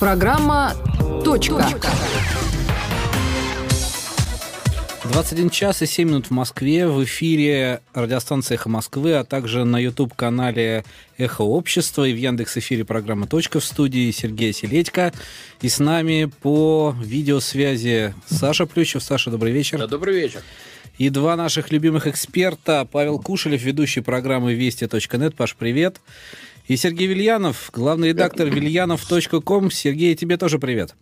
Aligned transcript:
Программа 0.00 0.72
«Точка». 1.22 1.62
21 5.12 5.50
час 5.50 5.82
и 5.82 5.86
7 5.86 6.08
минут 6.08 6.26
в 6.28 6.30
Москве. 6.30 6.88
В 6.88 7.04
эфире 7.04 7.82
радиостанция 7.92 8.54
«Эхо 8.54 8.70
Москвы», 8.70 9.12
а 9.12 9.24
также 9.24 9.64
на 9.64 9.78
YouTube-канале 9.78 10.86
«Эхо 11.18 11.42
Общества» 11.42 12.08
и 12.08 12.14
в 12.14 12.16
Яндекс-эфире 12.16 12.86
программа 12.86 13.26
«Точка» 13.26 13.60
в 13.60 13.64
студии 13.64 14.10
Сергей 14.10 14.54
Селедько. 14.54 15.12
И 15.60 15.68
с 15.68 15.78
нами 15.78 16.32
по 16.40 16.96
видеосвязи 16.98 18.14
Саша 18.24 18.64
Плющев. 18.64 19.02
Саша, 19.02 19.30
добрый 19.30 19.52
вечер. 19.52 19.76
Да, 19.76 19.86
добрый 19.86 20.14
вечер. 20.14 20.40
И 20.96 21.10
два 21.10 21.36
наших 21.36 21.70
любимых 21.72 22.06
эксперта. 22.06 22.88
Павел 22.90 23.18
Кушелев, 23.18 23.60
ведущий 23.60 24.00
программы 24.00 24.54
«Вести.нет». 24.54 25.34
Паш, 25.34 25.56
привет. 25.56 26.00
И 26.70 26.76
Сергей 26.76 27.08
Вильянов, 27.08 27.70
главный 27.72 28.10
редактор 28.10 28.48
вильянов.ком. 28.48 29.72
Сергей, 29.72 30.14
тебе 30.14 30.36
тоже 30.36 30.60
привет. 30.60 30.94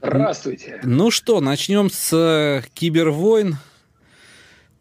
Здравствуйте. 0.00 0.78
Ну 0.84 1.10
что, 1.10 1.40
начнем 1.40 1.90
с 1.90 2.12
э, 2.12 2.62
кибервойн. 2.74 3.56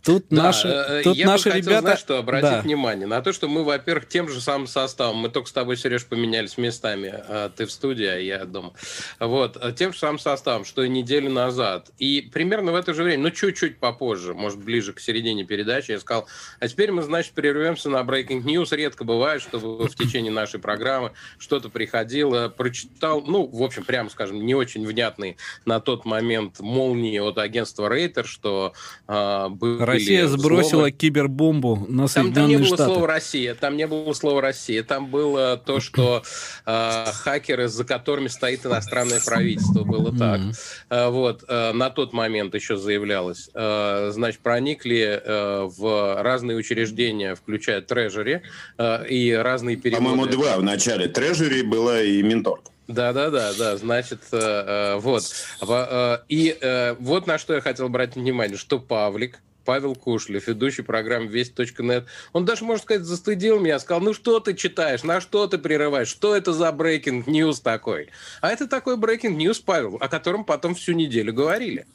Тут 0.03 0.25
да, 0.29 0.43
наши, 0.43 0.67
э, 0.67 1.01
тут 1.03 1.15
я 1.15 1.27
наши 1.27 1.45
бы 1.45 1.51
хотел, 1.51 1.69
ребята... 1.69 1.81
Знаешь, 1.81 1.99
что 1.99 2.17
обратить 2.17 2.49
да. 2.49 2.61
внимание 2.61 3.07
на 3.07 3.21
то, 3.21 3.31
что 3.31 3.47
мы, 3.47 3.63
во-первых, 3.63 4.07
тем 4.07 4.27
же 4.27 4.41
самым 4.41 4.67
составом, 4.67 5.17
мы 5.17 5.29
только 5.29 5.47
с 5.47 5.53
тобой, 5.53 5.77
Сереж, 5.77 6.05
поменялись 6.05 6.57
местами, 6.57 7.13
а 7.13 7.49
ты 7.49 7.65
в 7.65 7.71
студии, 7.71 8.05
а 8.05 8.17
я 8.17 8.43
дома. 8.43 8.73
Вот, 9.19 9.57
э, 9.61 9.71
тем 9.71 9.93
же 9.93 9.99
самым 9.99 10.19
составом, 10.19 10.65
что 10.65 10.83
и 10.83 10.89
неделю 10.89 11.29
назад. 11.29 11.89
И 11.99 12.29
примерно 12.33 12.73
в 12.73 12.75
это 12.75 12.93
же 12.93 13.03
время, 13.03 13.23
ну, 13.23 13.31
чуть-чуть 13.31 13.77
попозже, 13.77 14.33
может, 14.33 14.59
ближе 14.59 14.91
к 14.91 14.99
середине 14.99 15.45
передачи, 15.45 15.91
я 15.91 15.99
сказал, 15.99 16.27
а 16.59 16.67
теперь 16.67 16.91
мы, 16.91 17.01
значит, 17.03 17.31
прервемся 17.31 17.89
на 17.89 18.01
Breaking 18.01 18.43
News. 18.43 18.75
Редко 18.75 19.05
бывает, 19.05 19.41
чтобы 19.41 19.87
в 19.87 19.95
течение 19.95 20.33
нашей 20.33 20.59
программы 20.59 21.13
что-то 21.37 21.69
приходило, 21.69 22.49
прочитал, 22.49 23.21
ну, 23.21 23.47
в 23.47 23.63
общем, 23.63 23.85
прямо 23.85 24.09
скажем, 24.09 24.45
не 24.45 24.53
очень 24.53 24.85
внятный 24.85 25.37
на 25.65 25.79
тот 25.79 26.03
момент 26.03 26.59
молнии 26.59 27.19
от 27.19 27.37
агентства 27.37 27.87
Рейтер, 27.87 28.25
что 28.25 28.73
э, 29.07 29.47
был 29.49 29.92
Россия 29.93 30.27
сбросила 30.27 30.69
слова... 30.69 30.91
кибербомбу 30.91 31.85
на 31.87 32.07
Соединенные 32.07 32.33
там, 32.33 32.43
там 32.43 32.49
не 32.49 32.57
было 32.57 32.67
Штаты. 32.67 32.83
слова 32.83 33.07
Россия, 33.07 33.55
там 33.55 33.77
не 33.77 33.87
было 33.87 34.13
слова 34.13 34.41
Россия, 34.41 34.83
там 34.83 35.07
было 35.07 35.57
то, 35.57 35.79
что 35.79 36.23
э, 36.65 37.05
хакеры, 37.13 37.67
за 37.67 37.85
которыми 37.85 38.27
стоит 38.27 38.65
иностранное 38.65 39.21
правительство, 39.25 39.83
было 39.83 40.17
так. 40.17 40.41
Э, 40.89 41.09
вот 41.09 41.43
э, 41.47 41.71
на 41.73 41.89
тот 41.89 42.13
момент 42.13 42.55
еще 42.55 42.77
заявлялось, 42.77 43.49
э, 43.53 44.09
значит, 44.11 44.41
проникли 44.41 45.21
э, 45.23 45.69
в 45.77 46.21
разные 46.21 46.57
учреждения, 46.57 47.35
включая 47.35 47.81
Трежери 47.81 48.41
э, 48.77 49.07
и 49.07 49.31
разные 49.31 49.75
переводы. 49.77 50.03
По-моему, 50.03 50.25
два 50.27 50.57
в 50.57 50.63
начале. 50.63 51.07
Трежери 51.07 51.61
была 51.61 52.01
и 52.01 52.21
Минторг. 52.21 52.63
Да, 52.87 53.13
да, 53.13 53.29
да, 53.29 53.53
да. 53.57 53.77
Значит, 53.77 54.19
э, 54.33 54.37
э, 54.37 54.95
вот. 54.99 55.23
Э, 55.61 56.17
и 56.27 56.55
э, 56.59 56.95
вот 56.99 57.27
на 57.27 57.37
что 57.37 57.53
я 57.53 57.61
хотел 57.61 57.87
брать 57.87 58.15
внимание, 58.15 58.57
что 58.57 58.77
Павлик, 58.77 59.39
Павел 59.65 59.95
Кушлев, 59.95 60.47
ведущий 60.47 60.81
программы 60.81 61.27
Весть.нет, 61.27 62.05
он 62.33 62.45
даже, 62.45 62.63
можно 62.63 62.83
сказать, 62.83 63.03
застыдил 63.03 63.59
меня, 63.59 63.79
сказал, 63.79 64.01
ну 64.01 64.13
что 64.13 64.39
ты 64.39 64.53
читаешь, 64.53 65.03
на 65.03 65.21
что 65.21 65.47
ты 65.47 65.57
прерываешь, 65.57 66.07
что 66.07 66.35
это 66.35 66.53
за 66.53 66.69
breaking 66.69 67.25
news 67.25 67.61
такой? 67.61 68.09
А 68.41 68.51
это 68.51 68.67
такой 68.67 68.97
breaking 68.97 69.37
news, 69.37 69.61
Павел, 69.65 69.97
о 69.99 70.07
котором 70.07 70.45
потом 70.45 70.75
всю 70.75 70.93
неделю 70.93 71.33
говорили. 71.33 71.85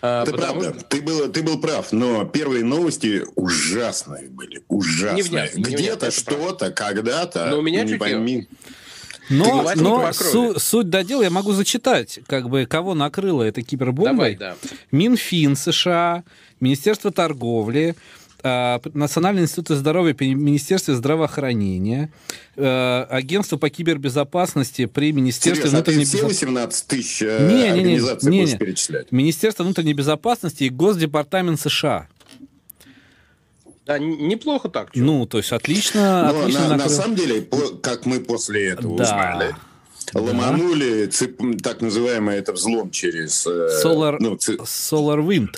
А, 0.00 0.22
это 0.22 0.32
потому... 0.32 0.60
правда, 0.60 0.80
ты 0.82 1.02
был, 1.02 1.28
ты 1.32 1.42
был 1.42 1.60
прав, 1.60 1.90
но 1.92 2.24
первые 2.24 2.64
новости 2.64 3.24
ужасные 3.34 4.28
были, 4.28 4.62
ужасные. 4.68 5.50
Где-то 5.54 6.10
что-то, 6.10 6.70
когда-то, 6.70 7.46
но 7.50 7.58
у 7.58 7.62
меня 7.62 7.84
не 7.84 7.96
пойми... 7.96 8.48
Но, 9.30 9.70
но 9.76 10.12
су, 10.12 10.58
суть 10.58 10.90
до 10.90 11.04
дела 11.04 11.22
я 11.22 11.30
могу 11.30 11.52
зачитать, 11.52 12.20
как 12.26 12.48
бы 12.48 12.66
кого 12.66 12.94
накрыло 12.94 13.42
это 13.42 13.62
кибербомбой. 13.62 14.36
Давай, 14.36 14.36
да. 14.36 14.56
Минфин 14.90 15.56
США, 15.56 16.24
Министерство 16.60 17.10
торговли, 17.10 17.94
а, 18.42 18.80
Национальный 18.94 19.42
институт 19.42 19.76
здоровья 19.76 20.14
при 20.14 20.32
Министерстве 20.34 20.94
здравоохранения, 20.94 22.10
а, 22.56 23.06
Агентство 23.10 23.56
по 23.56 23.68
кибербезопасности 23.68 24.86
при 24.86 25.12
Министерстве 25.12 25.62
Серьезно, 25.68 25.78
внутренней 25.78 26.04
безопасности. 26.04 26.36
все 26.36 26.46
18 26.46 26.86
тысяч 26.86 27.22
э, 27.22 27.48
не, 27.52 27.68
организаций 27.68 28.30
не, 28.30 28.36
не, 28.36 28.44
не, 28.44 28.46
будешь 28.46 28.58
перечислять? 28.58 29.12
Министерство 29.12 29.64
внутренней 29.64 29.94
безопасности 29.94 30.64
и 30.64 30.68
Госдепартамент 30.68 31.60
США. 31.60 32.06
Да, 33.88 33.98
неплохо 33.98 34.68
так. 34.68 34.90
Что? 34.90 35.00
Ну, 35.00 35.26
то 35.26 35.38
есть 35.38 35.50
отлично. 35.50 36.30
Но 36.30 36.40
отлично 36.40 36.68
на, 36.68 36.76
на 36.76 36.88
самом 36.90 37.16
деле, 37.16 37.48
как 37.82 38.04
мы 38.04 38.20
после 38.20 38.68
этого 38.68 38.98
да. 38.98 39.04
узнали, 39.04 39.56
ломанули 40.12 41.06
цеп, 41.06 41.40
так 41.62 41.80
называемый 41.80 42.36
это 42.36 42.52
взлом 42.52 42.90
через... 42.90 43.46
Э, 43.46 43.82
Solar, 43.82 44.18
ну, 44.20 44.36
ц... 44.36 44.56
Solar 44.56 45.26
Wind. 45.26 45.56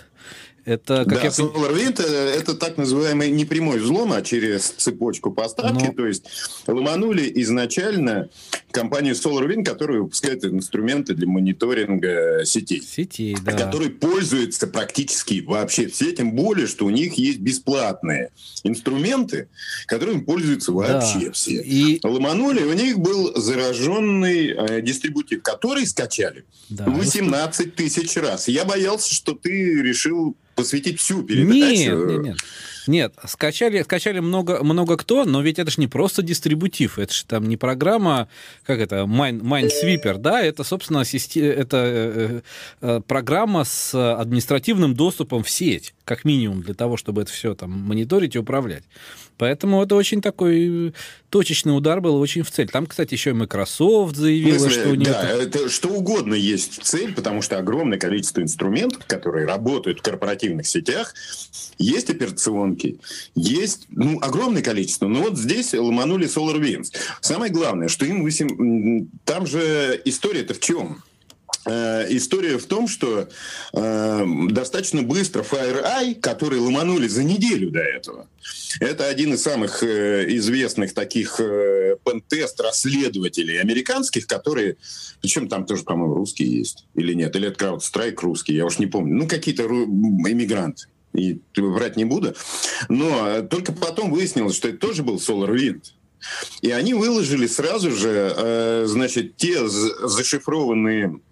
Это, 0.71 1.05
как 1.05 1.19
да, 1.19 1.23
я... 1.23 1.29
SolarWind– 1.31 2.01
это 2.37 2.55
так 2.55 2.77
называемый 2.77 3.31
не 3.31 3.45
прямой 3.45 3.81
взлом, 3.81 4.13
а 4.13 4.23
через 4.23 4.69
цепочку 4.69 5.33
поставки. 5.33 5.87
Но... 5.87 5.93
То 5.93 6.07
есть 6.07 6.27
ломанули 6.69 7.31
изначально 7.43 8.29
компанию 8.71 9.17
SolarWind, 9.17 9.65
которая 9.65 10.03
выпускает 10.03 10.45
инструменты 10.45 11.15
для 11.15 11.27
мониторинга 11.27 12.45
сетей. 12.45 12.83
Сетей, 12.83 13.37
да. 13.45 13.51
Которые 13.51 13.91
пользуются 13.91 14.69
практически 14.69 15.43
вообще 15.45 15.89
все, 15.89 16.13
тем 16.13 16.37
более, 16.37 16.69
что 16.69 16.87
у 16.87 16.91
них 16.91 17.15
есть 17.15 17.41
бесплатные 17.41 18.31
инструменты, 18.63 19.49
которыми 19.87 20.21
пользуются 20.21 20.71
вообще 20.71 21.27
да. 21.27 21.33
все. 21.33 21.63
И... 21.63 21.99
Ломанули, 22.05 22.63
у 22.63 22.75
них 22.75 23.01
был 23.01 23.35
зараженный 23.35 24.51
э, 24.51 24.83
дистрибутив, 24.83 25.43
который 25.43 25.85
скачали 25.85 26.45
да. 26.69 26.85
18 26.85 27.75
тысяч 27.75 28.17
раз. 28.17 28.47
Я 28.47 28.65
боялся, 28.65 29.13
что 29.13 29.33
ты 29.33 29.83
решил 29.83 30.37
посвятить 30.63 31.01
всю 31.01 31.23
передачу. 31.23 31.55
Нет, 31.55 32.09
нет, 32.09 32.23
нет. 32.23 32.37
Нет, 32.87 33.15
скачали, 33.27 33.83
скачали 33.83 34.21
много, 34.21 34.65
много 34.65 34.97
кто, 34.97 35.25
но 35.25 35.43
ведь 35.43 35.59
это 35.59 35.71
же 35.71 35.81
не 35.81 35.87
просто 35.87 36.23
дистрибутив, 36.23 36.99
это 36.99 37.13
же 37.13 37.25
там 37.25 37.45
не 37.49 37.57
программа, 37.57 38.29
как 38.65 38.81
это, 38.81 39.01
Mine, 39.01 39.41
Minesweeper, 39.43 40.17
да, 40.19 40.43
это, 40.43 40.65
собственно, 40.65 41.03
это 41.03 41.77
э, 41.77 42.41
э, 42.81 43.01
программа 43.07 43.65
с 43.65 43.95
административным 43.95 44.95
доступом 44.95 45.43
в 45.43 45.51
сеть, 45.51 45.95
как 46.11 46.25
минимум, 46.25 46.61
для 46.63 46.75
того, 46.75 46.97
чтобы 46.97 47.23
это 47.23 47.31
все 47.31 47.55
там 47.55 47.71
мониторить 47.71 48.35
и 48.35 48.39
управлять. 48.41 48.83
Поэтому 49.39 49.81
это 49.81 49.95
очень 49.95 50.21
такой 50.21 50.89
э, 50.89 50.93
точечный 51.29 51.77
удар 51.77 52.01
был 52.01 52.17
очень 52.17 52.43
в 52.43 52.51
цель. 52.51 52.69
Там, 52.69 52.87
кстати, 52.87 53.15
еще 53.15 53.31
и 53.31 53.33
Microsoft 53.33 54.17
заявила, 54.17 54.59
смысле, 54.59 54.81
что 54.81 54.91
у 54.91 54.95
них... 54.97 55.09
Да, 55.09 55.29
это 55.29 55.69
что 55.69 55.89
угодно 55.91 56.35
есть 56.35 56.81
в 56.81 56.83
цель, 56.83 57.15
потому 57.15 57.43
что 57.43 57.59
огромное 57.59 57.97
количество 57.97 58.41
инструментов, 58.41 59.05
которые 59.07 59.47
работают 59.47 60.01
в 60.01 60.03
корпоративных 60.03 60.67
сетях, 60.67 61.15
есть 61.79 62.11
операционки, 62.11 62.99
есть 63.37 63.87
ну, 63.91 64.19
огромное 64.21 64.63
количество. 64.63 65.07
Но 65.07 65.23
вот 65.23 65.39
здесь 65.39 65.75
ломанули 65.75 66.27
SolarWinds. 66.27 66.93
Самое 67.21 67.53
главное, 67.53 67.87
что 67.87 68.05
им 68.05 68.25
8... 68.25 69.07
Там 69.25 69.47
же 69.47 70.03
история-то 70.05 70.55
в 70.55 70.59
чем? 70.59 71.05
Э, 71.67 72.07
история 72.09 72.57
в 72.57 72.65
том, 72.65 72.89
что 72.89 73.29
э, 73.73 74.27
достаточно 74.49 75.03
быстро 75.03 75.43
FireEye, 75.43 76.15
которые 76.15 76.61
ломанули 76.61 77.07
за 77.07 77.23
неделю 77.23 77.71
до 77.71 77.81
этого, 77.81 78.29
это 78.81 79.07
один 79.07 79.35
из 79.35 79.43
самых 79.43 79.83
э, 79.83 80.25
известных 80.37 80.95
таких 80.95 81.39
э, 81.39 81.97
пентест 82.03 82.61
расследователей 82.61 83.61
американских, 83.61 84.27
которые, 84.27 84.77
причем 85.21 85.49
там 85.49 85.67
тоже, 85.67 85.83
по-моему, 85.83 86.15
русские 86.15 86.59
есть 86.59 86.87
или 86.95 87.13
нет, 87.13 87.37
или 87.37 87.49
это 87.49 87.63
CrowdStrike 87.67 88.21
русский, 88.23 88.55
я 88.55 88.65
уж 88.65 88.79
не 88.79 88.87
помню, 88.87 89.15
ну 89.15 89.29
какие-то 89.29 89.65
иммигранты 89.65 90.87
и 91.13 91.41
врать 91.57 91.97
не 91.97 92.05
буду. 92.05 92.35
Но 92.89 93.43
только 93.43 93.73
потом 93.73 94.13
выяснилось, 94.13 94.57
что 94.57 94.69
это 94.69 94.79
тоже 94.79 95.03
был 95.03 95.17
SolarWind. 95.17 95.83
И 96.61 96.71
они 96.71 96.95
выложили 96.95 97.47
сразу 97.47 97.91
же, 97.91 98.35
э, 98.37 98.85
значит, 98.87 99.37
те 99.37 99.67
зашифрованные 99.67 101.07
Э, 101.09 101.30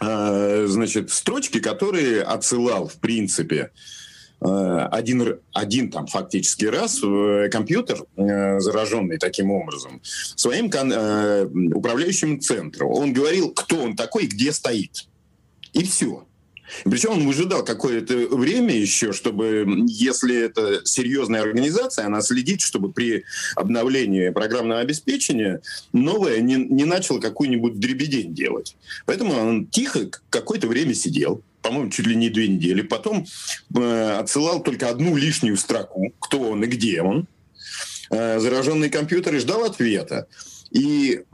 значит, 0.00 1.10
строчки, 1.10 1.60
которые 1.60 2.22
отсылал, 2.22 2.88
в 2.88 2.96
принципе, 2.96 3.70
э, 4.40 4.88
один, 4.90 5.38
один 5.52 5.90
там 5.90 6.06
фактически 6.06 6.64
раз 6.64 7.00
э, 7.02 7.48
компьютер, 7.50 8.04
зараженный 8.16 9.18
таким 9.18 9.50
образом, 9.50 10.00
своим 10.36 10.66
управляющим 11.74 12.40
центром. 12.40 12.90
Он 12.90 13.12
говорил, 13.12 13.50
кто 13.50 13.76
он 13.76 13.96
такой, 13.96 14.26
где 14.26 14.52
стоит. 14.52 15.06
И 15.72 15.84
все. 15.84 16.26
Причем 16.84 17.12
он 17.12 17.26
выжидал 17.26 17.64
какое-то 17.64 18.14
время 18.14 18.74
еще, 18.74 19.12
чтобы, 19.12 19.66
если 19.86 20.36
это 20.36 20.82
серьезная 20.84 21.42
организация, 21.42 22.06
она 22.06 22.20
следит, 22.20 22.60
чтобы 22.60 22.92
при 22.92 23.24
обновлении 23.56 24.30
программного 24.30 24.80
обеспечения 24.80 25.60
новое 25.92 26.40
не, 26.40 26.56
не 26.56 26.84
начало 26.84 27.20
какую-нибудь 27.20 27.78
дребедень 27.78 28.34
делать. 28.34 28.76
Поэтому 29.06 29.34
он 29.34 29.66
тихо 29.66 30.10
какое-то 30.30 30.66
время 30.68 30.94
сидел, 30.94 31.42
по-моему, 31.62 31.90
чуть 31.90 32.06
ли 32.06 32.16
не 32.16 32.30
две 32.30 32.48
недели. 32.48 32.82
Потом 32.82 33.26
э, 33.76 34.16
отсылал 34.18 34.62
только 34.62 34.88
одну 34.88 35.16
лишнюю 35.16 35.56
строку, 35.56 36.12
кто 36.20 36.40
он 36.40 36.64
и 36.64 36.66
где 36.66 37.02
он. 37.02 37.26
Э, 38.10 38.40
зараженный 38.40 38.90
компьютер 38.90 39.34
и 39.34 39.38
ждал 39.38 39.64
ответа. 39.64 40.26
И 40.70 41.24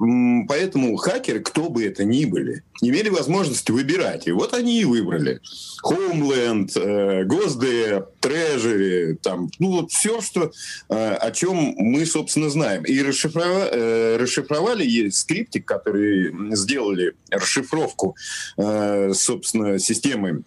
поэтому 0.49 0.97
хакеры, 0.97 1.41
кто 1.41 1.69
бы 1.69 1.85
это 1.85 2.05
ни 2.05 2.25
были, 2.25 2.63
имели 2.81 3.11
возможность 3.11 3.69
выбирать. 3.69 4.27
И 4.27 4.33
вот 4.33 4.55
они 4.55 4.81
и 4.81 4.85
выбрали. 4.85 5.41
Homeland, 5.85 6.71
э, 6.75 7.25
Госдеп, 7.25 8.07
Treasury, 8.21 9.17
там, 9.17 9.51
ну 9.59 9.73
вот 9.73 9.93
все, 9.93 10.21
что, 10.23 10.53
э, 10.89 10.95
о 10.95 11.31
чем 11.33 11.75
мы, 11.77 12.07
собственно, 12.07 12.49
знаем. 12.49 12.85
И 12.85 13.03
расшифровали, 13.03 13.71
э, 13.73 14.17
расшифровали 14.17 15.11
скриптик, 15.11 15.67
который 15.67 16.33
сделали 16.55 17.15
расшифровку, 17.31 18.17
собственно, 18.57 19.79
системы 19.79 20.43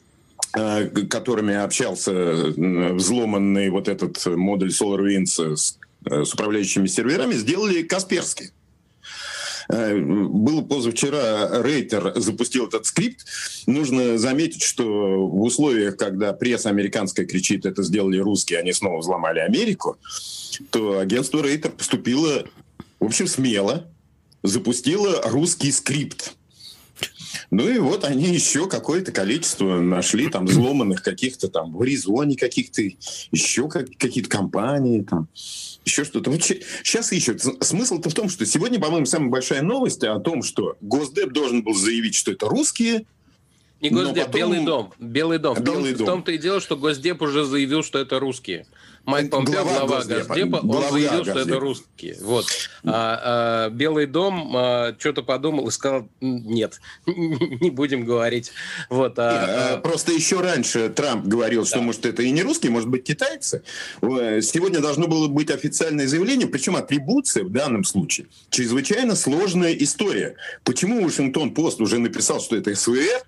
которыми 0.52 1.54
общался 1.54 2.12
взломанный 2.14 3.70
вот 3.70 3.88
этот 3.88 4.26
модуль 4.26 4.70
SolarWinds 4.70 5.56
с, 5.56 5.78
с 6.06 6.34
управляющими 6.34 6.88
серверами, 6.88 7.34
сделали 7.34 7.84
Касперский. 7.84 8.52
Э, 9.72 9.96
был 9.96 10.64
позавчера 10.64 11.62
Рейтер 11.62 12.14
запустил 12.16 12.68
этот 12.68 12.86
скрипт. 12.86 13.26
Нужно 13.68 14.18
заметить, 14.18 14.64
что 14.64 14.84
в 15.28 15.42
условиях, 15.42 15.96
когда 15.96 16.34
пресса 16.34 16.70
американская 16.70 17.26
кричит, 17.26 17.66
это 17.66 17.84
сделали 17.84 18.18
русские, 18.18 18.60
они 18.60 18.74
снова 18.74 19.00
взломали 19.00 19.40
Америку, 19.40 19.98
то 20.72 21.00
агентство 21.00 21.44
Рейтер 21.44 21.72
поступило, 21.72 22.46
в 23.00 23.06
общем, 23.06 23.28
смело, 23.28 23.88
запустило 24.42 25.22
русский 25.26 25.72
скрипт. 25.72 26.34
Ну 27.52 27.70
и 27.70 27.80
вот 27.80 28.04
они 28.04 28.26
еще 28.26 28.68
какое-то 28.68 29.12
количество 29.12 29.80
нашли, 29.80 30.30
там, 30.30 30.46
взломанных 30.46 31.04
каких-то 31.04 31.48
там 31.48 31.74
в 31.74 31.82
Аризоне 31.82 32.36
каких-то, 32.36 32.82
еще 33.32 33.70
как, 33.70 33.88
какие-то 33.98 34.30
компании, 34.30 35.02
там, 35.02 35.28
еще 35.86 36.04
что-то. 36.04 36.32
Вот 36.32 36.44
сейчас 36.44 37.12
ищут. 37.12 37.42
Смысл-то 37.42 38.10
в 38.10 38.14
том, 38.14 38.30
что 38.30 38.46
сегодня, 38.46 38.80
по-моему, 38.80 39.06
самая 39.06 39.30
большая 39.30 39.62
новость 39.62 40.04
о 40.04 40.20
том, 40.20 40.44
что 40.44 40.78
Госдеп 40.82 41.32
должен 41.32 41.64
был 41.64 41.74
заявить, 41.74 42.16
что 42.16 42.32
это 42.32 42.48
русские, 42.48 43.06
не 43.82 43.90
Госдеп, 43.90 44.26
потом... 44.26 44.40
Белый 44.40 44.66
дом. 44.66 44.94
Белый 45.00 45.40
дом. 45.40 45.64
Белый 45.64 45.94
в, 45.94 45.98
том, 45.98 46.06
дом. 46.06 46.06
в 46.06 46.10
том-то 46.10 46.32
и 46.34 46.38
дело, 46.38 46.60
что 46.60 46.76
Госдеп 46.76 47.22
уже 47.22 47.46
заявил, 47.46 47.84
что 47.84 48.00
это 48.00 48.20
русские. 48.20 48.66
Майк 49.06 49.32
Помпео, 49.32 49.64
глава, 49.64 49.80
глава 49.80 49.96
Госдепа, 49.98 50.28
Госдепа 50.28 50.58
он 50.58 50.92
заявил, 50.92 51.24
что 51.24 51.40
это 51.40 51.60
русские. 51.60 52.18
Вот. 52.22 52.46
А, 52.84 53.66
а, 53.66 53.70
Белый 53.70 54.06
дом 54.06 54.56
а, 54.56 54.96
что-то 55.00 55.24
подумал 55.24 55.68
и 55.68 55.72
сказал, 55.72 56.08
нет, 56.22 56.80
не 57.06 57.70
будем 57.70 58.06
говорить. 58.06 58.52
Вот, 58.90 59.18
а, 59.18 59.32
нет, 59.32 59.50
а... 59.50 59.78
Просто 59.78 60.12
еще 60.12 60.42
раньше 60.42 60.90
Трамп 60.90 61.26
говорил, 61.26 61.66
что, 61.66 61.78
да. 61.78 61.82
может, 61.82 62.06
это 62.06 62.22
и 62.24 62.32
не 62.32 62.44
русские, 62.44 62.72
может 62.72 62.90
быть, 62.90 63.04
китайцы. 63.04 63.64
Сегодня 64.02 64.80
должно 64.80 65.08
было 65.08 65.28
быть 65.28 65.50
официальное 65.50 66.08
заявление, 66.08 66.48
причем 66.48 66.76
атрибуция 66.76 67.44
в 67.44 67.52
данном 67.52 67.84
случае 67.84 68.28
чрезвычайно 68.50 69.16
сложная 69.16 69.74
история. 69.74 70.36
Почему 70.64 71.04
Вашингтон-Пост 71.04 71.82
уже 71.82 72.00
написал, 72.00 72.40
что 72.42 72.56
это 72.56 72.76
СВР, 72.76 73.24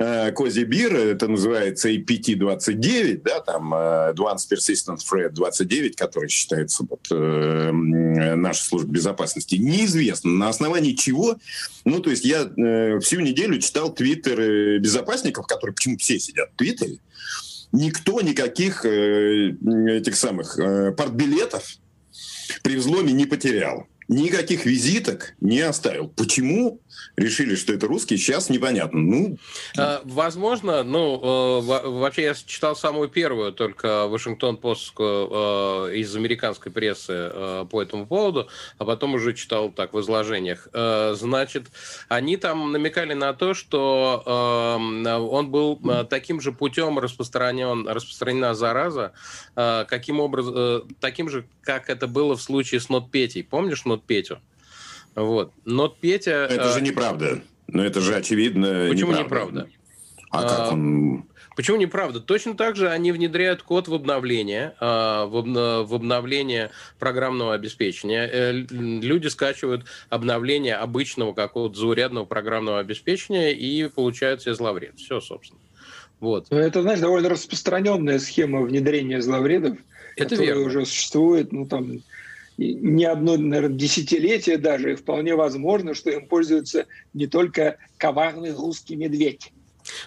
Э, 0.00 0.32
Кози 0.32 0.64
Бир, 0.64 0.96
это 0.96 1.28
называется 1.28 1.90
APT-29, 1.90 3.20
да, 3.22 3.40
там 3.40 3.74
э, 3.74 4.14
Advanced 4.14 4.50
Persistent 4.50 4.96
Threat 4.96 5.28
29, 5.28 5.94
который 5.94 6.30
считается 6.30 6.86
вот, 6.88 7.06
э, 7.10 7.70
нашей 7.70 8.62
службой 8.62 8.92
безопасности, 8.92 9.56
неизвестно 9.56 10.30
на 10.30 10.48
основании 10.48 10.94
чего. 10.94 11.36
Ну, 11.84 12.00
то 12.00 12.08
есть 12.08 12.24
я 12.24 12.44
э, 12.44 12.98
всю 13.00 13.20
неделю 13.20 13.60
читал 13.60 13.92
твиттер 13.92 14.80
безопасников, 14.80 15.46
которые 15.46 15.74
почему 15.74 15.98
все 15.98 16.18
сидят 16.18 16.48
в 16.54 16.56
твиттере, 16.56 17.00
никто 17.72 18.22
никаких 18.22 18.86
э, 18.86 19.50
этих 19.50 20.16
самых 20.16 20.58
э, 20.58 20.92
портбилетов 20.92 21.76
при 22.62 22.76
взломе 22.76 23.12
не 23.12 23.26
потерял 23.26 23.86
никаких 24.10 24.66
визиток 24.66 25.34
не 25.40 25.60
оставил. 25.60 26.08
Почему 26.08 26.80
решили, 27.16 27.54
что 27.54 27.72
это 27.72 27.86
русский, 27.86 28.16
сейчас 28.16 28.50
непонятно. 28.50 28.98
Ну, 28.98 29.38
а, 29.78 30.02
Возможно, 30.04 30.82
ну, 30.82 31.60
э, 31.62 31.88
вообще 31.88 32.22
я 32.22 32.34
читал 32.34 32.74
самую 32.74 33.08
первую, 33.08 33.52
только 33.52 34.08
Вашингтон-Постскую 34.08 35.88
э, 35.90 35.96
из 35.96 36.14
американской 36.16 36.72
прессы 36.72 37.12
э, 37.12 37.66
по 37.70 37.82
этому 37.82 38.06
поводу, 38.06 38.48
а 38.78 38.84
потом 38.84 39.14
уже 39.14 39.32
читал 39.32 39.70
так 39.70 39.92
в 39.92 40.00
изложениях. 40.00 40.68
Значит, 40.72 41.66
они 42.08 42.36
там 42.36 42.72
намекали 42.72 43.14
на 43.14 43.32
то, 43.32 43.54
что 43.54 44.22
он 44.26 45.50
был 45.50 45.80
таким 46.08 46.40
же 46.40 46.52
путем 46.52 46.98
распространен, 46.98 47.86
распространена 47.86 48.54
зараза, 48.54 49.12
каким 49.54 50.20
образом, 50.20 50.88
таким 51.00 51.28
же, 51.28 51.46
как 51.62 51.90
это 51.90 52.06
было 52.06 52.36
в 52.36 52.42
случае 52.42 52.80
с 52.80 52.88
Нотпетей. 52.88 53.44
Помнишь 53.44 53.84
Нот 53.84 53.99
Петю? 54.00 54.38
Вот. 55.14 55.52
Но 55.64 55.88
Петя... 55.88 56.46
Это 56.50 56.72
же 56.72 56.80
неправда. 56.80 57.40
Но 57.66 57.84
это 57.84 58.00
же 58.00 58.14
очевидно 58.14 58.86
Почему 58.88 59.12
неправда? 59.12 59.60
неправда? 59.60 59.68
А 60.30 60.48
как 60.48 60.72
он... 60.72 61.24
Почему 61.56 61.76
неправда? 61.76 62.20
Точно 62.20 62.54
так 62.54 62.76
же 62.76 62.88
они 62.88 63.12
внедряют 63.12 63.62
код 63.62 63.88
в 63.88 63.92
обновление, 63.94 64.74
а, 64.80 65.26
в 65.26 65.94
обновление 65.94 66.70
программного 66.98 67.54
обеспечения. 67.54 68.26
Э, 68.32 68.52
люди 68.52 69.26
скачивают 69.26 69.84
обновление 70.08 70.76
обычного 70.76 71.34
какого-то 71.34 71.78
заурядного 71.78 72.24
программного 72.24 72.78
обеспечения 72.78 73.52
и 73.52 73.88
получают 73.88 74.42
себе 74.42 74.54
зловред. 74.54 74.96
Все, 74.96 75.20
собственно. 75.20 75.60
Вот. 76.20 76.46
Ну, 76.50 76.58
это, 76.58 76.82
знаешь, 76.82 77.00
довольно 77.00 77.28
распространенная 77.28 78.20
схема 78.20 78.62
внедрения 78.62 79.20
зловредов, 79.20 79.76
Это 80.16 80.30
которая 80.30 80.54
верно. 80.54 80.66
уже 80.66 80.86
существует, 80.86 81.52
ну, 81.52 81.66
там, 81.66 82.00
не 82.60 83.04
одно, 83.04 83.36
наверное, 83.36 83.78
десятилетие 83.78 84.58
даже, 84.58 84.92
и 84.92 84.96
вполне 84.96 85.34
возможно, 85.34 85.94
что 85.94 86.10
им 86.10 86.26
пользуется 86.26 86.86
не 87.14 87.26
только 87.26 87.78
коварный 87.96 88.52
русский 88.52 88.96
медведь. 88.96 89.50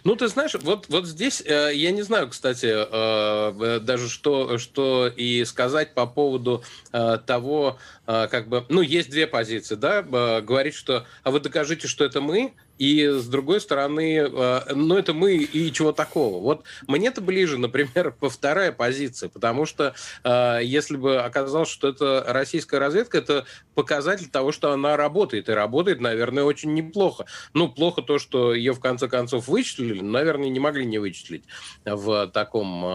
Ну, 0.03 0.15
ты 0.15 0.27
знаешь, 0.27 0.53
вот, 0.61 0.85
вот 0.87 1.07
здесь 1.07 1.41
э, 1.41 1.71
я 1.73 1.91
не 1.91 2.03
знаю, 2.03 2.29
кстати, 2.29 2.67
э, 2.69 3.79
даже 3.79 4.07
что, 4.07 4.59
что 4.59 5.07
и 5.07 5.43
сказать 5.45 5.95
по 5.95 6.05
поводу 6.05 6.63
э, 6.91 7.17
того, 7.25 7.79
э, 8.05 8.27
как 8.29 8.47
бы, 8.47 8.65
ну, 8.69 8.81
есть 8.81 9.09
две 9.09 9.25
позиции, 9.25 9.73
да, 9.75 9.99
э, 10.01 10.41
говорить, 10.41 10.75
что, 10.75 11.05
а 11.23 11.31
вы 11.31 11.39
докажите, 11.39 11.87
что 11.87 12.05
это 12.05 12.21
мы, 12.21 12.53
и 12.77 13.07
с 13.07 13.27
другой 13.27 13.61
стороны, 13.61 14.17
э, 14.17 14.73
ну 14.73 14.97
это 14.97 15.13
мы 15.13 15.35
и 15.35 15.71
чего 15.71 15.91
такого. 15.91 16.41
Вот 16.41 16.63
мне-то 16.87 17.21
ближе, 17.21 17.57
например, 17.57 18.11
по 18.11 18.29
вторая 18.29 18.71
позиция, 18.71 19.29
потому 19.29 19.65
что 19.65 19.93
э, 20.23 20.59
если 20.63 20.97
бы 20.97 21.21
оказалось, 21.21 21.69
что 21.69 21.87
это 21.87 22.25
российская 22.27 22.79
разведка, 22.79 23.19
это 23.19 23.45
показатель 23.75 24.29
того, 24.29 24.51
что 24.51 24.71
она 24.71 24.97
работает. 24.97 25.49
И 25.49 25.51
работает, 25.51 26.01
наверное, 26.01 26.43
очень 26.43 26.73
неплохо. 26.73 27.25
Ну, 27.53 27.69
плохо 27.69 28.01
то, 28.01 28.17
что 28.17 28.53
ее 28.53 28.73
в 28.73 28.79
конце 28.79 29.07
концов 29.07 29.47
вычислили, 29.47 30.01
наверное, 30.01 30.49
не 30.49 30.59
могли 30.59 30.85
не 30.85 30.97
вычислить 30.97 31.43
в 31.85 32.27
таком, 32.27 32.83
э, 32.83 32.87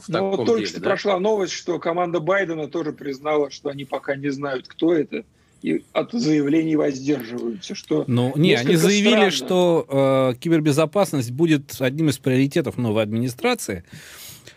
в 0.00 0.04
таком 0.10 0.30
ну, 0.30 0.36
только 0.44 0.60
деле. 0.60 0.66
Что 0.66 0.80
да? 0.80 0.84
прошла 0.84 1.18
новость, 1.20 1.52
что 1.52 1.78
команда 1.78 2.20
Байдена 2.20 2.68
тоже 2.68 2.92
признала, 2.92 3.50
что 3.50 3.68
они 3.68 3.84
пока 3.84 4.16
не 4.16 4.30
знают, 4.30 4.66
кто 4.66 4.92
это 4.92 5.24
и 5.64 5.82
от 5.94 6.12
заявлений 6.12 6.76
воздерживаются. 6.76 7.74
Что 7.74 8.04
ну, 8.06 8.34
не, 8.36 8.52
они 8.52 8.76
заявили, 8.76 9.30
странно. 9.30 9.30
что 9.30 10.34
э, 10.34 10.38
кибербезопасность 10.38 11.30
будет 11.30 11.74
одним 11.78 12.10
из 12.10 12.18
приоритетов 12.18 12.76
новой 12.76 13.02
администрации. 13.02 13.82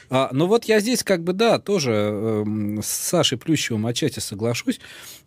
А, 0.09 0.29
но 0.33 0.47
вот 0.47 0.65
я 0.65 0.81
здесь 0.81 1.03
как 1.03 1.23
бы, 1.23 1.31
да, 1.31 1.59
тоже 1.59 1.91
э, 1.93 2.45
с 2.81 2.87
Сашей 2.87 3.37
Плющевым 3.37 3.85
отчасти 3.85 4.19
соглашусь. 4.19 4.81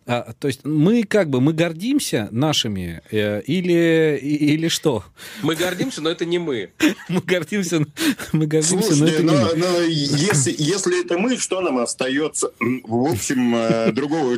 А, 0.05 0.33
то 0.39 0.47
есть 0.47 0.65
мы 0.65 1.03
как 1.03 1.31
бы, 1.31 1.41
мы 1.41 1.53
гордимся 1.53 2.27
нашими 2.31 3.01
э, 3.09 3.41
или, 3.41 4.19
или 4.21 4.67
что? 4.67 5.03
Мы 5.41 5.55
гордимся, 5.55 6.01
но 6.01 6.11
это 6.11 6.25
не 6.25 6.37
мы. 6.37 6.69
Мы 7.09 7.21
гордимся, 7.21 7.85
мы 8.31 8.47
гордимся, 8.47 8.95
но 8.95 9.07
это 9.07 9.23
не 9.23 9.29
мы. 9.29 9.55
Но 9.55 9.81
если, 9.81 10.53
если 10.57 11.03
это 11.03 11.17
мы, 11.17 11.37
что 11.37 11.61
нам 11.61 11.77
остается? 11.79 12.51
В 12.59 13.11
общем, 13.11 13.55
э, 13.55 13.91
другого 13.91 14.37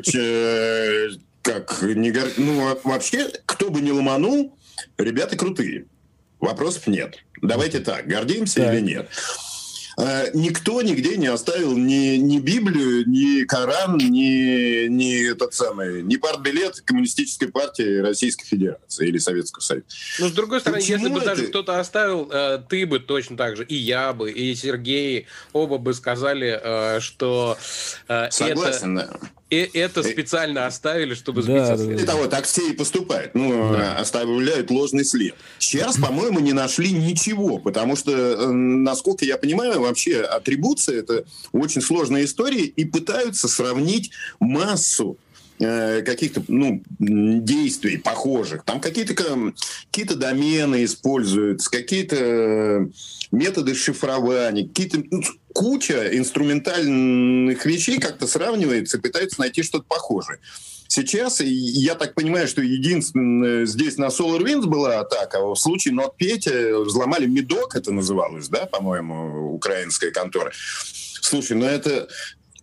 как 1.44 1.82
не 1.84 2.12
гор... 2.12 2.30
ну 2.38 2.76
вообще 2.84 3.30
кто 3.46 3.70
бы 3.70 3.82
не 3.82 3.92
ломанул, 3.92 4.58
ребята 4.98 5.38
крутые, 5.38 5.86
вопросов 6.40 6.88
нет. 6.88 7.18
Давайте 7.42 7.80
так, 7.80 8.08
гордимся 8.08 8.62
да. 8.62 8.74
или 8.74 8.82
нет? 8.82 9.10
А, 9.98 10.26
никто 10.34 10.82
нигде 10.82 11.18
не 11.18 11.28
оставил 11.28 11.78
ни, 11.78 12.16
ни 12.16 12.40
Библию, 12.40 13.08
ни 13.08 13.44
Коран, 13.44 13.98
ни, 13.98 14.88
ни 14.88 15.34
тот 15.34 15.54
самый, 15.54 16.02
ни 16.02 16.16
партбилет 16.16 16.82
Коммунистической 16.82 17.50
партии 17.50 18.00
Российской 18.00 18.46
Федерации 18.46 19.08
или 19.08 19.18
Советского 19.18 19.62
Союза. 19.62 19.86
Ну, 20.20 20.30
с 20.30 20.32
другой 20.32 20.62
стороны, 20.62 20.82
Почему 20.82 20.98
если 20.98 21.14
бы 21.14 21.20
это... 21.20 21.28
даже 21.28 21.48
кто-то 21.48 21.80
оставил, 21.80 22.30
э, 22.32 22.64
ты 22.68 22.86
бы 22.86 23.00
точно 23.00 23.38
так 23.38 23.56
же, 23.56 23.64
и 23.66 23.76
я 23.76 24.14
бы, 24.14 24.32
и 24.32 24.56
Сергей, 24.56 25.28
оба 25.52 25.78
бы 25.78 25.94
сказали, 25.94 26.60
э, 26.62 27.00
что 27.00 27.58
э, 28.08 28.32
Согласен, 28.32 28.98
это... 28.98 29.20
И 29.54 29.78
это 29.78 30.02
специально 30.02 30.66
оставили, 30.66 31.14
чтобы 31.14 31.44
сбить 31.44 31.56
да, 31.56 31.78
со 31.78 32.06
того, 32.06 32.28
так 32.28 32.46
все 32.46 32.70
и 32.70 32.74
поступают. 32.74 33.36
Ну, 33.36 33.74
да. 33.74 33.98
оставляют 33.98 34.72
ложный 34.72 35.06
след. 35.06 35.36
Сейчас, 35.60 35.98
по-моему, 35.98 36.40
не 36.40 36.54
нашли 36.54 36.92
ничего, 36.92 37.60
потому 37.60 37.96
что, 37.96 38.52
насколько 38.52 39.26
я 39.26 39.38
понимаю, 39.38 39.80
вообще 39.82 40.22
атрибуция– 40.22 41.00
это 41.02 41.26
очень 41.52 41.82
сложная 41.82 42.26
история, 42.26 42.64
и 42.64 42.86
пытаются 42.86 43.48
сравнить 43.48 44.12
массу 44.40 45.18
э, 45.18 45.23
каких-то 45.60 46.44
ну, 46.48 46.84
действий 47.00 47.98
похожих. 47.98 48.64
Там 48.64 48.80
какие-то 48.82 49.14
какие 49.92 50.06
домены 50.06 50.84
используются, 50.84 51.70
какие-то 51.70 52.90
методы 53.32 53.76
шифрования, 53.76 54.68
какие-то 54.68 55.04
ну, 55.10 55.22
куча 55.54 56.18
инструментальных 56.18 57.66
вещей 57.66 58.00
как-то 58.00 58.28
сравнивается 58.28 59.00
пытаются 59.00 59.40
найти 59.40 59.64
что-то 59.64 59.86
похожее. 59.88 60.40
Сейчас, 60.88 61.42
я 61.42 61.96
так 61.96 62.14
понимаю, 62.14 62.48
что 62.48 62.62
единственное 62.62 63.66
здесь 63.66 63.98
на 63.98 64.10
SolarWinds 64.10 64.68
была 64.68 65.00
атака, 65.00 65.40
а 65.40 65.54
в 65.54 65.56
случае 65.56 65.96
NotPetya 65.96 66.84
взломали 66.84 67.26
Медок, 67.26 67.76
это 67.76 67.92
называлось, 67.92 68.48
да, 68.48 68.68
по-моему, 68.68 69.56
украинская 69.56 70.12
контора. 70.12 70.52
Слушай, 71.22 71.58
ну 71.58 71.66
это... 71.66 72.08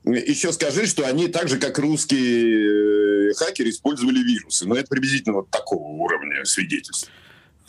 Еще 0.04 0.52
скажи, 0.52 0.86
что 0.86 1.06
они 1.06 1.28
так 1.28 1.48
же, 1.48 1.58
как 1.58 1.78
русские 1.78 3.30
э, 3.30 3.34
хакеры, 3.34 3.70
использовали 3.70 4.22
вирусы. 4.22 4.66
Но 4.66 4.74
это 4.74 4.88
приблизительно 4.88 5.36
вот 5.36 5.50
такого 5.50 5.82
уровня 5.82 6.44
свидетельств. 6.44 7.10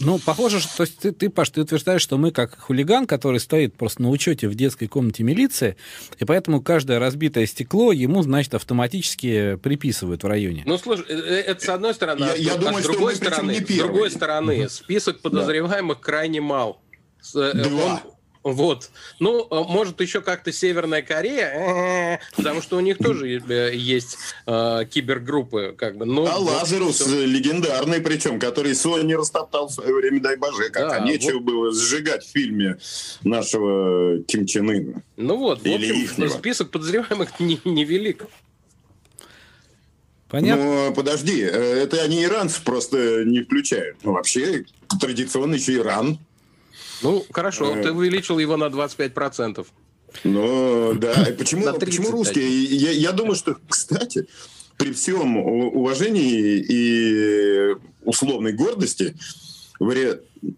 Ну, 0.02 0.20
похоже, 0.20 0.60
что 0.60 0.78
то 0.78 0.84
есть 0.84 0.98
ты, 0.98 1.12
ты, 1.12 1.30
Паш, 1.30 1.52
ты 1.52 1.62
утверждаешь, 1.62 2.02
что 2.02 2.18
мы 2.18 2.32
как 2.32 2.58
хулиган, 2.60 3.06
который 3.06 3.40
стоит 3.40 3.76
просто 3.76 4.02
на 4.02 4.10
учете 4.10 4.48
в 4.48 4.56
детской 4.56 4.88
комнате 4.88 5.24
милиции, 5.24 5.78
и 6.20 6.26
поэтому 6.26 6.62
каждое 6.62 7.00
разбитое 7.00 7.46
стекло 7.46 7.92
ему, 7.92 8.24
значит, 8.24 8.56
автоматически 8.56 9.58
приписывают 9.58 10.24
в 10.24 10.28
районе. 10.28 10.64
Ну, 10.66 10.78
слушай, 10.78 11.06
э, 11.08 11.14
э, 11.14 11.42
это 11.42 11.64
с 11.64 11.70
одной 11.70 11.94
стороны, 11.94 12.24
я, 12.24 12.32
а, 12.32 12.36
я 12.36 12.54
а 12.54 12.58
думаю, 12.58 12.84
с 12.84 12.88
другой 12.88 13.16
стороны, 13.16 13.56
с 13.56 13.78
другой 13.78 14.12
стороны, 14.12 14.70
список 14.70 15.22
подозреваемых 15.22 15.98
да. 15.98 16.04
крайне 16.04 16.42
мал. 16.42 16.82
Два. 17.34 18.02
Он, 18.04 18.12
вот. 18.44 18.90
Ну, 19.20 19.48
э, 19.50 19.64
может, 19.68 20.02
еще 20.02 20.22
как-то 20.22 20.52
Северная 20.52 21.04
Корея, 21.04 22.20
потому 22.36 22.62
что 22.62 22.78
у 22.78 22.80
них 22.80 22.98
тоже 22.98 23.40
э, 23.40 23.76
есть 23.76 24.18
э, 24.48 24.86
кибергруппы. 24.90 25.76
Как 25.78 25.96
бы. 25.98 26.06
Но, 26.06 26.26
а 26.26 26.40
вот, 26.40 26.54
Лазарус 26.54 26.96
все... 26.96 27.26
легендарный, 27.26 28.02
причем, 28.02 28.40
который 28.40 28.72
Sony 28.72 29.16
растоптал 29.16 29.68
в 29.68 29.74
свое 29.74 29.94
время, 29.94 30.20
дай 30.22 30.38
боже, 30.38 30.70
как 30.70 30.90
да, 30.90 31.00
нечего 31.00 31.36
вот... 31.36 31.44
было 31.44 31.74
сжигать 31.74 32.26
в 32.26 32.32
фильме 32.32 32.78
нашего 33.24 34.24
Ким 34.24 34.48
Чен 34.48 34.70
Ына. 34.70 35.04
Ну 35.18 35.38
вот, 35.38 35.64
Или 35.66 35.74
в 35.74 35.92
общем, 35.92 36.04
ихнего. 36.04 36.30
список 36.30 36.72
подозреваемых 36.72 37.30
не, 37.40 37.60
невелик. 37.64 38.26
Понятно. 40.30 40.88
Ну, 40.88 40.94
подожди, 40.96 41.42
э, 41.42 41.84
это 41.84 42.02
они 42.02 42.24
иранцев 42.24 42.64
просто 42.64 43.24
не 43.26 43.44
включают. 43.44 43.98
Ну, 44.04 44.14
вообще, 44.14 44.66
традиционно 45.00 45.56
еще 45.56 45.76
Иран 45.76 46.18
ну, 47.02 47.26
хорошо, 47.32 47.74
ты 47.82 47.92
увеличил 47.92 48.40
его 48.40 48.58
на 48.58 48.66
25%. 48.66 49.66
Ну, 50.24 50.94
да. 50.96 51.28
Почему, 51.38 51.74
почему 51.80 52.12
русские? 52.12 52.50
Я, 52.66 52.92
я 52.92 53.12
думаю, 53.12 53.36
что, 53.36 53.58
кстати, 53.68 54.28
при 54.78 54.92
всем 54.92 55.38
уважении 55.38 56.58
и 56.68 57.76
условной 58.04 58.54
гордости, 58.54 59.16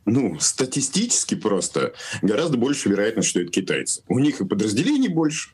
ну, 0.05 0.39
статистически 0.39 1.35
просто 1.35 1.93
гораздо 2.21 2.57
больше 2.57 2.89
вероятность, 2.89 3.29
что 3.29 3.41
это 3.41 3.51
китайцы. 3.51 4.01
У 4.07 4.19
них 4.19 4.41
и 4.41 4.45
подразделений 4.45 5.09
больше, 5.09 5.51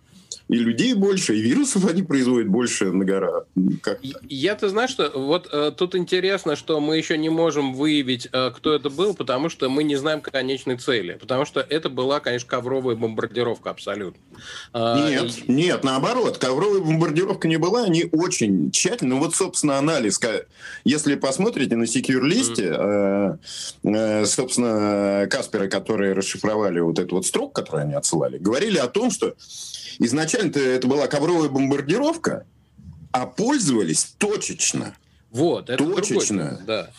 и 0.50 0.56
людей 0.56 0.96
больше, 0.96 1.36
и 1.36 1.42
вирусов 1.42 1.86
они 1.86 2.02
производят 2.02 2.50
больше 2.50 2.92
на 2.92 3.06
гора. 3.06 3.44
Я-то 4.24 4.68
знаю, 4.70 4.88
что 4.88 5.12
вот 5.14 5.48
э, 5.52 5.72
тут 5.78 5.96
интересно, 5.96 6.56
что 6.56 6.80
мы 6.80 6.98
еще 6.98 7.20
не 7.20 7.30
можем 7.30 7.76
выявить, 7.76 8.28
э, 8.32 8.52
кто 8.56 8.74
это 8.74 8.90
был, 8.90 9.14
потому 9.14 9.50
что 9.50 9.70
мы 9.70 9.84
не 9.84 9.96
знаем 9.96 10.22
конечной 10.22 10.78
цели. 10.78 11.18
Потому 11.22 11.46
что 11.46 11.60
это 11.60 11.90
была, 11.90 12.20
конечно, 12.20 12.50
ковровая 12.50 12.96
бомбардировка 12.96 13.70
абсолютно. 13.70 14.20
А, 14.74 15.08
нет, 15.08 15.38
и... 15.46 15.52
нет, 15.52 15.84
наоборот, 15.84 16.40
ковровая 16.40 16.82
бомбардировка 16.82 17.48
не 17.48 17.58
была, 17.58 17.84
они 17.84 18.10
очень 18.12 18.72
тщательно. 18.72 19.16
Ну 19.16 19.20
вот, 19.20 19.36
собственно, 19.36 19.78
анализ. 19.78 20.20
Если 20.84 21.16
посмотрите 21.16 21.76
на 21.76 21.86
секьюр-листе, 21.86 22.70
mm. 22.70 23.40
э, 23.84 24.26
собственно, 24.26 25.28
Касперы, 25.30 25.68
которые 25.68 26.14
расшифровали 26.14 26.80
вот 26.80 26.98
эту 26.98 27.16
вот 27.16 27.28
строку, 27.28 27.52
которую 27.52 27.84
они 27.84 27.94
отсылали, 27.94 28.40
говорили 28.40 28.78
о 28.78 28.88
том, 28.88 29.12
что 29.12 29.36
изначально-то 30.40 30.60
это 30.60 30.88
была 30.88 31.08
ковровая 31.08 31.50
бомбардировка, 31.50 32.46
а 33.12 33.26
пользовались 33.26 34.16
точечно. 34.18 34.96
Вот, 35.32 35.70
это 35.70 35.84
точечно. 35.84 36.46
Другой, 36.46 36.66
да. 36.66 36.90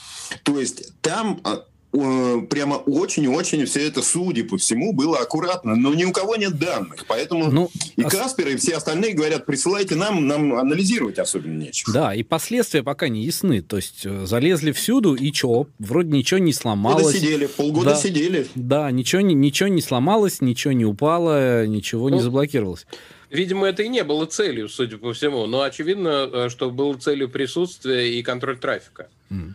То 0.45 0.61
есть 0.61 0.93
там 1.01 1.41
а, 1.43 1.65
прямо 1.93 2.77
очень-очень 2.77 3.65
все 3.67 3.87
это, 3.87 4.03
судя 4.03 4.45
по 4.45 4.57
всему, 4.57 4.93
было 4.93 5.19
аккуратно, 5.19 5.75
но 5.75 5.93
ни 5.93 6.05
у 6.05 6.13
кого 6.13 6.37
нет 6.37 6.57
данных. 6.59 7.05
Поэтому 7.09 7.51
ну, 7.51 7.71
и 7.97 8.03
а 8.03 8.09
Каспер, 8.09 8.49
и 8.49 8.57
все 8.57 8.77
остальные 8.77 9.15
говорят, 9.15 9.45
присылайте 9.45 9.97
нам, 9.97 10.27
нам 10.27 10.55
анализировать 10.55 11.19
особенно 11.19 11.59
нечего. 11.59 11.93
Да, 11.93 12.15
и 12.15 12.23
последствия 12.23 12.85
пока 12.85 13.09
не 13.09 13.25
ясны. 13.25 13.61
То 13.61 13.77
есть 13.77 14.03
э, 14.05 14.27
залезли 14.27 14.71
всюду, 14.71 15.15
и 15.15 15.33
что? 15.33 15.67
Вроде 15.81 16.11
ничего 16.11 16.39
не 16.39 16.53
сломалось. 16.53 17.03
Полгода 17.03 17.19
сидели, 17.19 17.47
полгода 17.47 17.91
да, 17.91 17.97
сидели. 17.97 18.47
Да, 18.55 18.91
ничего, 18.93 19.23
ничего 19.23 19.69
не 19.69 19.83
сломалось, 19.83 20.41
ничего 20.41 20.73
не 20.73 20.85
упало, 20.85 21.67
ничего 21.67 22.09
ну, 22.09 22.17
не 22.17 22.23
заблокировалось. 22.23 22.87
Видимо, 23.31 23.69
это 23.69 23.85
и 23.85 23.89
не 23.89 24.03
было 24.03 24.27
целью, 24.27 24.69
судя 24.69 24.99
по 24.99 25.13
всему. 25.13 25.47
Но 25.47 25.63
очевидно, 25.63 26.29
э, 26.33 26.49
что 26.51 26.71
было 26.71 26.95
целью 26.95 27.29
присутствия 27.29 28.19
и 28.19 28.23
контроль 28.23 28.59
трафика. 28.59 29.09
Mm. 29.31 29.55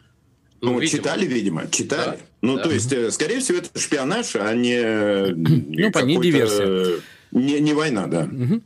Ну, 0.62 0.72
ну 0.72 0.80
видимо. 0.80 1.04
читали, 1.04 1.26
видимо, 1.26 1.68
читали. 1.70 2.18
Да, 2.18 2.18
ну, 2.42 2.56
да. 2.56 2.64
то 2.64 2.72
есть, 2.72 2.92
э, 2.94 3.12
скорее 3.12 3.42
всего, 3.42 3.58
это 3.58 3.78
шпионаж, 3.78 4.36
а 4.38 4.54
не... 4.54 5.34
Ну, 5.36 5.92
по 5.92 6.00
ней 6.00 6.18
диверсия. 6.18 7.02
Не, 7.36 7.60
не 7.60 7.74
война, 7.74 8.08
да. 8.08 8.30
Угу. 8.32 8.62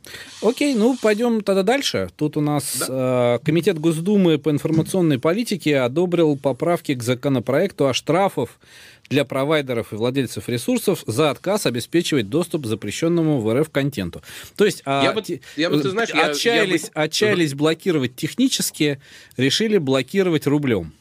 Окей, 0.48 0.74
ну 0.76 0.96
пойдем 0.96 1.40
тогда 1.40 1.64
дальше. 1.64 2.08
Тут 2.16 2.36
у 2.36 2.40
нас 2.40 2.84
да. 2.86 3.40
э, 3.42 3.44
Комитет 3.44 3.80
Госдумы 3.80 4.38
по 4.38 4.48
информационной 4.50 5.18
политике 5.18 5.78
одобрил 5.78 6.36
поправки 6.36 6.94
к 6.94 7.02
законопроекту 7.02 7.88
о 7.88 7.94
штрафах 7.94 8.50
для 9.08 9.24
провайдеров 9.24 9.92
и 9.92 9.96
владельцев 9.96 10.48
ресурсов 10.48 11.02
за 11.04 11.30
отказ 11.30 11.66
обеспечивать 11.66 12.28
доступ 12.28 12.62
к 12.62 12.66
запрещенному 12.66 13.40
в 13.40 13.52
РФ 13.52 13.70
контенту. 13.70 14.22
То 14.54 14.64
есть 14.64 14.82
а, 14.84 15.02
я 15.02 15.12
бы, 15.12 15.22
я 15.56 15.68
бы, 15.68 15.80
ты 15.80 15.90
знаешь, 15.90 16.10
отчаялись, 16.10 16.82
я, 16.82 16.86
я 16.86 16.92
бы... 16.94 17.00
отчаялись 17.06 17.54
блокировать 17.54 18.14
технически, 18.14 19.00
решили 19.36 19.78
блокировать 19.78 20.46
рублем. 20.46 20.92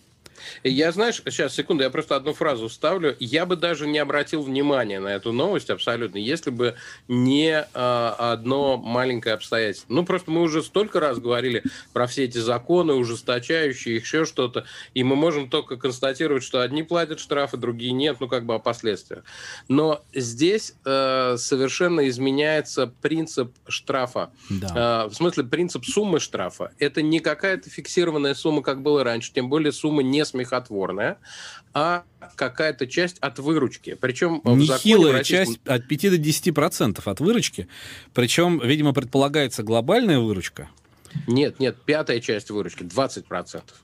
Я, 0.64 0.92
знаешь, 0.92 1.22
сейчас, 1.26 1.56
секунду, 1.56 1.84
я 1.84 1.90
просто 1.90 2.16
одну 2.16 2.34
фразу 2.34 2.68
вставлю. 2.68 3.16
Я 3.20 3.46
бы 3.46 3.56
даже 3.56 3.88
не 3.88 4.00
обратил 4.00 4.42
внимания 4.42 5.00
на 5.00 5.10
эту 5.10 5.32
новость 5.32 5.70
абсолютно, 5.70 6.18
если 6.18 6.50
бы 6.50 6.76
не 7.08 7.52
э, 7.52 7.66
одно 7.74 8.78
маленькое 8.78 9.36
обстоятельство. 9.36 9.94
Ну, 9.94 10.06
просто 10.06 10.32
мы 10.32 10.42
уже 10.42 10.64
столько 10.64 11.00
раз 11.00 11.20
говорили 11.20 11.64
про 11.94 12.08
все 12.08 12.26
эти 12.26 12.38
законы, 12.38 12.94
ужесточающие, 12.94 13.96
еще 13.96 14.26
что-то, 14.26 14.66
и 14.94 15.04
мы 15.04 15.16
можем 15.16 15.50
только 15.50 15.78
констатировать, 15.78 16.44
что 16.44 16.62
одни 16.62 16.84
платят 16.84 17.20
штрафы, 17.20 17.58
другие 17.58 17.92
нет, 17.92 18.18
ну, 18.20 18.28
как 18.28 18.46
бы 18.46 18.56
о 18.56 18.60
последствиях. 18.60 19.24
Но 19.68 20.04
здесь 20.14 20.74
э, 20.86 21.36
совершенно 21.38 22.08
изменяется 22.08 22.92
принцип 23.02 23.54
штрафа. 23.68 24.32
Да. 24.50 25.06
Э, 25.06 25.10
в 25.10 25.14
смысле, 25.14 25.44
принцип 25.44 25.86
суммы 25.86 26.20
штрафа. 26.20 26.72
Это 26.80 27.02
не 27.02 27.20
какая-то 27.20 27.70
фиксированная 27.70 28.34
сумма, 28.34 28.62
как 28.62 28.82
было 28.82 29.04
раньше, 29.04 29.32
тем 29.34 29.50
более 29.50 29.72
сумма 29.72 30.04
не 30.04 30.26
смехотворная 30.30 31.18
а 31.74 32.04
какая-то 32.36 32.88
часть 32.88 33.18
от 33.20 33.40
выручки. 33.40 33.96
Причем 34.00 34.42
Нехилая 34.44 35.14
российском... 35.14 35.56
часть 35.56 35.68
от 35.68 35.88
5 35.88 36.02
до 36.12 36.18
10 36.18 36.56
процентов 36.56 37.08
от 37.08 37.20
выручки. 37.20 37.68
Причем, 38.14 38.60
видимо, 38.60 38.94
предполагается 38.94 39.64
глобальная 39.64 40.20
выручка. 40.20 40.70
Нет, 41.28 41.60
нет, 41.60 41.78
пятая 41.86 42.20
часть 42.20 42.50
выручки, 42.50 42.84
20 42.84 43.26
процентов. 43.26 43.82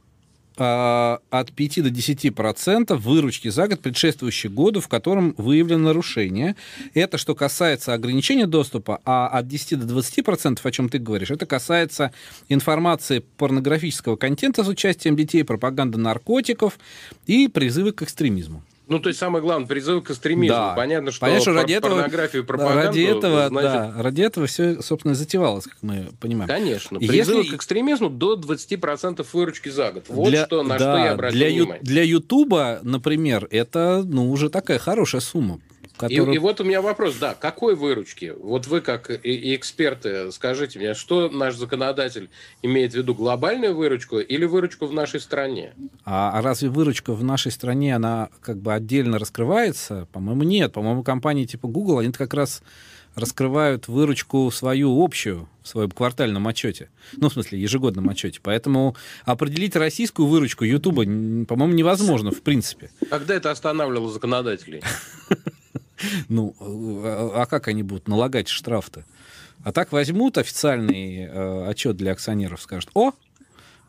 А, 0.57 1.19
от 1.31 1.51
5 1.51 1.83
до 1.83 1.89
10 1.89 2.33
процентов 2.33 3.01
выручки 3.01 3.49
за 3.49 3.67
год, 3.67 3.81
предшествующий 3.81 4.49
году, 4.49 4.79
в 4.79 4.87
котором 4.87 5.35
выявлено 5.37 5.85
нарушение. 5.85 6.55
Это 6.93 7.17
что 7.17 7.35
касается 7.35 7.93
ограничения 7.93 8.47
доступа, 8.47 9.01
а 9.03 9.27
от 9.27 9.47
10 9.47 9.79
до 9.79 9.85
20 9.85 10.23
процентов, 10.23 10.65
о 10.65 10.71
чем 10.71 10.87
ты 10.87 10.97
говоришь, 10.97 11.31
это 11.31 11.45
касается 11.45 12.13
информации 12.47 13.19
порнографического 13.37 14.15
контента 14.15 14.63
с 14.63 14.67
участием 14.67 15.15
детей, 15.15 15.43
пропаганды 15.43 15.97
наркотиков 15.97 16.79
и 17.27 17.47
призывы 17.49 17.91
к 17.91 18.03
экстремизму. 18.03 18.63
Ну, 18.87 18.99
то 18.99 19.09
есть 19.09 19.19
самое 19.19 19.41
главное, 19.43 19.67
призыв 19.67 20.03
к 20.03 20.11
экстремизму. 20.11 20.55
Да. 20.55 20.73
Понятно, 20.75 21.11
что 21.11 21.21
Понятно, 21.21 21.41
что 21.41 21.53
ради 21.53 21.73
этого, 21.73 21.95
порнографию 21.95 22.43
и 22.43 22.45
пропаганду... 22.45 22.87
Ради 22.87 23.01
этого, 23.01 23.47
значит... 23.49 23.71
да, 23.71 23.93
ради 23.97 24.21
этого 24.21 24.47
все, 24.47 24.81
собственно, 24.81 25.15
затевалось, 25.15 25.65
как 25.65 25.77
мы 25.81 26.09
понимаем. 26.19 26.47
Конечно. 26.47 26.99
Призывы 26.99 27.39
Если... 27.39 27.51
к 27.51 27.57
экстремизму 27.57 28.09
до 28.09 28.35
20% 28.35 29.25
выручки 29.33 29.69
за 29.69 29.91
год. 29.91 30.05
Вот 30.07 30.29
для, 30.29 30.45
что, 30.45 30.63
на 30.63 30.77
да, 30.77 30.93
что 30.93 31.05
я 31.05 31.11
обратил 31.13 31.37
для 31.37 31.49
внимание. 31.49 31.83
Для 31.83 32.03
Ютуба, 32.03 32.79
например, 32.83 33.47
это, 33.51 34.03
ну, 34.05 34.29
уже 34.29 34.49
такая 34.49 34.77
хорошая 34.77 35.21
сумма. 35.21 35.59
Который... 35.97 36.33
И, 36.33 36.35
и 36.35 36.39
вот 36.39 36.59
у 36.59 36.63
меня 36.63 36.81
вопрос, 36.81 37.15
да, 37.15 37.35
какой 37.35 37.75
выручки? 37.75 38.33
Вот 38.37 38.67
вы 38.67 38.81
как 38.81 39.09
и, 39.09 39.15
и 39.29 39.55
эксперты, 39.55 40.31
скажите 40.31 40.77
мне, 40.79 40.93
что 40.93 41.29
наш 41.29 41.55
законодатель 41.55 42.29
имеет 42.61 42.91
в 42.91 42.95
виду, 42.95 43.15
глобальную 43.15 43.75
выручку 43.75 44.19
или 44.19 44.45
выручку 44.45 44.87
в 44.87 44.93
нашей 44.93 45.19
стране? 45.19 45.73
А, 46.03 46.37
а 46.37 46.41
разве 46.41 46.69
выручка 46.69 47.13
в 47.13 47.23
нашей 47.23 47.51
стране, 47.51 47.95
она 47.95 48.29
как 48.41 48.57
бы 48.57 48.73
отдельно 48.73 49.19
раскрывается? 49.19 50.07
По-моему, 50.11 50.43
нет. 50.43 50.73
По-моему, 50.73 51.03
компании 51.03 51.45
типа 51.45 51.67
Google, 51.67 51.99
они 51.99 52.11
как 52.11 52.33
раз 52.33 52.61
раскрывают 53.15 53.87
выручку 53.87 54.51
свою 54.51 55.01
общую 55.01 55.47
в 55.63 55.67
своем 55.69 55.89
квартальном 55.89 56.47
отчете. 56.47 56.89
Ну, 57.15 57.29
в 57.29 57.33
смысле, 57.33 57.59
ежегодном 57.59 58.09
отчете. 58.09 58.39
Поэтому 58.43 58.95
определить 59.23 59.75
российскую 59.75 60.27
выручку 60.27 60.65
Ютуба, 60.65 61.03
по-моему, 61.03 61.73
невозможно 61.73 62.31
в 62.31 62.41
принципе. 62.41 62.91
Когда 63.09 63.33
это 63.33 63.51
останавливало 63.51 64.11
законодателей? 64.11 64.83
Ну, 66.29 66.55
а, 66.59 67.43
а 67.43 67.45
как 67.45 67.67
они 67.67 67.83
будут 67.83 68.07
налагать 68.07 68.47
штраф-то? 68.47 69.05
А 69.63 69.71
так 69.71 69.91
возьмут 69.91 70.37
официальный 70.37 71.25
э, 71.25 71.67
отчет 71.67 71.97
для 71.97 72.11
акционеров, 72.11 72.61
скажут, 72.61 72.91
о, 72.93 73.13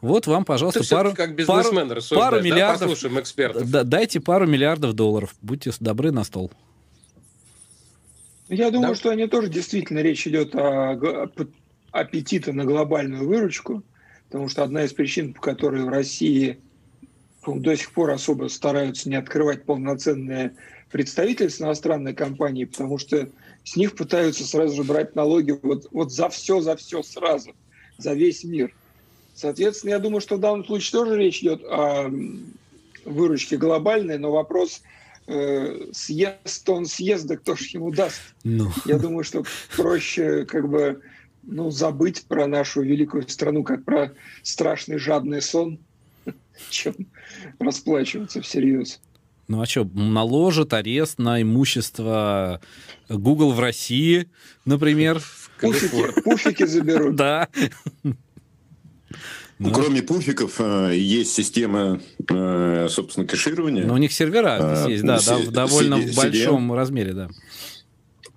вот 0.01 0.27
вам, 0.27 0.45
пожалуйста, 0.45 0.81
Ты 0.81 0.89
пару, 0.89 1.15
как 1.15 1.37
пару, 1.47 1.71
пару 2.11 2.37
да? 2.37 2.43
миллиардов. 2.43 2.91
Послушаем 2.91 3.21
экспертов. 3.21 3.71
Да, 3.71 3.83
дайте 3.83 4.21
пару 4.21 4.47
миллиардов 4.47 4.95
долларов. 4.95 5.35
Будьте 5.43 5.73
добры 5.81 6.13
на 6.13 6.25
стол. 6.25 6.53
Я 8.49 8.71
думаю, 8.71 8.91
да? 8.91 8.95
что 8.95 9.11
они 9.11 9.27
тоже 9.27 9.49
действительно 9.49 10.01
речь 10.01 10.27
идет 10.27 10.55
о, 10.55 10.93
о 10.93 11.31
аппетита 11.91 12.53
на 12.53 12.65
глобальную 12.65 13.27
выручку, 13.27 13.83
потому 14.29 14.49
что 14.49 14.63
одна 14.63 14.85
из 14.85 14.93
причин, 14.93 15.35
по 15.35 15.41
которой 15.41 15.83
в 15.83 15.89
России 15.89 16.61
до 17.47 17.77
сих 17.77 17.93
пор 17.93 18.11
особо 18.11 18.49
стараются 18.49 19.09
не 19.09 19.17
открывать 19.17 19.65
полноценные 19.65 20.55
представительств 20.97 21.61
иностранной 21.61 22.15
компании, 22.15 22.65
потому 22.65 22.97
что 22.97 23.29
с 23.65 23.77
них 23.77 23.95
пытаются 23.95 24.47
сразу 24.47 24.77
же 24.77 24.83
брать 24.83 25.15
налоги 25.15 25.55
вот, 25.63 25.89
вот 25.91 26.11
за 26.11 26.31
все, 26.31 26.63
за 26.63 26.75
все 26.75 27.03
сразу, 27.03 27.53
за 27.99 28.15
весь 28.15 28.45
мир. 28.45 28.75
Соответственно, 29.35 29.91
я 29.91 29.99
думаю, 29.99 30.23
что 30.23 30.37
в 30.37 30.41
данном 30.41 30.65
случае 30.65 30.93
тоже 30.93 31.19
речь 31.19 31.43
идет 31.43 31.63
о 31.65 32.11
выручке 33.05 33.59
глобальной, 33.59 34.17
но 34.17 34.33
вопрос 34.33 34.81
э, 35.27 35.89
съест 35.93 36.67
он 36.67 36.87
съест, 36.87 37.27
да 37.27 37.37
кто 37.37 37.57
ж 37.57 37.67
ему 37.75 37.91
даст. 37.91 38.23
Ну. 38.43 38.71
Я 38.87 38.99
думаю, 38.99 39.23
что 39.23 39.45
проще 39.77 40.47
как 40.47 40.67
бы 40.71 41.03
ну, 41.43 41.71
забыть 41.71 42.25
про 42.25 42.47
нашу 42.47 42.81
великую 42.81 43.29
страну, 43.29 43.65
как 43.65 43.85
про 43.85 44.15
страшный 44.43 44.97
жадный 44.97 45.43
сон, 45.43 45.79
чем 46.71 46.95
расплачиваться 47.59 48.41
всерьез. 48.41 48.99
Ну 49.49 49.61
а 49.61 49.67
что, 49.67 49.85
наложат 49.85 50.73
арест 50.73 51.19
на 51.19 51.41
имущество 51.41 52.61
Google 53.09 53.53
в 53.53 53.61
России, 53.61 54.29
например? 54.65 55.23
Пуфики, 55.61 56.21
пуфики 56.23 56.67
заберут. 56.67 57.15
Да. 57.15 57.49
Ну, 59.59 59.71
Кроме 59.73 60.03
пуфиков 60.03 60.61
э, 60.61 60.97
есть 60.97 61.33
система, 61.33 61.99
э, 62.29 62.89
собственно, 62.91 63.27
кэширования. 63.27 63.87
Но 63.87 63.95
у 63.95 63.97
них 63.97 64.13
сервера 64.13 64.59
а, 64.61 64.87
есть, 64.87 65.03
да, 65.03 65.19
да, 65.25 65.39
в 65.39 65.51
довольно 65.51 65.95
CD, 65.95 66.15
большом 66.15 66.75
размере, 66.75 67.15
да. 67.15 67.31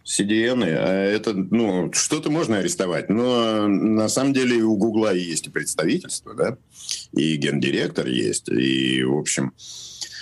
CDN, 0.09 0.65
это, 0.65 1.33
ну, 1.35 1.91
что-то 1.93 2.31
можно 2.31 2.57
арестовать, 2.57 3.09
но 3.09 3.67
на 3.67 4.09
самом 4.09 4.33
деле 4.33 4.63
у 4.63 4.75
Гугла 4.75 5.13
есть 5.13 5.45
и 5.45 5.51
представительство, 5.51 6.33
да, 6.33 6.57
и 7.13 7.35
гендиректор 7.35 8.07
есть, 8.07 8.49
и, 8.49 9.03
в 9.03 9.17
общем, 9.17 9.53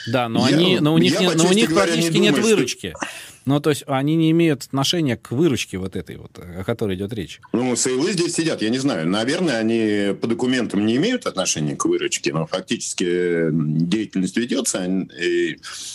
да, 0.08 0.30
но, 0.30 0.48
я, 0.48 0.56
они, 0.56 0.80
но 0.80 0.94
у 0.94 0.98
них, 0.98 1.20
не, 1.20 1.30
но 1.32 1.48
у 1.48 1.54
них 1.54 1.70
говоря, 1.70 1.88
практически 1.88 2.18
не 2.18 2.30
думаю, 2.30 2.44
нет 2.44 2.44
выручки. 2.44 2.94
Что... 2.96 3.08
Ну, 3.46 3.60
то 3.62 3.70
есть 3.70 3.84
они 3.88 4.16
не 4.16 4.32
имеют 4.32 4.64
отношения 4.64 5.16
к 5.16 5.32
выручке 5.32 5.78
вот 5.78 5.96
этой 5.96 6.18
вот, 6.18 6.38
о 6.38 6.64
которой 6.66 6.96
идет 6.98 7.14
речь. 7.14 7.40
Ну, 7.54 7.76
сейлы 7.76 8.12
здесь 8.12 8.34
сидят, 8.34 8.62
я 8.62 8.70
не 8.70 8.78
знаю. 8.78 9.08
Наверное, 9.08 9.58
они 9.58 10.14
по 10.16 10.28
документам 10.28 10.86
не 10.86 10.98
имеют 10.98 11.26
отношения 11.26 11.76
к 11.76 11.86
выручке, 11.86 12.34
но 12.34 12.46
фактически 12.46 13.50
деятельность 13.52 14.36
ведется. 14.36 15.08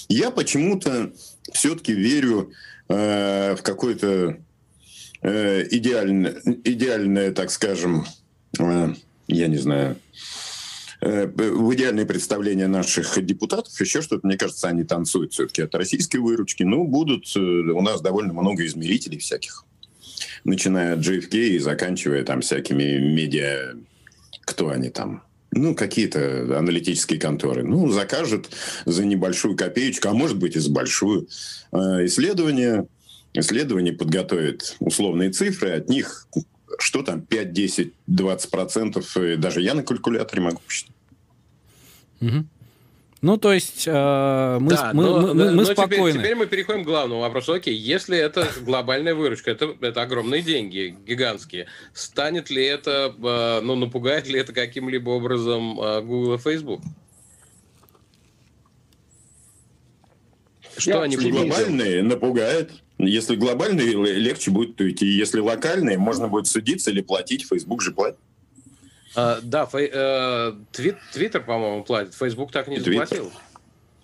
Я 0.08 0.30
почему-то 0.30 1.12
все-таки 1.52 1.92
верю 1.92 2.52
э, 2.92 3.56
в 3.56 3.62
какое-то 3.62 4.36
э, 5.22 5.66
идеальное, 5.70 6.40
идеальное, 6.64 7.32
так 7.32 7.50
скажем, 7.50 8.04
э, 8.58 8.94
я 9.28 9.48
не 9.48 9.58
знаю, 9.58 9.96
Э, 11.02 11.26
в 11.26 11.74
идеальное 11.74 12.06
представление 12.06 12.68
наших 12.68 13.24
депутатов, 13.26 13.78
еще 13.80 14.02
что-то, 14.02 14.24
мне 14.24 14.38
кажется, 14.38 14.68
они 14.68 14.84
танцуют 14.84 15.32
все-таки 15.32 15.62
от 15.62 15.74
российской 15.74 16.18
выручки. 16.18 16.62
Ну, 16.62 16.86
будут, 16.86 17.36
у 17.36 17.82
нас 17.82 18.00
довольно 18.00 18.32
много 18.32 18.64
измерителей 18.64 19.18
всяких, 19.18 19.64
начиная 20.44 20.94
от 20.94 21.00
JFK 21.00 21.34
и 21.34 21.58
заканчивая 21.58 22.22
там 22.22 22.40
всякими 22.40 22.98
медиа, 22.98 23.74
кто 24.42 24.68
они 24.68 24.90
там, 24.90 25.24
ну, 25.52 25.74
какие-то 25.74 26.58
аналитические 26.58 27.20
конторы. 27.20 27.62
Ну, 27.62 27.88
закажут 27.90 28.48
за 28.84 29.04
небольшую 29.04 29.56
копеечку, 29.56 30.08
а 30.08 30.12
может 30.12 30.38
быть 30.38 30.56
и 30.56 30.58
за 30.58 30.70
большую 30.70 31.28
исследование. 31.72 32.86
Исследование 33.34 33.94
подготовит 33.94 34.76
условные 34.80 35.30
цифры, 35.30 35.70
от 35.70 35.88
них 35.88 36.26
что 36.78 37.02
там 37.02 37.20
5, 37.22 37.52
10, 37.52 37.92
20 38.06 38.50
процентов, 38.50 39.16
даже 39.36 39.60
я 39.60 39.74
на 39.74 39.82
калькуляторе 39.82 40.42
могу 40.42 40.60
посчитать. 40.66 40.96
Угу. 42.20 42.44
Ну, 43.22 43.36
то 43.36 43.52
есть 43.52 43.84
э, 43.86 44.58
мы, 44.60 44.70
да, 44.70 44.90
мы, 44.92 45.04
но, 45.04 45.20
мы, 45.20 45.34
мы 45.34 45.50
но 45.52 45.64
спокойны. 45.64 46.10
Теперь, 46.10 46.22
теперь 46.24 46.34
мы 46.34 46.46
переходим 46.46 46.82
к 46.82 46.86
главному 46.86 47.20
вопросу. 47.20 47.52
Окей, 47.52 47.76
если 47.76 48.18
это 48.18 48.48
глобальная 48.62 49.14
выручка, 49.14 49.52
это, 49.52 49.76
это 49.80 50.02
огромные 50.02 50.42
деньги, 50.42 50.96
гигантские, 51.06 51.68
станет 51.94 52.50
ли 52.50 52.64
это, 52.64 53.14
э, 53.16 53.60
ну, 53.62 53.76
напугает 53.76 54.26
ли 54.26 54.40
это 54.40 54.52
каким-либо 54.52 55.10
образом 55.10 55.80
э, 55.80 56.02
Google 56.02 56.34
и 56.34 56.38
Facebook? 56.38 56.82
Что 60.76 60.90
Я 60.90 61.02
они 61.02 61.14
глобальные 61.14 62.02
напугает. 62.02 62.72
Если 62.98 63.36
глобальные, 63.36 63.92
легче 64.16 64.50
будет 64.50 64.80
уйти. 64.80 65.06
Если 65.06 65.38
локальные, 65.38 65.96
можно 65.96 66.26
будет 66.26 66.48
судиться 66.48 66.90
или 66.90 67.02
платить. 67.02 67.46
Facebook 67.46 67.82
же 67.82 67.92
платит. 67.92 68.18
А, 69.14 69.40
да, 69.42 69.66
фей, 69.66 69.90
э, 69.92 70.52
твит, 70.72 70.96
Твиттер, 71.12 71.42
по-моему, 71.42 71.84
платит. 71.84 72.14
Фейсбук 72.14 72.52
так 72.52 72.68
и 72.68 72.70
не 72.70 72.76
Twitter. 72.78 73.06
заплатил. 73.06 73.32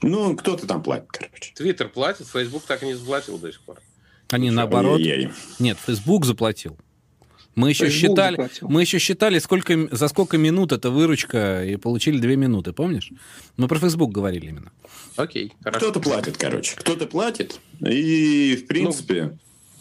Ну, 0.02 0.36
кто-то 0.36 0.66
там 0.66 0.82
платит, 0.82 1.08
короче. 1.10 1.52
Твиттер 1.54 1.88
платит, 1.88 2.26
Фейсбук 2.28 2.62
так 2.64 2.82
и 2.82 2.86
не 2.86 2.94
заплатил 2.94 3.38
до 3.38 3.50
сих 3.50 3.60
пор. 3.62 3.80
Они 4.30 4.50
наоборот. 4.50 5.00
Нет, 5.58 5.78
Фейсбук 5.86 6.24
заплатил. 6.24 6.78
Мы 7.54 7.70
еще 7.70 7.86
Facebook 7.86 8.10
считали, 8.10 8.36
заплатил. 8.36 8.68
мы 8.68 8.80
еще 8.82 8.98
считали, 8.98 9.38
сколько, 9.40 9.88
за 9.90 10.06
сколько 10.06 10.38
минут 10.38 10.70
эта 10.70 10.90
выручка, 10.90 11.64
и 11.64 11.74
получили 11.74 12.18
две 12.18 12.36
минуты, 12.36 12.72
помнишь? 12.72 13.10
Мы 13.56 13.66
про 13.66 13.80
Facebook 13.80 14.12
говорили 14.12 14.46
именно. 14.46 14.70
Окей, 15.16 15.52
хорошо. 15.60 15.90
Кто-то 15.90 16.00
платит, 16.00 16.36
короче. 16.36 16.76
Кто-то 16.76 17.06
платит. 17.06 17.58
И, 17.80 18.62
в 18.62 18.68
принципе, 18.68 19.22
ну, 19.24 19.38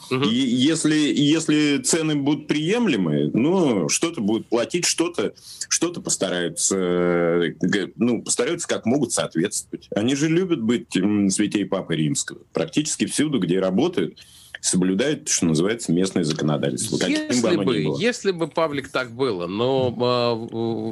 Угу. 0.09 0.23
Если, 0.25 0.95
если 0.95 1.79
цены 1.79 2.15
будут 2.15 2.47
приемлемые, 2.47 3.31
ну, 3.33 3.89
что-то 3.89 4.21
будут 4.21 4.47
платить, 4.47 4.85
что-то 4.85 5.33
что 5.69 5.91
постараются, 6.01 6.77
э, 6.77 7.53
ну, 7.95 8.21
постараются 8.21 8.67
как 8.67 8.85
могут 8.85 9.11
соответствовать. 9.11 9.87
Они 9.95 10.15
же 10.15 10.27
любят 10.27 10.61
быть 10.61 10.91
святей 11.31 11.65
Папы 11.65 11.95
Римского. 11.95 12.39
Практически 12.53 13.05
всюду, 13.05 13.39
где 13.39 13.59
работают, 13.59 14.19
соблюдают, 14.61 15.29
что 15.29 15.45
называется, 15.45 15.91
местное 15.91 16.23
законодательство. 16.23 16.97
Если 17.07 17.55
бы, 17.55 17.63
бы 17.63 17.75
если 17.99 18.31
бы, 18.31 18.47
Павлик, 18.47 18.89
так 18.89 19.11
было, 19.11 19.47
но 19.47 19.93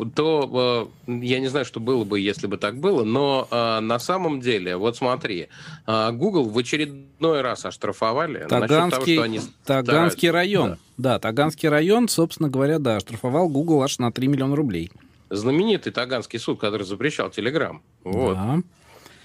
э, 0.06 0.10
то 0.16 0.92
э, 1.08 1.12
я 1.12 1.40
не 1.40 1.48
знаю, 1.48 1.66
что 1.66 1.80
было 1.80 2.04
бы, 2.04 2.20
если 2.20 2.48
бы 2.48 2.58
так 2.58 2.78
было, 2.78 3.04
но 3.04 3.48
э, 3.50 3.80
на 3.80 4.00
самом 4.00 4.42
деле, 4.42 4.78
вот 4.78 4.98
смотри, 4.98 5.50
э, 5.88 6.12
Google 6.12 6.46
в 6.46 6.58
очередной 6.58 7.42
раз 7.42 7.66
оштрафовали 7.66 8.46
Таганский, 8.48 8.90
того, 8.90 9.06
что 9.06 9.22
они 9.24 9.42
Таганский 9.66 10.30
район. 10.30 10.78
Да. 10.98 11.14
да, 11.14 11.20
Таганский 11.20 11.70
район, 11.70 12.08
собственно 12.08 12.50
говоря, 12.50 12.80
да, 12.80 12.98
оштрафовал 12.98 13.50
Google 13.50 13.84
аж 13.84 14.00
на 14.00 14.12
3 14.12 14.28
миллиона 14.28 14.56
рублей. 14.56 14.92
Знаменитый 15.30 15.92
Таганский 15.92 16.40
суд, 16.40 16.60
который 16.60 16.86
запрещал 16.86 17.30
Telegram. 17.30 17.78
Вот. 18.04 18.36
Да 18.36 18.62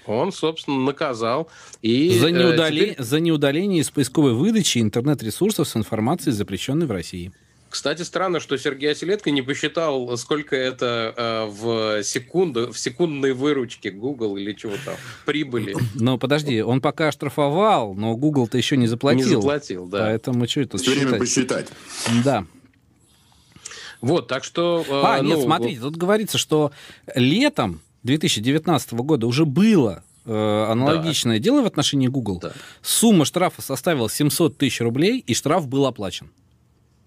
он, 0.05 0.31
собственно, 0.31 0.79
наказал. 0.79 1.49
И, 1.81 2.17
за, 2.19 2.29
э, 2.29 2.69
теперь... 2.69 2.95
за 2.97 3.19
неудаление 3.19 3.81
из 3.81 3.89
поисковой 3.89 4.33
выдачи 4.33 4.79
интернет-ресурсов 4.79 5.67
с 5.67 5.75
информацией, 5.75 6.33
запрещенной 6.33 6.85
в 6.85 6.91
России. 6.91 7.31
Кстати, 7.71 8.01
странно, 8.01 8.41
что 8.41 8.57
Сергей 8.57 8.91
Оселедко 8.91 9.31
не 9.31 9.41
посчитал, 9.41 10.17
сколько 10.17 10.57
это 10.57 11.13
э, 11.15 11.45
в 11.49 12.03
секунду, 12.03 12.73
в 12.73 12.77
секундной 12.77 13.31
выручке 13.31 13.91
Google 13.91 14.35
или 14.35 14.51
чего 14.51 14.73
там, 14.83 14.95
прибыли. 15.25 15.75
Ну, 15.95 16.17
подожди, 16.17 16.61
он 16.61 16.81
пока 16.81 17.07
оштрафовал, 17.07 17.93
но 17.93 18.15
Google-то 18.17 18.57
еще 18.57 18.75
не 18.75 18.87
заплатил. 18.87 19.25
Не 19.25 19.35
заплатил, 19.35 19.85
да. 19.85 19.99
Поэтому 19.99 20.47
что 20.49 20.61
это 20.61 20.77
Все 20.79 20.91
время 20.91 21.17
посчитать. 21.17 21.67
Да. 22.25 22.45
Вот, 24.01 24.27
так 24.27 24.43
что... 24.43 24.83
Э, 24.87 25.01
а, 25.05 25.21
ну, 25.21 25.29
нет, 25.29 25.41
смотрите, 25.41 25.79
тут 25.79 25.95
говорится, 25.95 26.37
что 26.37 26.71
летом 27.15 27.81
2019 28.03 28.93
года 28.93 29.27
уже 29.27 29.45
было 29.45 30.03
э, 30.25 30.65
аналогичное 30.69 31.37
да. 31.37 31.43
дело 31.43 31.61
в 31.61 31.65
отношении 31.65 32.07
Google. 32.07 32.39
Да. 32.39 32.53
Сумма 32.81 33.25
штрафа 33.25 33.61
составила 33.61 34.09
700 34.09 34.57
тысяч 34.57 34.81
рублей, 34.81 35.19
и 35.19 35.33
штраф 35.33 35.67
был 35.67 35.85
оплачен. 35.85 36.31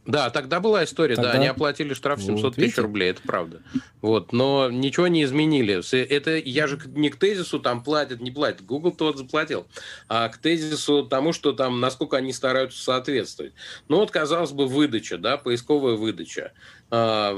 Да, 0.06 0.28
тогда 0.28 0.60
была 0.60 0.84
история, 0.84 1.16
тогда... 1.16 1.32
да, 1.32 1.38
они 1.38 1.46
оплатили 1.46 1.94
штраф 1.94 2.20
700 2.20 2.42
вот, 2.42 2.54
тысяч 2.56 2.76
рублей, 2.76 3.10
это 3.10 3.22
правда. 3.22 3.62
Вот, 4.02 4.32
но 4.32 4.68
ничего 4.70 5.08
не 5.08 5.24
изменили. 5.24 5.80
Это 6.08 6.36
я 6.36 6.66
же 6.66 6.78
не 6.88 7.08
к 7.08 7.16
тезису 7.16 7.58
там 7.58 7.82
платят, 7.82 8.20
не 8.20 8.30
платят. 8.30 8.66
Google 8.66 8.92
тот 8.92 9.16
заплатил, 9.16 9.66
а 10.08 10.28
к 10.28 10.36
тезису 10.36 11.06
тому, 11.06 11.32
что 11.32 11.52
там, 11.52 11.80
насколько 11.80 12.18
они 12.18 12.34
стараются 12.34 12.82
соответствовать. 12.82 13.54
Ну 13.88 13.96
вот, 13.96 14.10
казалось 14.10 14.52
бы, 14.52 14.66
выдача, 14.66 15.16
да, 15.16 15.38
поисковая 15.38 15.94
выдача. 15.94 16.52
А, 16.90 17.32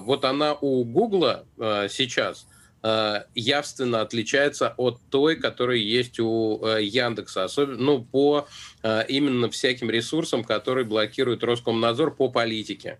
вот 0.00 0.26
она 0.26 0.54
у 0.60 0.84
Google 0.84 1.46
а, 1.58 1.88
сейчас 1.88 2.46
явственно 3.34 4.02
отличается 4.02 4.74
от 4.76 5.00
той, 5.08 5.36
которая 5.36 5.78
есть 5.78 6.20
у 6.20 6.60
Яндекса, 6.66 7.44
особенно 7.44 7.78
ну, 7.78 8.04
по 8.04 8.46
именно 9.08 9.48
всяким 9.48 9.88
ресурсам, 9.88 10.44
которые 10.44 10.84
блокирует 10.84 11.44
Роскомнадзор 11.44 12.14
по 12.14 12.28
политике. 12.28 12.98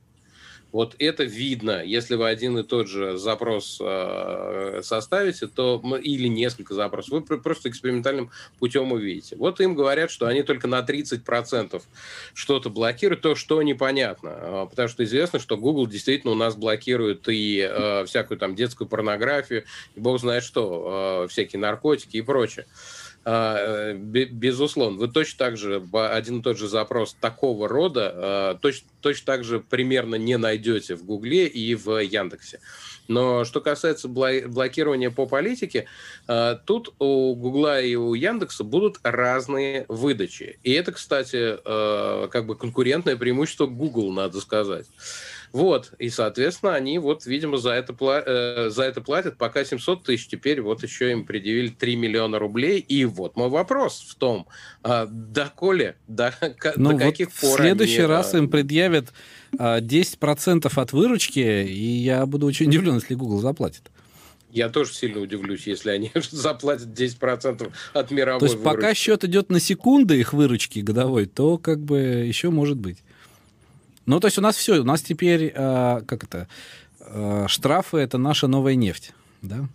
Вот 0.74 0.96
это 0.98 1.22
видно, 1.22 1.84
если 1.84 2.16
вы 2.16 2.28
один 2.28 2.58
и 2.58 2.64
тот 2.64 2.88
же 2.88 3.16
запрос 3.16 3.78
э, 3.80 4.80
составите, 4.82 5.46
то 5.46 5.80
или 6.02 6.26
несколько 6.26 6.74
запросов, 6.74 7.12
вы 7.12 7.38
просто 7.38 7.68
экспериментальным 7.68 8.32
путем 8.58 8.90
увидите. 8.90 9.36
Вот 9.36 9.60
им 9.60 9.76
говорят, 9.76 10.10
что 10.10 10.26
они 10.26 10.42
только 10.42 10.66
на 10.66 10.80
30% 10.80 11.80
что-то 12.34 12.70
блокируют, 12.70 13.20
то, 13.20 13.36
что 13.36 13.62
непонятно. 13.62 14.30
А, 14.34 14.66
потому 14.66 14.88
что 14.88 15.04
известно, 15.04 15.38
что 15.38 15.56
Google 15.56 15.86
действительно 15.86 16.32
у 16.32 16.36
нас 16.36 16.56
блокирует 16.56 17.28
и 17.28 17.60
э, 17.60 18.04
всякую 18.06 18.38
там 18.38 18.56
детскую 18.56 18.88
порнографию, 18.88 19.66
и 19.94 20.00
бог 20.00 20.18
знает 20.18 20.42
что, 20.42 21.22
э, 21.22 21.28
всякие 21.28 21.60
наркотики 21.60 22.16
и 22.16 22.22
прочее. 22.22 22.66
А, 23.26 23.92
э, 23.92 23.94
безусловно, 23.94 24.98
вы 24.98 25.08
точно 25.08 25.38
так 25.38 25.56
же 25.56 25.82
один 25.92 26.40
и 26.40 26.42
тот 26.42 26.58
же 26.58 26.68
запрос 26.68 27.16
такого 27.18 27.68
рода 27.68 28.12
а, 28.14 28.54
точно, 28.60 28.88
точно 29.00 29.26
так 29.26 29.44
же 29.44 29.60
примерно 29.60 30.16
не 30.16 30.36
найдете 30.36 30.94
в 30.94 31.04
Гугле 31.04 31.46
и 31.46 31.74
в 31.74 32.02
Яндексе. 32.02 32.60
Но 33.08 33.44
что 33.44 33.60
касается 33.60 34.08
блокирования 34.08 35.10
по 35.10 35.26
политике, 35.26 35.86
а, 36.26 36.56
тут 36.66 36.94
у 36.98 37.34
Гугла 37.34 37.80
и 37.80 37.94
у 37.94 38.12
Яндекса 38.12 38.62
будут 38.62 38.98
разные 39.02 39.86
выдачи. 39.88 40.58
И 40.62 40.72
это, 40.72 40.92
кстати, 40.92 41.56
как 42.28 42.46
бы 42.46 42.56
конкурентное 42.56 43.16
преимущество 43.16 43.66
Google, 43.66 44.12
надо 44.12 44.40
сказать. 44.40 44.86
Вот, 45.54 45.92
и, 46.00 46.10
соответственно, 46.10 46.74
они 46.74 46.98
вот, 46.98 47.26
видимо, 47.26 47.58
за 47.58 47.70
это, 47.70 47.94
э, 48.26 48.70
за 48.70 48.82
это 48.82 49.00
платят 49.00 49.36
пока 49.36 49.64
700 49.64 50.02
тысяч, 50.02 50.26
теперь 50.26 50.60
вот 50.60 50.82
еще 50.82 51.12
им 51.12 51.24
предъявили 51.24 51.68
3 51.68 51.94
миллиона 51.94 52.40
рублей, 52.40 52.80
и 52.80 53.04
вот 53.04 53.36
мой 53.36 53.48
вопрос 53.48 54.04
в 54.08 54.16
том, 54.16 54.48
а, 54.82 55.06
доколе, 55.06 55.94
до, 56.08 56.34
ну, 56.74 56.88
до 56.88 56.94
вот 56.94 57.02
каких 57.02 57.30
пор 57.30 57.52
в 57.52 57.62
следующий 57.62 57.98
они, 57.98 58.06
раз 58.06 58.34
а... 58.34 58.38
им 58.38 58.48
предъявят 58.48 59.12
а, 59.56 59.78
10% 59.78 60.72
от 60.74 60.92
выручки, 60.92 61.38
и 61.38 61.98
я 62.02 62.26
буду 62.26 62.46
очень 62.46 62.66
удивлен, 62.66 62.96
если 62.96 63.14
Google 63.14 63.38
заплатит. 63.38 63.92
Я 64.50 64.68
тоже 64.70 64.92
сильно 64.92 65.20
удивлюсь, 65.20 65.68
если 65.68 65.90
они 65.90 66.10
заплатят 66.32 66.88
10% 66.88 67.70
от 67.92 68.10
мировой 68.10 68.40
То 68.40 68.46
есть 68.46 68.56
выручки. 68.56 68.76
пока 68.76 68.94
счет 68.94 69.22
идет 69.22 69.50
на 69.50 69.60
секунды 69.60 70.18
их 70.18 70.32
выручки 70.32 70.80
годовой, 70.80 71.26
то 71.26 71.58
как 71.58 71.78
бы 71.78 71.98
еще 72.00 72.50
может 72.50 72.76
быть. 72.76 73.04
Ну, 74.06 74.20
то 74.20 74.26
есть 74.26 74.38
у 74.38 74.42
нас 74.42 74.56
все, 74.56 74.80
у 74.80 74.84
нас 74.84 75.02
теперь, 75.02 75.52
э, 75.54 76.00
как 76.06 76.24
это, 76.24 76.48
э, 77.00 77.46
штрафы 77.48 77.98
это 77.98 78.18
наша 78.18 78.46
новая 78.46 78.74
нефть, 78.74 79.12
да? 79.42 79.68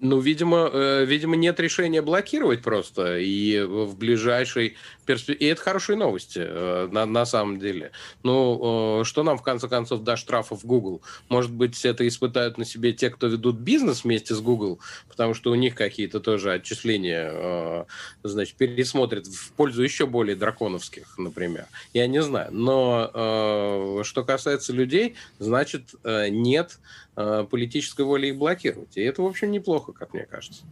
Ну, 0.00 0.18
видимо, 0.18 0.68
э, 0.72 1.04
видимо, 1.04 1.36
нет 1.36 1.60
решения 1.60 2.02
блокировать 2.02 2.60
просто. 2.60 3.18
И 3.18 3.60
в 3.60 3.96
ближайшей 3.96 4.76
перспективе... 5.04 5.48
И 5.48 5.50
это 5.50 5.60
хорошие 5.62 5.96
новости, 5.96 6.40
э, 6.42 6.88
на, 6.90 7.06
на 7.06 7.24
самом 7.26 7.58
деле. 7.58 7.92
Ну, 8.22 9.02
что 9.04 9.22
нам, 9.22 9.38
в 9.38 9.42
конце 9.42 9.68
концов, 9.68 10.02
даст 10.02 10.22
штрафов 10.22 10.64
Google? 10.64 11.02
Может 11.28 11.52
быть, 11.52 11.84
это 11.84 12.06
испытают 12.06 12.58
на 12.58 12.64
себе 12.64 12.92
те, 12.92 13.10
кто 13.10 13.26
ведут 13.26 13.56
бизнес 13.56 14.04
вместе 14.04 14.34
с 14.34 14.40
Google, 14.40 14.78
потому 15.08 15.34
что 15.34 15.50
у 15.50 15.54
них 15.54 15.74
какие-то 15.74 16.20
тоже 16.20 16.52
отчисления, 16.52 17.30
э, 17.32 17.84
значит, 18.22 18.56
пересмотрят 18.56 19.26
в 19.26 19.52
пользу 19.52 19.82
еще 19.82 20.06
более 20.06 20.36
драконовских, 20.36 21.18
например. 21.18 21.66
Я 21.92 22.06
не 22.06 22.22
знаю. 22.22 22.50
Но 22.52 23.10
э, 23.12 24.02
что 24.04 24.24
касается 24.24 24.72
людей, 24.72 25.14
значит, 25.38 25.94
нет 26.04 26.78
политической 27.14 28.06
воли 28.06 28.28
их 28.28 28.38
блокировать. 28.38 28.96
И 28.96 29.02
это, 29.02 29.20
в 29.22 29.26
общем, 29.26 29.50
неплохо, 29.50 29.92
как 29.92 30.14
мне 30.14 30.24
кажется. 30.24 30.62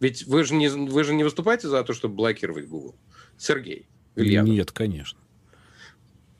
Ведь 0.00 0.26
вы 0.26 0.44
же 0.44 0.54
не, 0.54 0.68
вы 0.68 1.04
же 1.04 1.14
не 1.14 1.24
выступаете 1.24 1.68
за 1.68 1.82
то, 1.82 1.92
чтобы 1.92 2.14
блокировать 2.14 2.66
Google. 2.66 2.94
Сергей 3.38 3.86
Ильянов. 4.14 4.54
Нет, 4.54 4.72
конечно. 4.72 5.18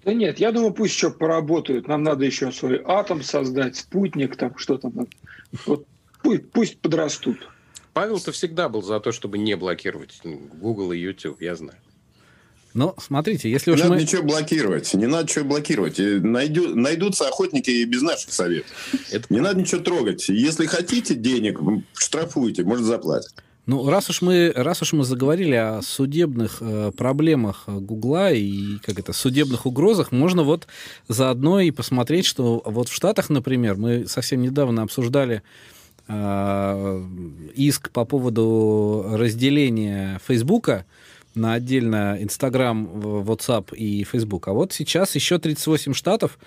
Да 0.04 0.14
нет, 0.14 0.38
я 0.38 0.52
думаю, 0.52 0.72
пусть 0.72 0.94
еще 0.94 1.10
поработают. 1.10 1.88
Нам 1.88 2.04
надо 2.04 2.24
еще 2.24 2.52
свой 2.52 2.80
атом 2.84 3.22
создать, 3.22 3.76
спутник, 3.76 4.36
там 4.36 4.56
что 4.56 4.78
там. 4.78 5.08
Вот 5.66 5.86
пусть, 6.22 6.50
пусть 6.50 6.78
подрастут. 6.78 7.48
Павел-то 7.92 8.30
всегда 8.30 8.68
был 8.68 8.82
за 8.82 9.00
то, 9.00 9.10
чтобы 9.10 9.38
не 9.38 9.56
блокировать 9.56 10.20
Google 10.24 10.92
и 10.92 10.98
YouTube, 10.98 11.40
я 11.40 11.56
знаю. 11.56 11.78
Но 12.74 12.94
смотрите, 12.98 13.50
если 13.50 13.70
уж 13.70 13.78
не 13.78 13.84
мы... 13.84 13.90
надо 13.90 14.02
ничего 14.02 14.22
блокировать. 14.22 14.92
Не 14.92 15.06
надо 15.06 15.24
ничего 15.24 15.46
блокировать. 15.46 15.98
Найду, 15.98 16.74
найдутся 16.76 17.26
охотники 17.26 17.70
и 17.70 17.84
без 17.86 18.02
наших 18.02 18.34
советов. 18.34 18.70
Это... 19.10 19.24
Не 19.30 19.40
надо 19.40 19.60
ничего 19.60 19.80
трогать. 19.80 20.28
Если 20.28 20.66
хотите 20.66 21.14
денег, 21.14 21.58
штрафуйте, 21.94 22.64
может, 22.64 22.84
заплатить. 22.84 23.34
Ну, 23.66 23.90
раз 23.90 24.08
уж 24.10 24.22
мы, 24.22 24.52
раз 24.54 24.80
уж 24.82 24.92
мы 24.92 25.02
заговорили 25.02 25.56
о 25.56 25.82
судебных 25.82 26.58
э, 26.60 26.92
проблемах 26.96 27.64
Гугла 27.66 28.32
и 28.32 28.78
как 28.78 29.00
это, 29.00 29.12
судебных 29.12 29.66
угрозах, 29.66 30.12
можно 30.12 30.44
вот 30.44 30.68
заодно 31.08 31.58
и 31.58 31.72
посмотреть, 31.72 32.26
что 32.26 32.62
вот 32.64 32.88
в 32.88 32.94
Штатах, 32.94 33.28
например, 33.28 33.74
мы 33.74 34.06
совсем 34.06 34.40
недавно 34.40 34.82
обсуждали 34.82 35.42
э, 36.06 37.04
иск 37.56 37.90
по 37.90 38.04
поводу 38.04 39.04
разделения 39.10 40.20
Фейсбука 40.28 40.86
на 41.34 41.54
отдельно 41.54 42.18
Инстаграм, 42.20 42.86
WhatsApp 42.86 43.74
и 43.74 44.04
Facebook. 44.04 44.46
А 44.46 44.52
вот 44.52 44.74
сейчас 44.74 45.16
еще 45.16 45.40
38 45.40 45.92
штатов 45.92 46.38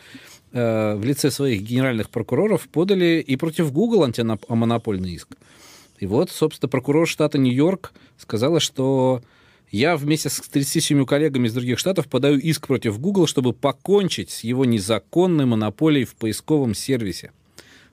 э, 0.53 0.95
в 0.95 1.03
лице 1.03 1.31
своих 1.31 1.63
генеральных 1.63 2.09
прокуроров 2.11 2.69
подали 2.69 3.21
и 3.27 3.35
против 3.35 3.73
Google 3.73 4.03
антимонопольный 4.05 5.11
иск. 5.11 5.27
И 5.99 6.05
вот, 6.05 6.31
собственно, 6.31 6.69
прокурор 6.69 7.07
штата 7.07 7.37
Нью-Йорк 7.37 7.93
сказала, 8.17 8.59
что 8.59 9.21
я 9.69 9.97
вместе 9.97 10.29
с 10.29 10.39
37 10.39 11.05
коллегами 11.05 11.47
из 11.47 11.53
других 11.53 11.77
штатов 11.77 12.07
подаю 12.07 12.39
иск 12.39 12.67
против 12.67 12.99
Google, 12.99 13.27
чтобы 13.27 13.53
покончить 13.53 14.31
с 14.31 14.43
его 14.43 14.65
незаконной 14.65 15.45
монополией 15.45 16.05
в 16.05 16.15
поисковом 16.15 16.73
сервисе. 16.73 17.31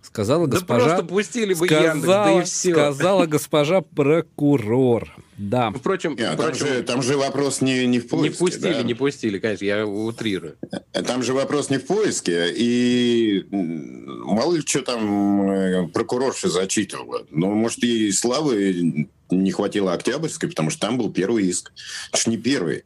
Сказала 0.00 0.46
госпожа... 0.46 0.84
Да 0.84 0.94
просто 0.96 1.14
пустили 1.14 1.54
бы 1.54 1.66
сказала, 1.66 1.86
Яндекс, 1.86 2.06
да 2.06 2.32
и 2.32 2.44
все. 2.44 2.72
Сказала 2.72 3.26
госпожа 3.26 3.80
прокурор. 3.80 5.16
Да. 5.38 5.70
Ну, 5.70 5.78
впрочем, 5.78 6.16
Нет, 6.16 6.34
впрочем 6.34 6.66
там, 6.66 6.68
же, 6.68 6.82
там 6.82 7.02
же 7.02 7.16
вопрос 7.16 7.60
не, 7.60 7.86
не 7.86 7.98
в 7.98 8.08
поиске. 8.08 8.30
Не 8.30 8.36
пустили, 8.36 8.72
да? 8.72 8.82
не 8.82 8.94
пустили, 8.94 9.38
конечно, 9.38 9.64
я 9.64 9.86
утрирую. 9.86 10.56
Там 10.92 11.22
же 11.22 11.34
вопрос 11.34 11.68
не 11.68 11.78
в 11.78 11.86
поиске, 11.86 12.52
и 12.54 13.46
мало 13.50 14.54
ли 14.54 14.62
что 14.62 14.82
там 14.82 15.50
э, 15.50 15.88
прокурорша 15.88 16.48
зачитывала. 16.48 17.26
Ну, 17.30 17.52
может, 17.54 17.82
ей 17.82 18.12
славы 18.12 19.08
не 19.30 19.50
хватило 19.50 19.92
Октябрьской, 19.92 20.48
потому 20.48 20.70
что 20.70 20.80
там 20.80 20.96
был 20.96 21.12
первый 21.12 21.46
иск. 21.46 21.72
Это 22.10 22.20
ж 22.20 22.26
не 22.28 22.38
первый. 22.38 22.84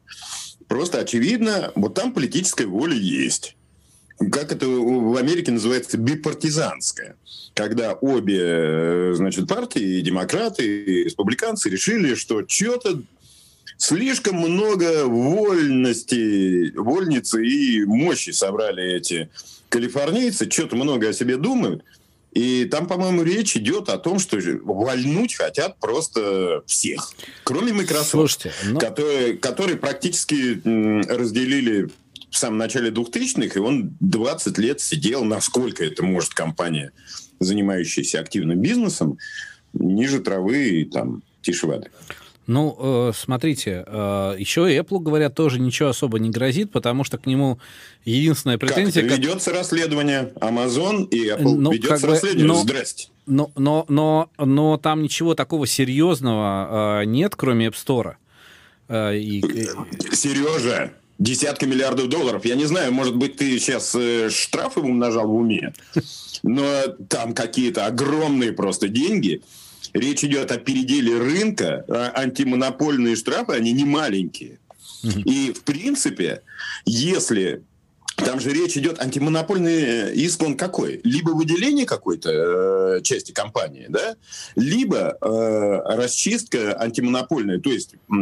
Просто 0.67 0.99
очевидно, 0.99 1.71
вот 1.75 1.93
там 1.93 2.13
политическая 2.13 2.65
воля 2.65 2.95
есть 2.95 3.55
как 4.29 4.51
это 4.51 4.67
в 4.67 5.15
Америке 5.17 5.51
называется, 5.51 5.97
бипартизанская. 5.97 7.15
Когда 7.53 7.93
обе 7.93 8.39
э, 8.39 9.13
значит, 9.15 9.47
партии, 9.47 10.01
демократы, 10.01 10.63
и 10.63 11.03
республиканцы 11.05 11.69
решили, 11.69 12.15
что 12.15 12.43
что-то 12.47 13.01
слишком 13.77 14.35
много 14.35 15.05
вольности, 15.05 16.71
вольницы 16.77 17.45
и 17.45 17.83
мощи 17.85 18.29
собрали 18.29 18.95
эти 18.95 19.29
калифорнийцы, 19.69 20.49
что-то 20.49 20.75
много 20.75 21.09
о 21.09 21.13
себе 21.13 21.37
думают. 21.37 21.83
И 22.31 22.65
там, 22.65 22.87
по-моему, 22.87 23.23
речь 23.23 23.57
идет 23.57 23.89
о 23.89 23.97
том, 23.97 24.19
что 24.19 24.37
вольнуть 24.63 25.35
хотят 25.35 25.77
просто 25.79 26.63
всех, 26.65 27.11
кроме 27.43 27.73
Microsoft, 27.73 28.09
Слушайте, 28.09 28.53
но... 28.65 28.79
которые, 28.79 29.33
которые 29.33 29.77
практически 29.77 30.61
разделили 31.09 31.89
в 32.31 32.37
самом 32.37 32.57
начале 32.57 32.89
2000-х, 32.89 33.59
и 33.59 33.61
он 33.61 33.95
20 33.99 34.57
лет 34.57 34.79
сидел, 34.79 35.25
насколько 35.25 35.83
это 35.83 36.01
может 36.01 36.33
компания, 36.33 36.93
занимающаяся 37.39 38.21
активным 38.21 38.59
бизнесом, 38.59 39.19
ниже 39.73 40.19
травы 40.21 40.69
и 40.69 40.85
там 40.85 41.23
тише 41.41 41.67
воды. 41.67 41.89
Ну, 42.47 42.75
э, 42.79 43.11
смотрите, 43.13 43.83
э, 43.85 44.35
еще 44.39 44.61
Apple, 44.61 44.99
говорят, 44.99 45.35
тоже 45.35 45.59
ничего 45.59 45.89
особо 45.89 46.19
не 46.19 46.29
грозит, 46.29 46.71
потому 46.71 47.03
что 47.03 47.17
к 47.17 47.25
нему 47.25 47.59
единственная 48.03 48.57
претензия... 48.57 49.07
Как? 49.07 49.17
Ведется 49.17 49.51
расследование 49.51 50.33
Amazon 50.37 51.07
и 51.09 51.29
Apple. 51.29 51.55
Ну, 51.55 51.71
Ведется 51.71 52.07
бы, 52.07 52.13
расследование. 52.13 52.47
Но, 52.47 52.55
Здрасте. 52.55 53.09
Но, 53.27 53.51
но, 53.55 53.85
но, 53.89 54.29
но 54.37 54.77
там 54.77 55.03
ничего 55.03 55.35
такого 55.35 55.67
серьезного 55.67 57.01
э, 57.01 57.05
нет, 57.05 57.35
кроме 57.35 57.67
App 57.67 57.75
Store. 57.75 58.15
И... 59.15 59.41
Сережа, 60.11 60.91
десятка 61.21 61.67
миллиардов 61.67 62.09
долларов. 62.09 62.45
Я 62.45 62.55
не 62.55 62.65
знаю, 62.65 62.91
может 62.91 63.15
быть, 63.15 63.37
ты 63.37 63.59
сейчас 63.59 63.93
э, 63.95 64.29
штрафы 64.29 64.79
умножал 64.79 65.27
в 65.27 65.35
уме, 65.35 65.73
но 66.43 66.65
там 67.07 67.33
какие-то 67.33 67.85
огромные 67.85 68.51
просто 68.51 68.87
деньги. 68.87 69.41
Речь 69.93 70.23
идет 70.23 70.51
о 70.51 70.57
переделе 70.57 71.17
рынка, 71.17 71.85
а 71.87 72.11
антимонопольные 72.15 73.15
штрафы, 73.15 73.53
они 73.53 73.71
не 73.71 73.85
маленькие. 73.85 74.59
И, 75.03 75.51
в 75.51 75.63
принципе, 75.63 76.41
если 76.85 77.63
там 78.21 78.39
же 78.39 78.51
речь 78.51 78.77
идет 78.77 79.01
антимонопольный 79.01 80.13
иск, 80.15 80.41
он 80.43 80.55
какой? 80.55 81.01
Либо 81.03 81.31
выделение 81.31 81.85
какой-то 81.85 82.29
э, 82.97 83.01
части 83.01 83.31
компании, 83.31 83.87
да, 83.89 84.15
либо 84.55 85.17
э, 85.21 85.95
расчистка 85.95 86.79
антимонопольная, 86.79 87.59
то 87.59 87.69
есть 87.69 87.95
э, 87.95 88.17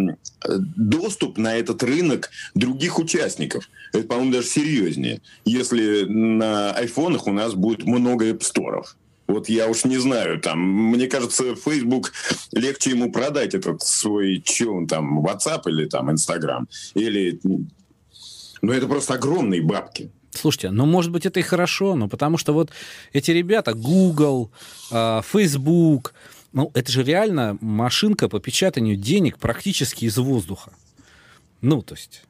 доступ 0.48 1.38
на 1.38 1.56
этот 1.56 1.84
рынок 1.84 2.30
других 2.56 3.00
участников. 3.00 3.70
Это, 3.94 4.08
по-моему, 4.08 4.32
даже 4.32 4.48
серьезнее, 4.48 5.22
если 5.46 6.06
на 6.06 6.72
айфонах 6.72 7.28
у 7.28 7.32
нас 7.32 7.54
будет 7.54 7.86
много 7.86 8.32
эпсторов. 8.32 8.96
Вот 9.30 9.48
я 9.48 9.68
уж 9.68 9.86
не 9.86 9.98
знаю, 9.98 10.42
там, 10.42 10.60
мне 10.60 11.06
кажется, 11.06 11.56
Facebook 11.56 12.14
легче 12.52 12.90
ему 12.90 13.12
продать 13.12 13.54
этот 13.54 13.84
свой, 13.84 14.44
что 14.44 14.74
он 14.74 14.88
там, 14.88 15.24
WhatsApp 15.24 15.62
или 15.68 15.86
там 15.86 16.10
Instagram, 16.10 16.68
или 16.96 17.40
ну, 18.62 18.74
это 18.74 18.88
просто 18.88 19.14
огромные 19.14 19.62
бабки. 19.62 20.12
Слушайте, 20.32 20.70
ну, 20.70 20.86
может 20.86 21.12
быть, 21.12 21.26
это 21.26 21.40
и 21.40 21.44
хорошо, 21.44 21.96
но 21.96 22.08
потому 22.08 22.38
что 22.38 22.54
вот 22.54 22.72
эти 23.14 23.32
ребята, 23.32 23.74
Google, 23.74 24.52
а, 24.92 25.22
Facebook, 25.22 26.14
ну, 26.54 26.72
это 26.74 26.92
же 26.92 27.04
реально 27.04 27.58
машинка 27.62 28.30
по 28.30 28.40
печатанию 28.40 28.96
денег 28.96 29.38
практически 29.38 30.06
из 30.06 30.18
воздуха. 30.18 30.72
Ну, 31.62 31.82
то 31.82 31.96
есть... 31.96 32.24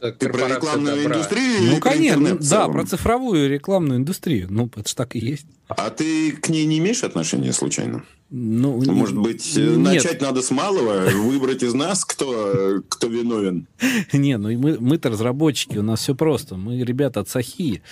Ты 0.00 0.28
про 0.28 0.48
рекламную 0.48 0.96
добра. 0.96 1.14
индустрию? 1.14 1.72
Ну, 1.72 1.80
конечно, 1.80 2.36
да, 2.38 2.68
про 2.68 2.84
цифровую 2.84 3.48
рекламную 3.48 4.00
индустрию. 4.00 4.48
Ну, 4.50 4.70
это 4.76 4.86
же 4.86 4.94
так 4.94 5.16
и 5.16 5.18
есть. 5.18 5.46
А 5.68 5.88
ты 5.88 6.32
к 6.32 6.50
ней 6.50 6.66
не 6.66 6.78
имеешь 6.78 7.02
отношения 7.04 7.54
случайно? 7.54 8.04
Ну, 8.36 8.82
Может 8.92 9.16
быть, 9.16 9.56
нет. 9.56 9.76
начать 9.78 10.20
надо 10.20 10.42
с 10.42 10.50
малого, 10.50 11.08
выбрать 11.14 11.62
из 11.62 11.72
нас, 11.72 12.04
кто, 12.04 12.82
кто 12.88 13.06
виновен? 13.06 13.68
Не, 14.12 14.38
ну 14.38 14.50
мы, 14.58 14.76
мы-то 14.80 15.10
разработчики, 15.10 15.78
у 15.78 15.82
нас 15.84 16.00
все 16.00 16.16
просто. 16.16 16.56
Мы 16.56 16.82
ребята 16.82 17.20
от 17.20 17.28
Сахи. 17.28 17.82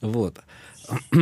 Вот. 0.00 0.36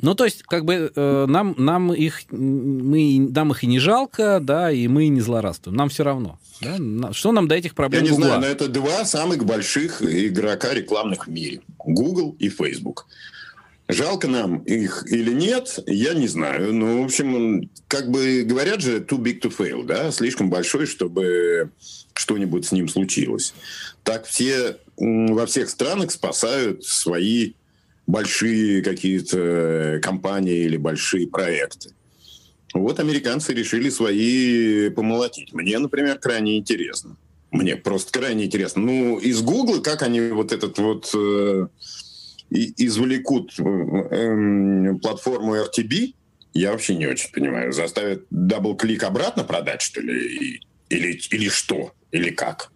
Ну, 0.00 0.14
то 0.14 0.26
есть, 0.26 0.42
как 0.42 0.66
бы 0.66 0.92
э, 0.94 1.26
нам, 1.26 1.54
нам, 1.56 1.90
их, 1.94 2.24
мы, 2.30 3.26
нам 3.30 3.52
их 3.52 3.64
и 3.64 3.66
не 3.66 3.78
жалко, 3.78 4.38
да, 4.42 4.70
и 4.70 4.86
мы 4.86 5.08
не 5.08 5.22
злорадствуем. 5.22 5.78
Нам 5.78 5.88
все 5.88 6.04
равно. 6.04 6.38
Да? 6.60 7.12
Что 7.14 7.32
нам 7.32 7.48
до 7.48 7.54
этих 7.54 7.74
проблем 7.74 8.02
Я 8.02 8.10
не 8.10 8.14
Google? 8.14 8.26
знаю, 8.26 8.40
но 8.42 8.46
это 8.46 8.68
два 8.68 9.06
самых 9.06 9.46
больших 9.46 10.02
игрока 10.02 10.74
рекламных 10.74 11.26
в 11.26 11.30
мире. 11.30 11.62
Google 11.78 12.36
и 12.38 12.50
Facebook. 12.50 13.06
Жалко 13.86 14.28
нам 14.28 14.58
их 14.60 15.04
или 15.10 15.32
нет, 15.32 15.78
я 15.86 16.14
не 16.14 16.26
знаю. 16.26 16.72
Ну, 16.72 17.02
в 17.02 17.04
общем, 17.04 17.70
как 17.86 18.10
бы 18.10 18.42
говорят 18.42 18.80
же, 18.80 19.00
too 19.00 19.18
big 19.18 19.40
to 19.40 19.54
fail, 19.54 19.84
да, 19.84 20.10
слишком 20.10 20.48
большой, 20.48 20.86
чтобы 20.86 21.70
что-нибудь 22.14 22.64
с 22.64 22.72
ним 22.72 22.88
случилось. 22.88 23.52
Так 24.02 24.24
все 24.24 24.78
во 24.96 25.44
всех 25.44 25.68
странах 25.68 26.12
спасают 26.12 26.84
свои 26.84 27.52
большие 28.06 28.82
какие-то 28.82 30.00
компании 30.02 30.64
или 30.64 30.78
большие 30.78 31.26
проекты. 31.26 31.90
Вот 32.72 33.00
американцы 33.00 33.52
решили 33.52 33.90
свои 33.90 34.88
помолотить. 34.90 35.52
Мне, 35.52 35.78
например, 35.78 36.18
крайне 36.18 36.58
интересно. 36.58 37.16
Мне 37.50 37.76
просто 37.76 38.18
крайне 38.18 38.46
интересно. 38.46 38.82
Ну, 38.82 39.18
из 39.18 39.42
Гугла, 39.42 39.80
как 39.80 40.02
они 40.02 40.20
вот 40.20 40.52
этот 40.52 40.78
вот 40.78 41.10
э, 41.14 41.68
извлекут 42.54 43.54
э, 43.58 44.94
платформу 45.02 45.56
RTB, 45.56 46.14
я 46.54 46.70
вообще 46.70 46.94
не 46.94 47.06
очень 47.06 47.32
понимаю. 47.32 47.72
Заставят 47.72 48.26
DoubleClick 48.30 49.02
обратно 49.02 49.44
продать, 49.44 49.82
что 49.82 50.00
ли? 50.00 50.60
Или, 50.88 51.20
или 51.30 51.48
что? 51.48 51.92
Или 52.12 52.30
как? 52.30 52.70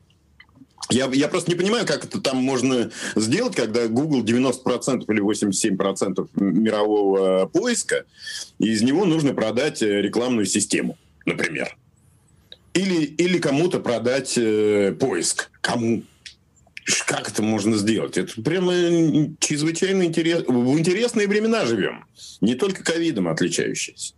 Я, 0.91 1.09
я 1.13 1.29
просто 1.29 1.51
не 1.51 1.57
понимаю, 1.57 1.87
как 1.87 2.05
это 2.05 2.21
там 2.21 2.39
можно 2.39 2.91
сделать, 3.15 3.55
когда 3.55 3.89
Google 3.89 4.25
90% 4.25 5.05
или 5.09 5.23
87% 5.23 6.29
мирового 6.35 7.47
поиска, 7.47 8.05
и 8.59 8.71
из 8.71 8.83
него 8.83 9.05
нужно 9.05 9.35
продать 9.35 9.83
э, 9.83 10.01
рекламную 10.01 10.47
систему, 10.47 10.97
например. 11.27 11.77
Или, 12.73 13.05
или 13.05 13.39
кому-то 13.39 13.81
продать 13.81 14.39
э, 14.39 14.97
поиск. 14.99 15.51
Кому? 15.61 16.05
Как 17.07 17.29
это 17.29 17.43
можно 17.43 17.77
сделать? 17.77 18.17
Это 18.17 18.41
прямо 18.43 18.73
чрезвычайно 19.41 20.05
интересно. 20.05 20.53
В 20.53 20.79
интересные 20.79 21.27
времена 21.27 21.67
живем. 21.67 22.05
Не 22.41 22.55
только 22.55 22.83
ковидом 22.83 23.29
отличающиеся. 23.29 24.15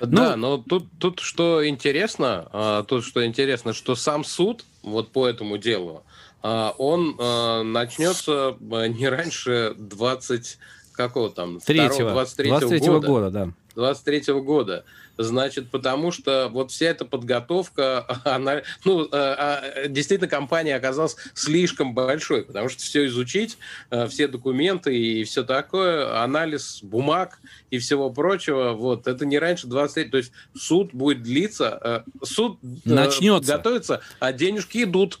Да, 0.00 0.36
ну, 0.36 0.56
но 0.58 0.58
тут, 0.58 0.86
тут 0.98 1.20
что 1.20 1.66
интересно, 1.66 2.48
а, 2.52 2.82
тут 2.82 3.04
что 3.04 3.24
интересно, 3.24 3.72
что 3.72 3.94
сам 3.94 4.24
суд 4.24 4.64
вот 4.82 5.12
по 5.12 5.26
этому 5.26 5.56
делу, 5.56 6.02
а, 6.42 6.74
он 6.78 7.16
а, 7.18 7.62
начнется 7.62 8.56
не 8.60 9.08
раньше 9.08 9.74
20 9.78 10.58
какого 10.92 11.30
там? 11.30 11.60
3 11.60 11.88
23 11.88 12.50
года. 12.88 13.06
года, 13.06 13.30
да. 13.30 13.50
23 13.74 14.34
года. 14.40 14.84
Значит, 15.16 15.70
потому 15.70 16.10
что 16.10 16.48
вот 16.52 16.72
вся 16.72 16.86
эта 16.86 17.04
подготовка, 17.04 18.20
она, 18.24 18.62
ну, 18.84 19.08
э, 19.10 19.86
действительно, 19.88 20.28
компания 20.28 20.74
оказалась 20.74 21.16
слишком 21.34 21.94
большой, 21.94 22.44
потому 22.44 22.68
что 22.68 22.82
все 22.82 23.06
изучить, 23.06 23.58
э, 23.90 24.08
все 24.08 24.26
документы 24.26 24.96
и 24.96 25.24
все 25.24 25.44
такое, 25.44 26.22
анализ 26.22 26.80
бумаг 26.82 27.38
и 27.70 27.78
всего 27.78 28.10
прочего, 28.10 28.72
вот, 28.72 29.06
это 29.06 29.24
не 29.24 29.38
раньше 29.38 29.66
23, 29.66 30.10
то 30.10 30.16
есть 30.16 30.32
суд 30.56 30.92
будет 30.92 31.22
длиться, 31.22 32.04
э, 32.20 32.24
суд 32.24 32.58
Начнется. 32.84 33.56
готовится, 33.56 34.00
а 34.18 34.32
денежки 34.32 34.82
идут. 34.82 35.20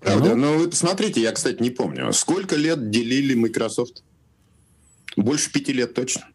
Правда, 0.00 0.34
ну, 0.34 0.64
ну 0.64 0.72
смотрите, 0.72 1.20
я, 1.20 1.32
кстати, 1.32 1.62
не 1.62 1.70
помню, 1.70 2.10
сколько 2.14 2.56
лет 2.56 2.88
делили 2.88 3.34
Microsoft? 3.34 4.02
Больше 5.16 5.52
пяти 5.52 5.74
лет 5.74 5.92
точно. 5.92 6.29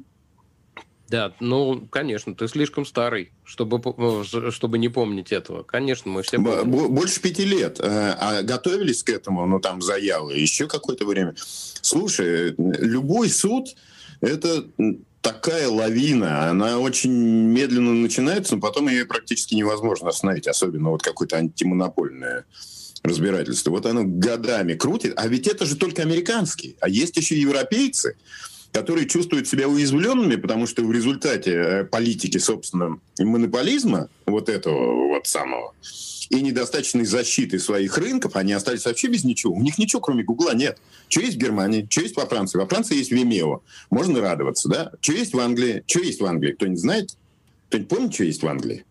Да, 1.08 1.34
ну, 1.40 1.88
конечно, 1.90 2.34
ты 2.34 2.48
слишком 2.48 2.86
старый, 2.86 3.32
чтобы, 3.44 3.80
ну, 3.98 4.24
чтобы 4.52 4.78
не 4.80 4.90
помнить 4.90 5.32
этого. 5.32 5.64
Конечно, 5.64 6.10
мы 6.10 6.24
все 6.24 6.38
помним. 6.38 6.94
Больше 6.94 7.22
пяти 7.22 7.46
лет. 7.46 7.80
Э, 7.80 8.16
а 8.20 8.42
готовились 8.42 9.04
к 9.04 9.10
этому, 9.10 9.46
ну, 9.46 9.60
там, 9.60 9.82
заявы, 9.82 10.34
еще 10.34 10.68
какое-то 10.68 11.06
время. 11.06 11.36
Слушай, 11.82 12.56
любой 12.58 13.30
суд– 13.30 13.76
это 14.22 14.66
такая 15.22 15.68
лавина, 15.68 16.50
она 16.50 16.80
очень 16.80 17.12
медленно 17.12 17.94
начинается, 17.94 18.56
но 18.56 18.62
потом 18.62 18.88
ее 18.90 19.06
практически 19.06 19.56
невозможно 19.56 20.10
остановить, 20.10 20.48
особенно 20.48 20.92
вот 20.92 21.02
какое-то 21.02 21.38
антимонопольное 21.38 22.46
разбирательство. 23.02 23.72
Вот 23.72 23.86
оно 23.88 24.04
годами 24.04 24.76
крутит, 24.76 25.14
а 25.16 25.28
ведь 25.28 25.48
это 25.48 25.66
же 25.66 25.78
только 25.78 26.04
американские, 26.04 26.76
а 26.80 26.90
есть 26.90 27.18
еще 27.18 27.40
европейцы, 27.40 28.18
которые 28.76 29.08
чувствуют 29.08 29.48
себя 29.48 29.70
уязвленными, 29.70 30.36
потому 30.36 30.68
что 30.68 30.84
в 30.84 30.92
результате 30.92 31.52
э, 31.54 31.84
политики, 31.86 32.40
собственно, 32.40 33.00
монополизма 33.18 34.10
вот 34.26 34.50
этого 34.50 35.08
вот 35.08 35.28
самого 35.28 35.74
и 36.30 36.42
недостаточной 36.42 37.06
защиты 37.06 37.58
своих 37.60 37.98
рынков, 37.98 38.36
они 38.36 38.52
остались 38.52 38.84
вообще 38.84 39.08
без 39.08 39.24
ничего. 39.24 39.54
У 39.54 39.62
них 39.62 39.78
ничего, 39.78 40.02
кроме 40.02 40.26
Гугла, 40.26 40.54
нет. 40.54 40.78
Что 41.08 41.22
есть 41.22 41.38
в 41.38 41.40
Германии, 41.40 41.88
что 41.90 42.02
есть 42.02 42.18
во 42.18 42.26
Франции? 42.26 42.58
Во 42.58 42.68
Франции 42.68 42.98
есть 42.98 43.14
Vimeo. 43.14 43.62
Можно 43.92 44.20
радоваться, 44.20 44.68
да? 44.68 44.92
Что 45.00 45.14
есть 45.14 45.34
в 45.34 45.40
Англии? 45.40 45.82
Что 45.88 46.00
есть 46.02 46.20
в 46.20 46.26
Англии? 46.26 46.52
Кто-нибудь 46.52 46.82
знает? 46.82 47.16
Кто-нибудь 47.70 47.90
помнит, 47.90 48.14
что 48.14 48.26
есть 48.26 48.44
в 48.44 48.48
Англии? 48.48 48.84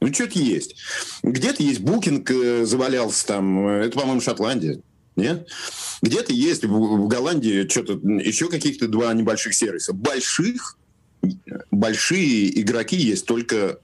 Ну, 0.00 0.10
что-то 0.10 0.38
есть. 0.38 0.76
Где-то 1.22 1.62
есть 1.62 1.80
букинг, 1.80 2.30
э, 2.30 2.64
завалялся 2.64 3.26
там. 3.26 3.68
Э, 3.68 3.84
это, 3.84 3.98
по-моему, 3.98 4.22
Шотландия. 4.22 4.80
Нет? 5.16 5.48
Где-то 6.00 6.32
есть 6.32 6.64
в 6.64 7.06
Голландии 7.06 7.68
что-то, 7.68 7.94
еще 8.18 8.48
каких-то 8.48 8.88
два 8.88 9.12
небольших 9.12 9.54
сервиса. 9.54 9.92
Больших, 9.92 10.78
большие 11.70 12.60
игроки 12.60 12.96
есть 12.96 13.26
только 13.26 13.78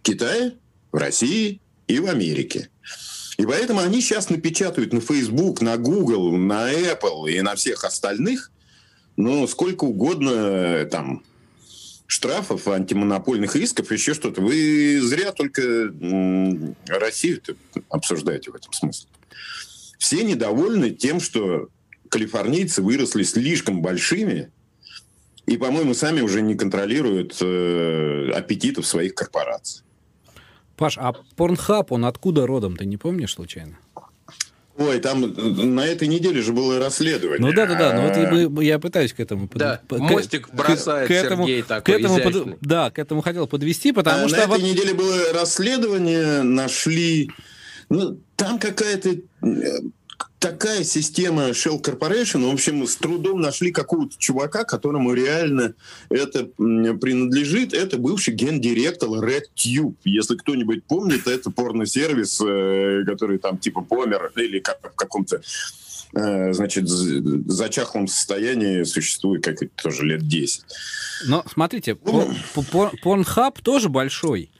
в 0.00 0.02
Китае, 0.02 0.54
в 0.92 0.96
России 0.96 1.60
и 1.88 1.98
в 1.98 2.06
Америке. 2.06 2.68
И 3.38 3.46
поэтому 3.46 3.80
они 3.80 4.00
сейчас 4.00 4.30
напечатают 4.30 4.92
на 4.92 5.00
Facebook, 5.00 5.62
на 5.62 5.76
Google, 5.76 6.36
на 6.36 6.72
Apple 6.72 7.30
и 7.30 7.40
на 7.40 7.56
всех 7.56 7.84
остальных, 7.84 8.52
ну, 9.16 9.46
сколько 9.46 9.84
угодно 9.84 10.86
там 10.86 11.24
штрафов, 12.06 12.68
антимонопольных 12.68 13.56
исков, 13.56 13.90
еще 13.90 14.14
что-то. 14.14 14.42
Вы 14.42 15.00
зря 15.00 15.32
только 15.32 15.92
Россию 16.88 17.40
обсуждаете 17.88 18.50
в 18.50 18.54
этом 18.54 18.72
смысле. 18.72 19.08
Все 20.02 20.24
недовольны 20.24 20.90
тем, 20.90 21.20
что 21.20 21.68
калифорнийцы 22.08 22.82
выросли 22.82 23.22
слишком 23.22 23.82
большими 23.82 24.50
и, 25.46 25.56
по-моему, 25.56 25.94
сами 25.94 26.22
уже 26.22 26.42
не 26.42 26.56
контролируют 26.56 27.36
э, 27.40 28.32
аппетитов 28.34 28.84
своих 28.84 29.14
корпораций. 29.14 29.84
Паш, 30.76 30.98
а 30.98 31.12
Порнхаб, 31.36 31.92
он 31.92 32.04
откуда 32.04 32.48
родом, 32.48 32.76
ты 32.76 32.84
не 32.84 32.96
помнишь 32.96 33.34
случайно? 33.34 33.78
Ой, 34.76 34.98
там 34.98 35.24
э, 35.24 35.28
на 35.28 35.86
этой 35.86 36.08
неделе 36.08 36.42
же 36.42 36.52
было 36.52 36.80
расследование. 36.80 37.38
Ну 37.40 37.52
да, 37.52 37.66
да, 37.66 37.76
да. 37.76 37.92
Ну 37.94 38.48
вот 38.56 38.62
я 38.64 38.80
пытаюсь 38.80 39.12
к 39.12 39.20
этому 39.20 39.48
да, 39.54 39.82
под... 39.86 40.00
мостик 40.00 40.52
бросает 40.52 41.06
к, 41.06 41.12
этому, 41.12 41.46
Сергей 41.46 41.62
такой 41.62 41.94
к 41.94 41.98
этому 42.00 42.18
под... 42.18 42.58
Да, 42.60 42.90
к 42.90 42.98
этому 42.98 43.22
хотел 43.22 43.46
подвести, 43.46 43.92
потому 43.92 44.24
а 44.24 44.28
что... 44.28 44.36
На 44.48 44.52
этой 44.52 44.62
неделе 44.64 44.94
было 44.94 45.32
расследование, 45.32 46.42
нашли... 46.42 47.30
Ну, 47.88 48.18
там 48.36 48.58
какая-то 48.58 49.16
э, 49.42 49.80
такая 50.42 50.82
система 50.82 51.50
Shell 51.50 51.80
Corporation, 51.80 52.50
в 52.50 52.52
общем, 52.52 52.84
с 52.86 52.96
трудом 52.96 53.40
нашли 53.40 53.70
какого-то 53.70 54.16
чувака, 54.18 54.64
которому 54.64 55.14
реально 55.14 55.74
это 56.10 56.46
принадлежит. 56.46 57.72
Это 57.72 57.96
бывший 57.96 58.34
гендиректор 58.34 59.08
RedTube. 59.08 59.94
Если 60.04 60.36
кто-нибудь 60.36 60.84
помнит, 60.84 61.26
это 61.28 61.50
порно-сервис, 61.50 62.40
э, 62.40 63.04
который 63.06 63.38
там 63.38 63.56
типа 63.58 63.82
помер 63.82 64.32
или 64.36 64.58
как, 64.58 64.78
в 64.82 64.96
каком-то 64.96 65.40
э, 66.14 66.52
значит, 66.52 66.88
зачахлом 66.88 68.08
состоянии 68.08 68.82
существует 68.82 69.44
как 69.44 69.58
тоже 69.80 70.04
лет 70.04 70.26
10. 70.26 70.64
Но 71.26 71.44
смотрите, 71.50 71.96
ну, 72.04 72.28
Pornhub 72.54 73.62
тоже 73.62 73.88
большой. 73.88 74.50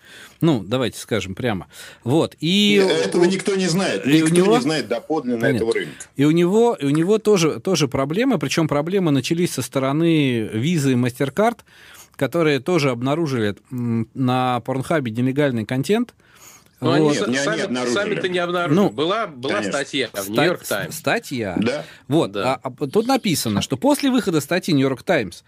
Ну, 0.43 0.65
давайте 0.67 0.99
скажем 0.99 1.37
прямо. 1.37 1.69
Вот. 2.03 2.37
И 2.41 2.75
этого 2.75 3.25
никто 3.25 3.55
не 3.55 3.69
знает. 3.69 4.05
Никто 4.05 4.27
у 4.27 4.29
него... 4.29 4.57
не 4.57 4.63
знает 4.63 4.89
доподлинно 4.89 5.39
Понятно. 5.39 5.57
этого 5.57 5.73
рынка. 5.73 5.95
И 6.17 6.25
у 6.25 6.33
него, 6.33 6.77
и 6.79 6.85
у 6.85 6.91
него 6.91 7.19
тоже, 7.19 7.61
тоже 7.61 7.87
проблемы, 7.87 8.39
причем 8.41 8.67
проблемы 8.67 9.13
начались 9.13 9.53
со 9.53 9.63
стороны 9.63 10.41
визы 10.41 10.93
и 10.93 10.97
MasterCard, 10.97 11.61
которые 12.17 12.59
тоже 12.59 12.91
обнаружили 12.91 13.55
на 13.71 14.61
Порнхабе 14.61 15.13
нелегальный 15.13 15.65
контент. 15.65 16.13
Ну, 16.81 16.89
вот. 16.99 17.23
они, 17.23 17.33
не 17.33 17.39
сами, 17.39 17.63
они 17.63 17.91
сами-то 17.93 18.29
не 18.29 18.41
обнаружили. 18.41 18.77
Ну, 18.77 18.91
была 18.91 19.29
была 19.29 19.63
статья 19.63 20.11
в 20.13 20.29
Нью-Йорк 20.29 20.65
Таймс. 20.67 20.97
Статья. 20.97 21.57
Да. 21.61 21.85
Вот. 22.09 22.33
Да. 22.33 22.55
А, 22.57 22.61
а, 22.65 22.87
тут 22.89 23.07
написано, 23.07 23.63
что 23.63 23.77
после 23.77 24.11
выхода 24.11 24.41
статьи 24.41 24.75
Нью-Йорк 24.75 25.05
Таймс 25.05 25.45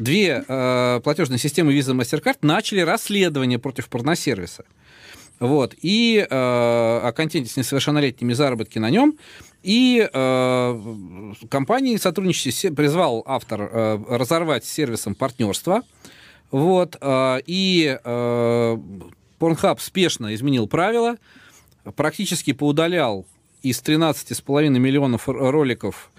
две 0.00 0.44
э, 0.46 1.00
платежные 1.04 1.38
системы 1.38 1.76
Visa 1.76 1.92
и 1.92 1.94
MasterCard 1.94 2.38
начали 2.42 2.80
расследование 2.80 3.58
против 3.58 3.88
порносервиса. 3.88 4.64
Вот. 5.38 5.74
И 5.80 6.18
э, 6.18 6.26
о 6.30 7.12
контенте 7.12 7.50
с 7.50 7.56
несовершеннолетними 7.56 8.32
заработки 8.32 8.78
на 8.78 8.90
нем. 8.90 9.16
И 9.62 10.08
э, 10.12 11.32
компании 11.48 11.96
сотрудничестве 11.96 12.72
призвал 12.72 13.22
автор 13.26 13.62
э, 13.62 13.98
разорвать 14.08 14.64
с 14.64 14.70
сервисом 14.70 15.14
партнерство. 15.14 15.82
Вот. 16.50 16.96
Э, 17.00 17.40
и 17.46 17.98
э, 18.02 18.78
Pornhub 19.38 19.78
спешно 19.80 20.34
изменил 20.34 20.66
правила, 20.66 21.16
практически 21.94 22.52
поудалял 22.52 23.26
из 23.62 23.80
13,5 23.80 24.68
миллионов 24.68 25.28
роликов, 25.28 26.10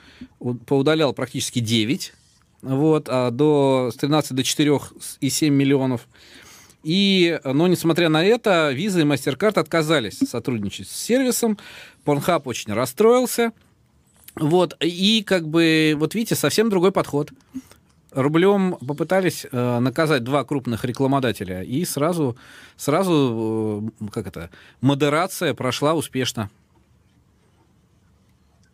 поудалял 0.67 1.13
практически 1.13 1.59
9 1.59 2.13
вот, 2.62 3.08
а 3.10 3.32
до, 3.32 3.91
с 3.93 3.97
13 3.97 4.34
до 4.34 4.41
4,7 4.41 5.50
миллионов. 5.50 6.08
И, 6.84 7.39
но 7.43 7.67
несмотря 7.67 8.10
на 8.10 8.24
это, 8.26 8.71
Visa 8.74 9.02
и 9.02 9.06
MasterCard 9.06 9.60
отказались 9.60 10.17
сотрудничать 10.17 10.88
с 10.88 10.95
сервисом. 10.95 11.58
Pornhub 12.06 12.41
очень 12.45 12.74
расстроился. 12.74 13.52
Вот, 14.36 14.76
и 14.80 15.24
как 15.26 15.47
бы, 15.47 15.93
вот 15.97 16.15
видите, 16.15 16.36
совсем 16.36 16.69
другой 16.69 16.91
подход. 16.91 17.32
Рублем 18.12 18.76
попытались 18.86 19.45
э, 19.50 19.80
наказать 19.80 20.24
два 20.24 20.43
крупных 20.43 20.84
рекламодателя, 20.84 21.63
и 21.63 21.86
сразу, 21.86 22.36
сразу, 22.76 23.91
э, 24.02 24.06
как 24.12 24.28
это, 24.28 24.50
модерация 24.82 25.54
прошла 25.54 25.93
успешно. 25.93 26.50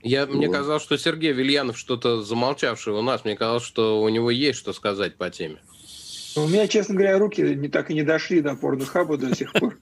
Я, 0.07 0.25
вот. 0.25 0.35
Мне 0.35 0.47
казалось, 0.49 0.83
что 0.83 0.97
Сергей 0.97 1.33
Вильянов 1.33 1.77
что-то 1.77 2.21
замолчавший 2.21 2.93
у 2.93 3.01
нас. 3.01 3.25
Мне 3.25 3.35
казалось, 3.35 3.63
что 3.63 4.01
у 4.01 4.09
него 4.09 4.31
есть 4.31 4.59
что 4.59 4.73
сказать 4.73 5.15
по 5.15 5.29
теме. 5.29 5.57
Ну, 6.35 6.45
у 6.45 6.47
меня, 6.47 6.67
честно 6.67 6.95
говоря, 6.95 7.17
руки 7.17 7.41
не 7.41 7.67
так 7.67 7.89
и 7.89 7.93
не 7.93 8.03
дошли 8.03 8.41
до 8.41 8.55
порнохаба 8.55 9.17
до 9.17 9.35
сих 9.35 9.51
пор. 9.53 9.77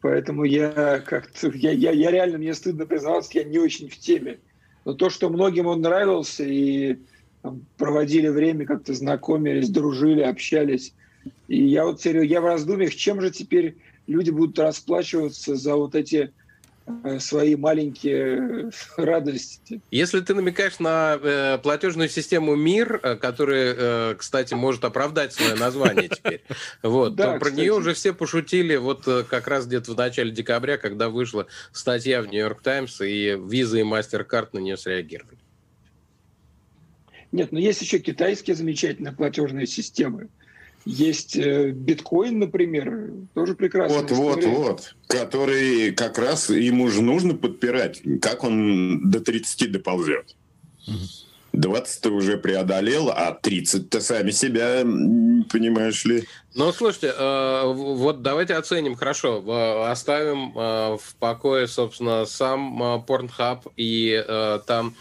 Поэтому 0.00 0.44
я 0.44 1.02
как-то... 1.04 1.50
Я, 1.54 1.72
я, 1.72 1.90
я 1.90 2.10
реально, 2.10 2.38
мне 2.38 2.54
стыдно 2.54 2.86
признаваться, 2.86 3.32
я 3.34 3.44
не 3.44 3.58
очень 3.58 3.88
в 3.88 3.98
теме. 3.98 4.38
Но 4.84 4.94
то, 4.94 5.10
что 5.10 5.28
многим 5.28 5.66
он 5.66 5.82
нравился, 5.82 6.42
и 6.42 6.96
там, 7.42 7.66
проводили 7.76 8.28
время, 8.28 8.64
как-то 8.64 8.94
знакомились, 8.94 9.68
дружили, 9.68 10.22
общались. 10.22 10.94
И 11.48 11.62
я 11.64 11.84
вот 11.84 12.00
серьезно, 12.00 12.26
я 12.26 12.40
в 12.40 12.46
раздумьях, 12.46 12.94
чем 12.94 13.20
же 13.20 13.30
теперь 13.30 13.76
люди 14.06 14.30
будут 14.30 14.58
расплачиваться 14.58 15.54
за 15.54 15.76
вот 15.76 15.94
эти 15.94 16.32
свои 17.18 17.56
маленькие 17.56 18.68
э, 18.68 18.70
радости. 18.96 19.80
Если 19.90 20.20
ты 20.20 20.34
намекаешь 20.34 20.78
на 20.78 21.18
э, 21.20 21.58
платежную 21.58 22.08
систему 22.08 22.54
МИР, 22.56 23.00
э, 23.02 23.16
которая, 23.16 23.74
э, 23.76 24.14
кстати, 24.16 24.54
может 24.54 24.84
оправдать 24.84 25.32
свое 25.32 25.54
название 25.54 26.08
теперь, 26.08 26.42
вот, 26.82 27.14
да, 27.14 27.34
то 27.34 27.38
про 27.38 27.50
нее 27.50 27.74
уже 27.74 27.94
все 27.94 28.12
пошутили 28.12 28.76
вот 28.76 29.04
как 29.04 29.48
раз 29.48 29.66
где-то 29.66 29.92
в 29.92 29.96
начале 29.96 30.30
декабря, 30.30 30.78
когда 30.78 31.08
вышла 31.08 31.46
статья 31.72 32.22
в 32.22 32.26
Нью-Йорк 32.26 32.62
Таймс, 32.62 33.00
и 33.00 33.30
Visa 33.30 33.80
и 33.80 33.84
MasterCard 33.84 34.48
на 34.52 34.58
нее 34.58 34.76
среагировали. 34.76 35.38
Нет, 37.32 37.52
но 37.52 37.58
есть 37.58 37.80
еще 37.80 38.00
китайские 38.00 38.56
замечательные 38.56 39.12
платежные 39.12 39.66
системы. 39.66 40.28
Есть 40.84 41.36
э, 41.36 41.70
биткоин, 41.70 42.38
например, 42.38 43.12
тоже 43.34 43.54
прекрасно. 43.54 43.98
Вот, 43.98 44.10
вот, 44.10 44.44
вот, 44.44 44.94
который 45.08 45.92
как 45.92 46.18
раз 46.18 46.48
ему 46.48 46.88
же 46.88 47.02
нужно 47.02 47.34
подпирать. 47.34 48.00
Как 48.22 48.44
он 48.44 49.10
до 49.10 49.20
30 49.20 49.72
доползет? 49.72 50.36
Угу. 50.86 50.96
20 51.52 52.00
ты 52.00 52.10
уже 52.10 52.38
преодолел, 52.38 53.10
а 53.10 53.36
30-то 53.42 54.00
сами 54.00 54.30
себя, 54.30 54.82
понимаешь 55.50 56.04
ли. 56.04 56.24
Ну, 56.54 56.72
слушайте, 56.72 57.12
э, 57.16 57.62
вот 57.66 58.22
давайте 58.22 58.54
оценим, 58.54 58.94
хорошо, 58.94 59.84
оставим 59.90 60.56
э, 60.56 60.96
в 60.96 61.16
покое, 61.18 61.66
собственно, 61.66 62.24
сам 62.24 63.04
Pornhub 63.06 63.70
и 63.76 64.24
там 64.66 64.94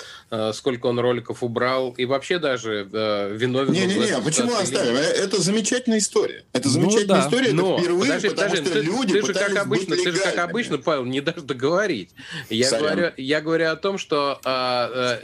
сколько 0.54 0.88
он 0.88 1.00
роликов 1.00 1.44
убрал, 1.44 1.92
и 1.92 2.06
вообще 2.06 2.40
даже 2.40 2.84
виновен... 2.84 3.72
Не-не-не, 3.72 4.22
почему 4.24 4.56
оставим? 4.56 4.96
Это 4.96 5.42
замечательная 5.42 6.00
история. 6.00 6.46
Это 6.54 6.68
ну 6.68 6.74
замечательная 6.74 7.18
ну, 7.18 7.22
да. 7.22 7.28
история, 7.28 7.54
Но, 7.54 7.74
это 7.74 7.82
впервые, 7.84 8.12
подожди, 8.14 8.30
потому 8.30 8.50
подожди, 8.50 8.66
что 8.66 8.74
ты, 8.74 8.86
люди 8.86 9.14
ты 9.14 9.26
же 9.26 9.34
как 9.34 9.58
обычно, 9.58 9.96
Ты 9.96 10.12
же 10.12 10.20
как 10.20 10.38
обычно, 10.38 10.78
Павел, 10.78 11.06
не 11.06 11.22
дашь 11.22 11.42
договорить. 11.42 12.12
Я 12.50 12.70
говорю, 12.72 13.12
я 13.18 13.42
говорю 13.42 13.70
о 13.70 13.76
том, 13.76 13.98
что... 13.98 14.40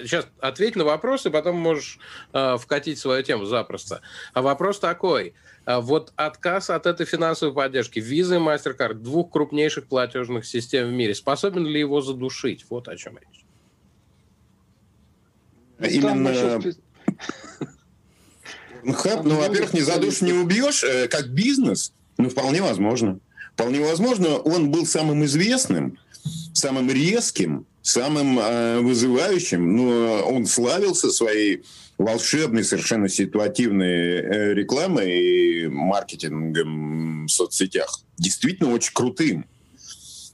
Сейчас 0.04 0.28
ответь 0.40 0.76
на 0.76 0.86
вопрос, 0.86 1.26
и 1.26 1.30
потом 1.30 1.56
можешь 1.58 2.00
вкатить 2.32 3.00
свою 3.00 3.24
тему 3.24 3.46
запросто. 3.46 4.02
А 4.34 4.42
вопрос 4.42 4.80
такой 4.80 5.34
а 5.66 5.82
вот 5.82 6.14
отказ 6.16 6.70
от 6.70 6.86
этой 6.86 7.06
финансовой 7.06 7.54
поддержки 7.54 8.00
Visa 8.00 8.36
и 8.36 8.40
MasterCard, 8.40 8.94
двух 8.94 9.32
крупнейших 9.32 9.88
платежных 9.88 10.46
систем 10.46 10.88
в 10.90 10.92
мире, 10.92 11.16
способен 11.16 11.66
ли 11.66 11.80
его 11.80 12.02
задушить? 12.02 12.66
Вот 12.70 12.88
о 12.88 12.96
чем 12.96 13.18
речь. 13.18 13.45
Именно... 15.80 16.62
Хаб, 18.94 19.26
ну, 19.26 19.38
во-первых, 19.38 19.74
не 19.74 19.82
задушишь, 19.82 20.22
не 20.22 20.34
убьешь, 20.34 20.84
э, 20.84 21.08
как 21.08 21.30
бизнес, 21.30 21.92
ну, 22.18 22.30
вполне 22.30 22.62
возможно. 22.62 23.20
Вполне 23.54 23.80
возможно, 23.80 24.38
он 24.38 24.70
был 24.70 24.86
самым 24.86 25.26
известным, 25.26 25.98
самым 26.54 26.92
резким, 26.92 27.66
самым 27.82 28.38
э, 28.40 28.80
вызывающим, 28.82 29.76
но 29.76 30.24
он 30.28 30.46
славился 30.46 31.10
своей 31.10 31.64
волшебной, 31.98 32.64
совершенно 32.64 33.08
ситуативной 33.08 33.88
э, 33.88 34.54
рекламой 34.54 35.20
и 35.20 35.68
маркетингом 35.68 37.26
в 37.26 37.30
соцсетях. 37.30 38.02
Действительно 38.18 38.72
очень 38.72 38.94
крутым. 38.94 39.46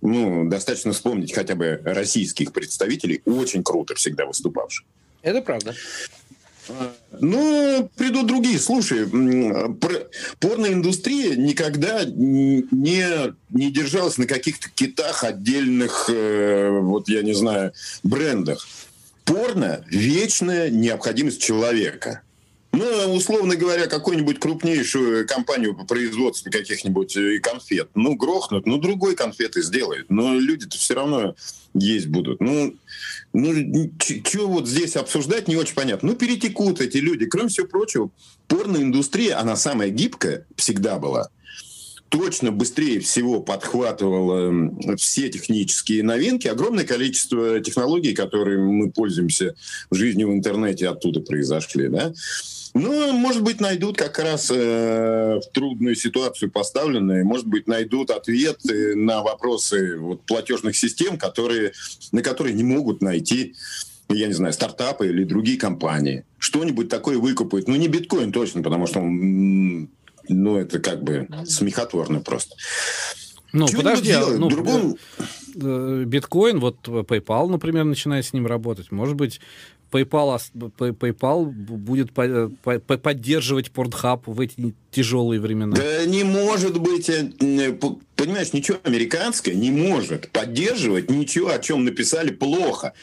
Ну, 0.02 0.50
достаточно 0.50 0.94
вспомнить 0.94 1.34
хотя 1.34 1.54
бы 1.56 1.80
российских 1.86 2.54
представителей, 2.54 3.22
очень 3.26 3.64
круто 3.64 3.94
всегда 3.94 4.26
выступавших. 4.26 4.86
Это 5.22 5.42
правда. 5.42 5.76
Ну, 7.20 7.90
придут 7.96 8.28
другие. 8.28 8.60
Слушай, 8.60 9.06
порноиндустрия 10.40 11.36
никогда 11.36 12.04
не, 12.06 12.66
не 13.50 13.72
держалась 13.72 14.18
на 14.18 14.26
каких-то 14.26 14.70
китах 14.70 15.24
отдельных, 15.24 16.10
э, 16.10 16.70
вот 16.70 17.10
я 17.10 17.24
не 17.24 17.34
знаю, 17.34 17.74
брендах 18.04 18.68
порно– 19.26 19.84
вечная 19.90 20.70
необходимость 20.70 21.42
человека. 21.42 22.22
Ну, 22.74 23.14
условно 23.14 23.56
говоря, 23.56 23.88
какую-нибудь 23.88 24.40
крупнейшую 24.40 25.28
компанию 25.28 25.76
по 25.76 25.84
производству 25.84 26.50
каких-нибудь 26.50 27.18
э, 27.18 27.40
конфет, 27.40 27.90
ну, 27.96 28.16
грохнут, 28.16 28.66
ну, 28.66 28.78
другой 28.78 29.16
конфеты 29.16 29.62
сделают. 29.62 30.10
Но 30.10 30.40
люди-то 30.40 30.78
все 30.78 30.94
равно 30.94 31.36
есть 31.74 32.08
будут. 32.08 32.40
Ну, 32.40 32.76
ну 33.34 33.92
что 34.00 34.48
вот 34.48 34.70
здесь 34.70 34.96
обсуждать, 34.96 35.50
не 35.50 35.58
очень 35.58 35.76
понятно. 35.76 36.10
Ну, 36.10 36.16
перетекут 36.16 36.80
эти 36.80 36.98
люди. 36.98 37.26
Кроме 37.26 37.50
всего 37.50 37.68
прочего, 37.68 38.10
порноиндустрия, 38.48 39.38
она 39.40 39.58
самая 39.58 39.90
гибкая 39.90 40.46
всегда 40.56 40.98
была. 40.98 41.30
точно 42.08 42.52
быстрее 42.52 43.00
всего 43.00 43.42
подхватывала 43.42 44.72
все 44.96 45.30
технические 45.30 46.04
новинки. 46.04 46.48
Огромное 46.48 46.86
количество 46.86 47.60
технологий, 47.60 48.14
которые 48.14 48.60
мы 48.60 48.92
пользуемся 48.92 49.56
в 49.90 49.96
жизни 49.96 50.24
в 50.24 50.32
интернете, 50.32 50.90
оттуда 50.90 51.22
произошли. 51.22 51.88
Да? 51.90 52.14
Ну, 52.74 53.12
может 53.14 53.44
быть, 53.44 53.60
найдут 53.60 53.98
как 53.98 54.18
раз 54.20 54.50
э, 54.50 55.40
в 55.40 55.52
трудную 55.54 55.96
ситуацию 55.96 56.50
поставленные, 56.50 57.24
может 57.24 57.48
быть, 57.48 57.68
найдут 57.68 58.12
ответы 58.12 58.96
на 58.96 59.22
вопросы 59.22 59.98
вот, 59.98 60.22
платежных 60.26 60.78
систем, 60.78 61.18
которые, 61.18 61.74
на 62.12 62.22
которые 62.22 62.54
не 62.54 62.64
могут 62.64 63.02
найти 63.02 63.56
я 64.14 64.28
не 64.28 64.34
знаю, 64.34 64.52
стартапы 64.52 65.08
или 65.08 65.24
другие 65.24 65.58
компании. 65.58 66.26
Что-нибудь 66.38 66.90
такое 66.90 67.18
выкупают. 67.18 67.70
Ну, 67.70 67.78
не 67.78 67.88
биткоин 67.88 68.34
точно, 68.34 68.62
потому 68.62 68.86
что 68.86 69.00
он 69.00 69.90
ну, 70.28 70.58
это 70.58 70.80
как 70.80 71.04
бы 71.04 71.28
смехотворно 71.46 72.20
просто. 72.20 72.56
Ну, 73.54 73.68
Чего 73.68 73.82
подожди, 73.82 74.12
а, 74.12 74.26
ну, 74.28 74.50
Другом... 74.50 74.96
Э, 75.56 76.04
биткоин, 76.06 76.60
вот 76.60 76.88
PayPal, 76.88 77.50
например, 77.50 77.84
начинает 77.84 78.26
с 78.26 78.32
ним 78.32 78.48
работать. 78.48 78.92
Может 78.92 79.16
быть, 79.16 79.42
PayPal, 79.92 80.40
PayPal 80.56 81.46
будет 81.46 82.12
поддерживать 82.14 83.72
Pornhub 83.76 84.22
в 84.26 84.40
эти 84.40 84.74
тяжелые 84.92 85.42
времена? 85.42 85.76
Да 85.76 86.06
не 86.06 86.24
может 86.24 86.80
быть. 86.80 87.10
Э, 88.22 88.24
понимаешь, 88.24 88.54
ничего 88.54 88.78
американское 88.84 89.54
не 89.54 89.72
может 89.72 90.30
поддерживать 90.32 91.10
ничего, 91.10 91.50
о 91.50 91.60
чем 91.60 91.86
написали 91.86 92.32
плохо. 92.32 92.94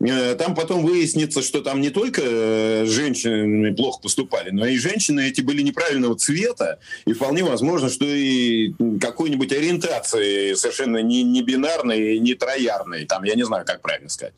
Э, 0.00 0.34
там 0.36 0.54
потом 0.54 0.84
выяснится, 0.84 1.42
что 1.42 1.60
там 1.60 1.80
не 1.80 1.90
только 1.90 2.22
э, 2.24 2.84
женщины 2.86 3.74
плохо 3.74 4.00
поступали, 4.02 4.50
но 4.50 4.66
и 4.66 4.78
женщины 4.78 5.28
эти 5.28 5.40
были 5.40 5.62
неправильного 5.62 6.16
цвета, 6.16 6.78
и 7.06 7.12
вполне 7.12 7.44
возможно, 7.44 7.88
что 7.88 8.04
и 8.04 8.72
какой-нибудь 9.00 9.52
ориентации 9.52 10.54
совершенно 10.54 10.98
не, 10.98 11.22
не 11.22 11.42
бинарной, 11.42 12.18
не 12.18 12.34
троярной, 12.34 13.06
там, 13.06 13.24
я 13.24 13.34
не 13.34 13.44
знаю, 13.44 13.64
как 13.66 13.82
правильно 13.82 14.08
сказать. 14.08 14.34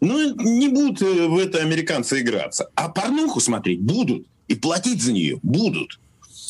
Ну, 0.00 0.34
не 0.34 0.68
будут 0.68 1.00
в 1.00 1.38
это 1.38 1.58
американцы 1.58 2.20
играться. 2.20 2.70
А 2.74 2.88
порнуху 2.88 3.40
смотреть 3.40 3.80
будут. 3.80 4.26
И 4.48 4.56
платить 4.56 5.00
за 5.00 5.12
нее 5.12 5.38
будут. 5.42 5.98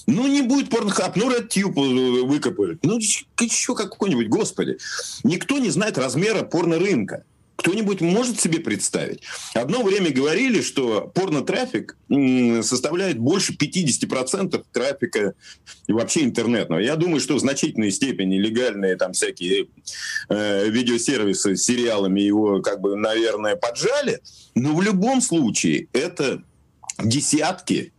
Ну, 0.07 0.27
не 0.27 0.43
будет 0.43 0.69
порнхаб, 0.69 1.17
ну, 1.17 1.31
RedTube 1.31 1.75
э, 1.77 2.23
выкопают. 2.25 2.85
Ну, 2.85 2.99
еще 2.99 3.75
какой-нибудь, 3.75 4.29
господи. 4.29 4.79
Никто 5.23 5.59
не 5.59 5.71
знает 5.71 5.99
размера 5.99 6.43
порно-рынка. 6.43 7.25
Кто-нибудь 7.63 8.01
может 8.01 8.41
себе 8.41 8.59
представить? 8.59 9.21
Одно 9.55 9.85
время 9.85 10.11
говорили, 10.11 10.63
что 10.63 11.13
порно-трафик 11.15 11.97
составляет 12.63 13.19
больше 13.19 13.55
50% 13.55 14.65
трафика 14.73 15.35
вообще 15.87 16.25
интернетного. 16.25 16.81
Я 16.81 16.97
думаю, 16.97 17.21
что 17.21 17.37
в 17.37 17.39
значительной 17.39 17.93
степени 17.93 18.37
легальные 18.37 18.97
там 18.97 19.13
всякие 19.13 19.69
э, 20.29 20.69
видеосервисы 20.71 21.55
с 21.55 21.63
сериалами 21.63 22.21
его 22.21 22.61
как 22.63 22.81
бы, 22.81 22.97
наверное, 22.97 23.55
поджали. 23.55 24.21
Но 24.57 24.75
в 24.75 24.83
любом 24.83 25.21
случае 25.21 25.87
это 25.93 26.43
десятки 26.99 27.92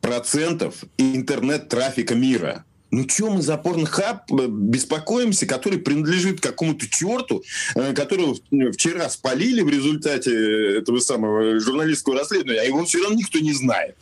процентов 0.00 0.84
интернет-трафика 0.96 2.14
мира. 2.14 2.64
Ну, 2.90 3.06
что 3.06 3.30
мы 3.30 3.42
за 3.42 3.58
порнхаб 3.58 4.32
э, 4.32 4.46
беспокоимся, 4.48 5.46
который 5.46 5.78
принадлежит 5.78 6.40
какому-то 6.40 6.88
черту, 6.88 7.42
э, 7.74 7.92
которого 7.92 8.34
вчера 8.72 9.10
спалили 9.10 9.60
в 9.60 9.68
результате 9.68 10.78
этого 10.78 10.98
самого 11.00 11.60
журналистского 11.60 12.18
расследования, 12.18 12.62
а 12.62 12.64
его 12.64 12.84
все 12.86 13.02
равно 13.02 13.18
никто 13.18 13.38
не 13.40 13.52
знает. 13.52 13.96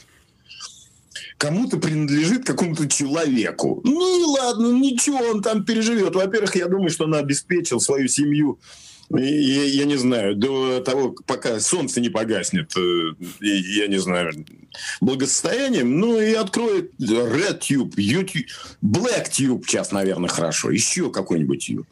Кому-то 1.36 1.78
принадлежит 1.78 2.46
какому-то 2.46 2.88
человеку. 2.88 3.80
Ну 3.84 4.20
и 4.20 4.40
ладно, 4.40 4.72
ничего, 4.72 5.18
он 5.18 5.42
там 5.42 5.64
переживет. 5.64 6.14
Во-первых, 6.14 6.54
я 6.54 6.68
думаю, 6.68 6.90
что 6.90 7.04
он 7.04 7.14
обеспечил 7.14 7.80
свою 7.80 8.06
семью 8.06 8.58
я, 9.10 9.64
я 9.64 9.84
не 9.84 9.96
знаю, 9.96 10.34
до 10.36 10.80
того, 10.80 11.14
пока 11.26 11.60
солнце 11.60 12.00
не 12.00 12.08
погаснет, 12.08 12.72
э, 12.76 13.12
я 13.40 13.86
не 13.86 13.98
знаю, 13.98 14.32
благосостоянием, 15.00 15.98
ну 15.98 16.20
и 16.20 16.32
откроет 16.34 16.92
RedTube, 17.00 17.94
YouTube, 17.96 18.46
BlackTube 18.82 19.62
сейчас, 19.66 19.92
наверное, 19.92 20.28
хорошо, 20.28 20.70
еще 20.70 21.10
какой-нибудь 21.10 21.68
YouTube. 21.68 21.86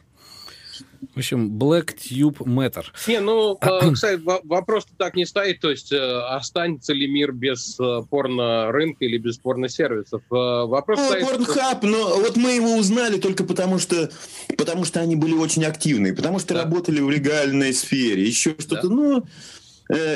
В 1.13 1.17
общем, 1.17 1.57
Black 1.57 1.95
Tube 1.95 2.37
Matter. 2.39 2.85
Не, 3.07 3.19
ну, 3.19 3.57
э, 3.61 3.91
кстати, 3.91 4.21
вопрос 4.23 4.85
так 4.97 5.15
не 5.15 5.25
стоит, 5.25 5.59
то 5.59 5.69
есть 5.69 5.91
э, 5.91 5.97
останется 6.29 6.93
ли 6.93 7.07
мир 7.07 7.31
без 7.31 7.79
э, 7.79 8.01
порно-рынка 8.09 9.05
или 9.05 9.17
без 9.17 9.37
порно-сервисов? 9.37 10.21
Вопрос 10.29 10.99
ну, 10.99 11.07
стоит... 11.07 11.25
Порнхаб, 11.25 11.83
но 11.83 12.17
вот 12.19 12.35
мы 12.35 12.53
его 12.53 12.75
узнали 12.75 13.19
только 13.19 13.43
потому, 13.43 13.79
что, 13.79 14.09
потому 14.57 14.85
что 14.85 14.99
они 14.99 15.15
были 15.15 15.33
очень 15.33 15.65
активные, 15.65 16.13
потому 16.13 16.39
что 16.39 16.53
да. 16.53 16.63
работали 16.63 17.01
в 17.01 17.09
легальной 17.09 17.73
сфере, 17.73 18.23
еще 18.23 18.55
что-то, 18.57 18.87
да. 18.87 18.93
ну... 18.93 19.25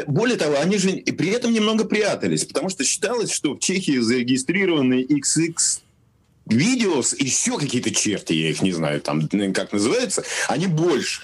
Более 0.07 0.35
того, 0.35 0.55
они 0.59 0.79
же 0.79 0.89
при 1.15 1.29
этом 1.29 1.53
немного 1.53 1.85
прятались, 1.85 2.43
потому 2.43 2.69
что 2.69 2.83
считалось, 2.83 3.31
что 3.31 3.53
в 3.53 3.59
Чехии 3.59 3.99
зарегистрированы 3.99 5.03
XX 5.03 5.53
видеос, 6.49 7.13
еще 7.13 7.57
какие-то 7.57 7.91
черти, 7.91 8.33
я 8.33 8.49
их 8.49 8.61
не 8.61 8.71
знаю, 8.71 9.01
там, 9.01 9.27
как 9.53 9.71
называется, 9.71 10.23
они 10.47 10.67
больше. 10.67 11.23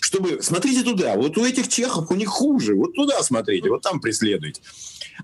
Чтобы, 0.00 0.42
смотрите 0.42 0.82
туда, 0.82 1.16
вот 1.16 1.38
у 1.38 1.44
этих 1.44 1.68
чехов 1.68 2.10
у 2.10 2.14
них 2.14 2.28
хуже, 2.28 2.74
вот 2.74 2.94
туда 2.94 3.22
смотрите, 3.22 3.70
вот 3.70 3.82
там 3.82 4.00
преследуйте. 4.00 4.60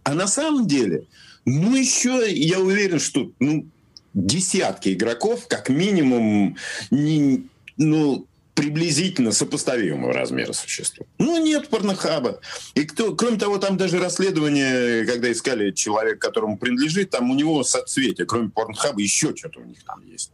А 0.02 0.14
на 0.14 0.26
самом 0.26 0.66
деле, 0.66 1.04
ну 1.44 1.76
еще, 1.76 2.24
я 2.32 2.58
уверен, 2.58 2.98
что 2.98 3.30
ну, 3.38 3.66
десятки 4.14 4.92
игроков, 4.92 5.46
как 5.48 5.68
минимум, 5.68 6.56
не, 6.90 7.44
ну, 7.76 8.26
приблизительно 8.54 9.32
сопоставимого 9.32 10.12
размера 10.12 10.52
существует. 10.52 11.08
Ну, 11.18 11.42
нет 11.42 11.68
порнохаба. 11.68 12.40
И 12.74 12.84
кто, 12.84 13.14
кроме 13.14 13.38
того, 13.38 13.58
там 13.58 13.76
даже 13.76 13.98
расследование, 13.98 15.06
когда 15.06 15.32
искали 15.32 15.70
человека, 15.70 16.18
которому 16.18 16.58
принадлежит, 16.58 17.10
там 17.10 17.30
у 17.30 17.34
него 17.34 17.64
соцветие, 17.64 18.26
кроме 18.26 18.50
порнохаба, 18.50 19.00
еще 19.00 19.34
что-то 19.34 19.60
у 19.60 19.64
них 19.64 19.82
там 19.84 20.04
есть. 20.06 20.32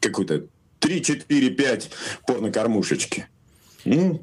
Какой-то 0.00 0.44
3, 0.80 1.02
4, 1.02 1.50
5 1.50 1.90
порнокормушечки. 2.26 3.28
Ну, 3.84 4.22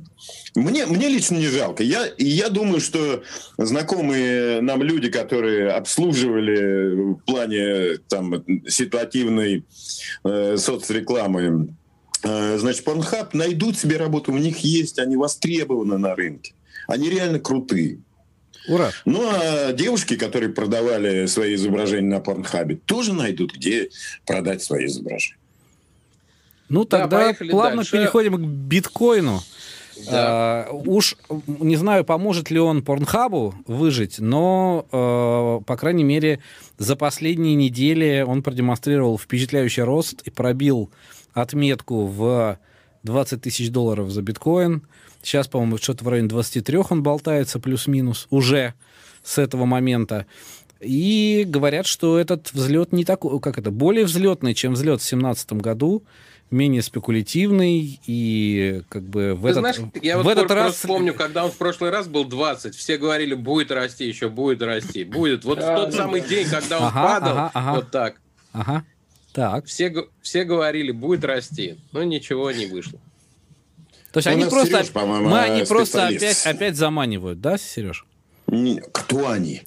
мне, 0.56 0.86
мне 0.86 1.08
лично 1.10 1.36
не 1.36 1.48
жалко. 1.48 1.84
Я, 1.84 2.08
я 2.18 2.50
думаю, 2.50 2.80
что 2.80 3.24
знакомые 3.58 4.62
нам 4.62 4.82
люди, 4.84 5.10
которые 5.10 5.72
обслуживали 5.72 7.14
в 7.14 7.18
плане 7.26 7.98
там, 8.08 8.44
ситуативной 8.68 9.66
э, 10.24 10.58
соцрекламы 10.58 11.76
значит, 12.24 12.86
Pornhub 12.86 13.30
найдут 13.34 13.78
себе 13.78 13.98
работу, 13.98 14.32
у 14.34 14.38
них 14.38 14.60
есть, 14.60 15.00
они 15.00 15.16
востребованы 15.16 15.98
на 15.98 16.16
рынке. 16.16 16.54
Они 16.88 17.10
реально 17.10 17.40
крутые. 17.40 18.00
Ура. 18.68 18.92
Ну, 19.06 19.30
а 19.32 19.74
девушки, 19.74 20.16
которые 20.16 20.50
продавали 20.52 21.26
свои 21.26 21.56
изображения 21.56 22.10
на 22.10 22.20
Порнхабе, 22.20 22.76
тоже 22.76 23.14
найдут, 23.14 23.54
где 23.54 23.90
продать 24.26 24.62
свои 24.62 24.86
изображения. 24.86 25.38
Ну, 26.70 26.86
тогда 26.86 27.32
да, 27.32 27.46
плавно 27.50 27.78
дальше. 27.78 27.92
переходим 27.94 28.36
к 28.36 28.40
биткоину. 28.40 29.42
Да. 30.10 30.68
Uh, 30.72 30.84
уж 30.88 31.18
не 31.48 31.76
знаю, 31.76 32.06
поможет 32.06 32.52
ли 32.52 32.60
он 32.60 32.84
Порнхабу 32.84 33.56
выжить, 33.68 34.20
но, 34.20 34.86
uh, 34.92 35.64
по 35.66 35.76
крайней 35.76 36.06
мере, 36.06 36.40
за 36.78 36.96
последние 36.96 37.56
недели 37.56 38.24
он 38.26 38.42
продемонстрировал 38.42 39.18
впечатляющий 39.18 39.84
рост 39.84 40.22
и 40.24 40.30
пробил 40.30 40.90
отметку 41.34 42.06
в 42.06 42.58
20 43.04 43.42
тысяч 43.42 43.70
долларов 43.72 44.10
за 44.10 44.22
биткоин. 44.22 44.84
Сейчас, 45.22 45.48
по-моему, 45.48 45.78
что-то 45.78 46.04
в 46.04 46.08
районе 46.08 46.30
23 46.30 46.78
он 46.90 47.04
болтается, 47.04 47.60
плюс-минус, 47.60 48.28
уже 48.30 48.74
с 49.24 49.38
этого 49.38 49.66
момента. 49.66 50.26
И 50.80 51.44
говорят, 51.48 51.86
что 51.86 52.18
этот 52.18 52.54
взлет 52.54 52.94
не 52.94 53.04
такой, 53.04 53.40
как 53.42 53.58
это, 53.58 53.70
более 53.70 54.06
взлетный, 54.06 54.54
чем 54.54 54.74
взлет 54.74 55.02
в 55.02 55.10
2017 55.10 55.54
году, 55.54 56.04
менее 56.52 56.82
спекулятивный 56.82 58.00
и 58.08 58.82
как 58.90 59.04
бы 59.04 59.36
в 59.36 59.44
Ты 59.44 59.50
этот, 59.50 59.60
знаешь, 59.60 59.78
я 60.02 60.18
в 60.18 60.24
вот 60.24 60.32
этот 60.32 60.52
раз... 60.52 60.78
помню, 60.78 61.14
когда 61.14 61.46
он 61.46 61.52
в 61.52 61.58
прошлый 61.58 61.92
раз 61.92 62.08
был 62.08 62.26
20, 62.26 62.74
все 62.76 62.98
говорили, 62.98 63.36
будет 63.36 63.72
расти, 63.72 64.08
еще 64.08 64.30
будет 64.30 64.62
расти, 64.62 65.04
будет. 65.04 65.44
Вот 65.46 65.60
в 65.60 65.76
тот 65.76 65.94
самый 65.94 66.22
день, 66.22 66.48
когда 66.48 66.80
он 66.80 66.92
падал, 66.92 67.52
вот 67.76 67.92
так. 67.92 68.16
Ага. 68.52 68.84
Так. 69.34 69.66
Все, 69.66 70.08
все 70.22 70.44
говорили, 70.44 70.92
будет 70.92 71.24
расти, 71.24 71.78
но 71.92 72.04
ничего 72.04 72.52
не 72.52 72.66
вышло. 72.66 73.00
То 74.12 74.18
есть 74.18 74.28
ну, 74.28 74.34
они 74.34 74.46
просто, 74.46 74.84
Сереж, 74.84 74.92
мы 74.94 75.40
они 75.40 75.66
просто 75.66 76.08
опять, 76.08 76.46
опять 76.46 76.76
заманивают, 76.76 77.42
да, 77.42 77.58
Сереж? 77.58 78.06
Не, 78.48 78.82
кто 78.92 79.30
они? 79.30 79.62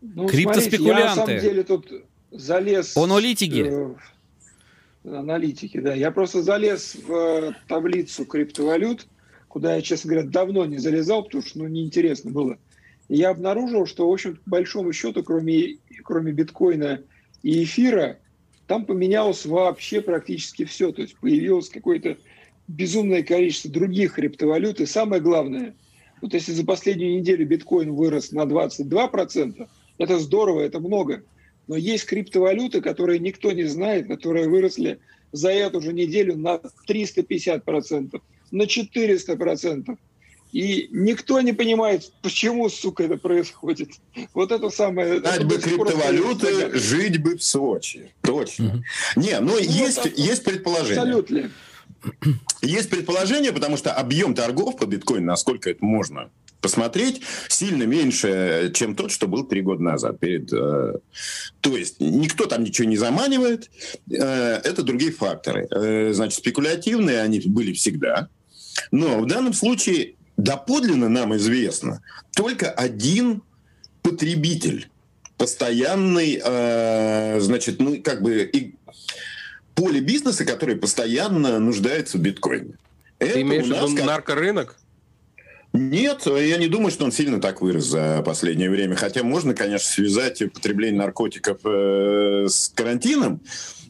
Ну, 0.00 0.26
Криптоспекулянты. 0.26 1.00
я 1.00 1.06
на 1.06 1.14
самом 1.14 1.40
деле 1.40 1.62
тут 1.64 1.92
залез... 2.30 2.96
Аналитики. 2.96 3.66
Э, 3.68 3.94
аналитики, 5.04 5.80
да. 5.80 5.92
Я 5.92 6.10
просто 6.10 6.42
залез 6.42 6.94
в 6.94 7.12
э, 7.12 7.52
таблицу 7.68 8.24
криптовалют, 8.24 9.06
куда 9.48 9.74
я, 9.74 9.82
честно 9.82 10.12
говоря, 10.12 10.26
давно 10.26 10.64
не 10.64 10.78
залезал, 10.78 11.24
потому 11.24 11.42
что 11.42 11.58
ну, 11.58 11.66
неинтересно 11.66 12.30
было. 12.30 12.58
И 13.08 13.16
я 13.16 13.30
обнаружил, 13.30 13.86
что, 13.86 14.08
в 14.08 14.12
общем, 14.12 14.36
по 14.36 14.50
большому 14.50 14.92
счету, 14.92 15.22
кроме, 15.22 15.78
кроме 16.04 16.32
биткоина 16.32 17.02
и 17.42 17.64
эфира, 17.64 18.18
там 18.68 18.84
поменялось 18.84 19.46
вообще 19.46 20.00
практически 20.00 20.64
все. 20.64 20.92
То 20.92 21.02
есть 21.02 21.16
появилось 21.16 21.70
какое-то 21.70 22.18
безумное 22.68 23.22
количество 23.22 23.70
других 23.70 24.14
криптовалют. 24.14 24.80
И 24.80 24.86
самое 24.86 25.22
главное, 25.22 25.74
вот 26.20 26.34
если 26.34 26.52
за 26.52 26.64
последнюю 26.64 27.18
неделю 27.18 27.46
биткоин 27.46 27.92
вырос 27.94 28.30
на 28.30 28.42
22%, 28.42 29.68
это 29.96 30.18
здорово, 30.18 30.60
это 30.60 30.80
много. 30.80 31.24
Но 31.66 31.76
есть 31.76 32.04
криптовалюты, 32.04 32.82
которые 32.82 33.18
никто 33.18 33.52
не 33.52 33.64
знает, 33.64 34.06
которые 34.06 34.48
выросли 34.48 34.98
за 35.32 35.50
эту 35.50 35.80
же 35.80 35.94
неделю 35.94 36.36
на 36.36 36.60
350%, 36.86 38.20
на 38.50 38.62
400%. 38.62 39.98
И 40.52 40.88
никто 40.92 41.40
не 41.40 41.52
понимает, 41.52 42.10
почему, 42.22 42.68
сука, 42.70 43.04
это 43.04 43.16
происходит. 43.16 43.90
Вот 44.32 44.50
это 44.50 44.70
самое... 44.70 45.20
Знать 45.20 45.44
бы 45.44 45.58
криптовалюты, 45.58 46.78
жить 46.78 47.18
бы 47.18 47.36
в 47.36 47.44
Сочи. 47.44 48.12
Точно. 48.22 48.82
Не, 49.16 49.40
ну, 49.40 49.52
ну 49.52 49.58
есть, 49.58 49.98
вот, 49.98 50.16
есть 50.16 50.44
предположение. 50.44 51.02
Абсолютно. 51.02 51.50
Есть 52.62 52.90
предположение, 52.90 53.52
потому 53.52 53.76
что 53.76 53.92
объем 53.92 54.34
торгов 54.34 54.76
по 54.76 54.86
биткоину, 54.86 55.26
насколько 55.26 55.70
это 55.70 55.84
можно 55.84 56.30
посмотреть, 56.60 57.22
сильно 57.48 57.84
меньше, 57.84 58.72
чем 58.74 58.96
тот, 58.96 59.12
что 59.12 59.28
был 59.28 59.44
три 59.44 59.62
года 59.62 59.82
назад. 59.82 60.18
Перед, 60.18 60.52
э, 60.52 60.94
то 61.60 61.76
есть 61.76 62.00
никто 62.00 62.46
там 62.46 62.64
ничего 62.64 62.88
не 62.88 62.96
заманивает, 62.96 63.70
э, 64.10 64.14
это 64.16 64.82
другие 64.82 65.12
факторы. 65.12 65.68
Э, 65.70 66.12
значит, 66.12 66.38
спекулятивные 66.38 67.20
они 67.20 67.40
были 67.40 67.72
всегда, 67.72 68.28
но 68.90 69.20
в 69.20 69.26
данном 69.26 69.52
случае 69.52 70.14
доподлинно 70.38 71.10
нам 71.10 71.36
известно 71.36 72.00
только 72.34 72.70
один 72.70 73.42
потребитель, 74.02 74.88
постоянный, 75.36 76.40
э, 76.42 77.40
значит, 77.40 77.80
ну, 77.80 78.00
как 78.02 78.22
бы 78.22 78.42
и 78.44 78.74
поле 79.74 80.00
бизнеса, 80.00 80.46
который 80.46 80.76
постоянно 80.76 81.58
нуждается 81.58 82.16
в 82.16 82.22
биткоине. 82.22 82.78
Ты 83.18 83.26
Это 83.26 83.42
имеешь 83.42 83.66
в 83.66 83.68
виду 83.68 83.96
как... 83.96 84.06
наркорынок? 84.06 84.76
Нет, 85.74 86.22
я 86.26 86.56
не 86.56 86.66
думаю, 86.66 86.90
что 86.90 87.04
он 87.04 87.12
сильно 87.12 87.40
так 87.40 87.60
вырос 87.60 87.84
за 87.84 88.22
последнее 88.24 88.70
время. 88.70 88.96
Хотя 88.96 89.22
можно, 89.22 89.54
конечно, 89.54 89.86
связать 89.86 90.40
употребление 90.40 90.98
наркотиков 90.98 91.58
э, 91.64 92.46
с 92.48 92.72
карантином, 92.74 93.40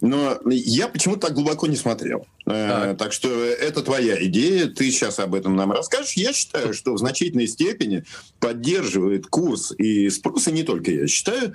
но 0.00 0.38
я 0.46 0.88
почему-то 0.88 1.28
так 1.28 1.34
глубоко 1.34 1.66
не 1.66 1.76
смотрел. 1.76 2.26
Э, 2.48 2.94
так 2.98 3.12
что 3.12 3.44
это 3.44 3.82
твоя 3.82 4.24
идея, 4.24 4.68
ты 4.68 4.90
сейчас 4.90 5.18
об 5.18 5.34
этом 5.34 5.54
нам 5.54 5.72
расскажешь. 5.72 6.14
Я 6.14 6.32
считаю, 6.32 6.72
что 6.72 6.94
в 6.94 6.98
значительной 6.98 7.46
степени 7.46 8.04
поддерживает 8.40 9.26
курс 9.26 9.72
и 9.76 10.08
спрос, 10.08 10.48
и 10.48 10.52
не 10.52 10.62
только 10.62 10.90
я 10.90 11.06
считаю, 11.06 11.54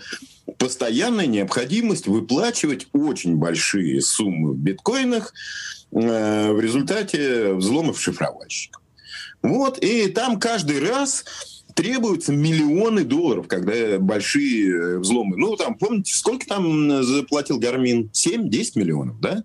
постоянная 0.58 1.26
необходимость 1.26 2.08
выплачивать 2.08 2.88
очень 2.94 3.38
большие 3.38 4.02
суммы 4.02 4.54
в 4.54 4.58
биткоинах 4.58 5.34
э, 5.92 6.52
в 6.52 6.60
результате 6.60 7.54
взломов 7.54 8.00
шифровальщиков. 8.00 8.82
Вот, 9.42 9.80
и 9.84 10.08
там 10.10 10.40
каждый 10.40 10.80
раз 10.80 11.26
требуются 11.74 12.32
миллионы 12.34 13.04
долларов, 13.04 13.48
когда 13.48 13.98
большие 13.98 14.70
э, 14.70 14.98
взломы. 15.00 15.38
Ну, 15.38 15.56
там, 15.56 15.74
помните, 15.74 16.14
сколько 16.14 16.46
там 16.46 17.04
заплатил 17.04 17.58
Гармин? 17.58 18.12
7-10 18.14 18.72
миллионов, 18.76 19.20
да? 19.20 19.44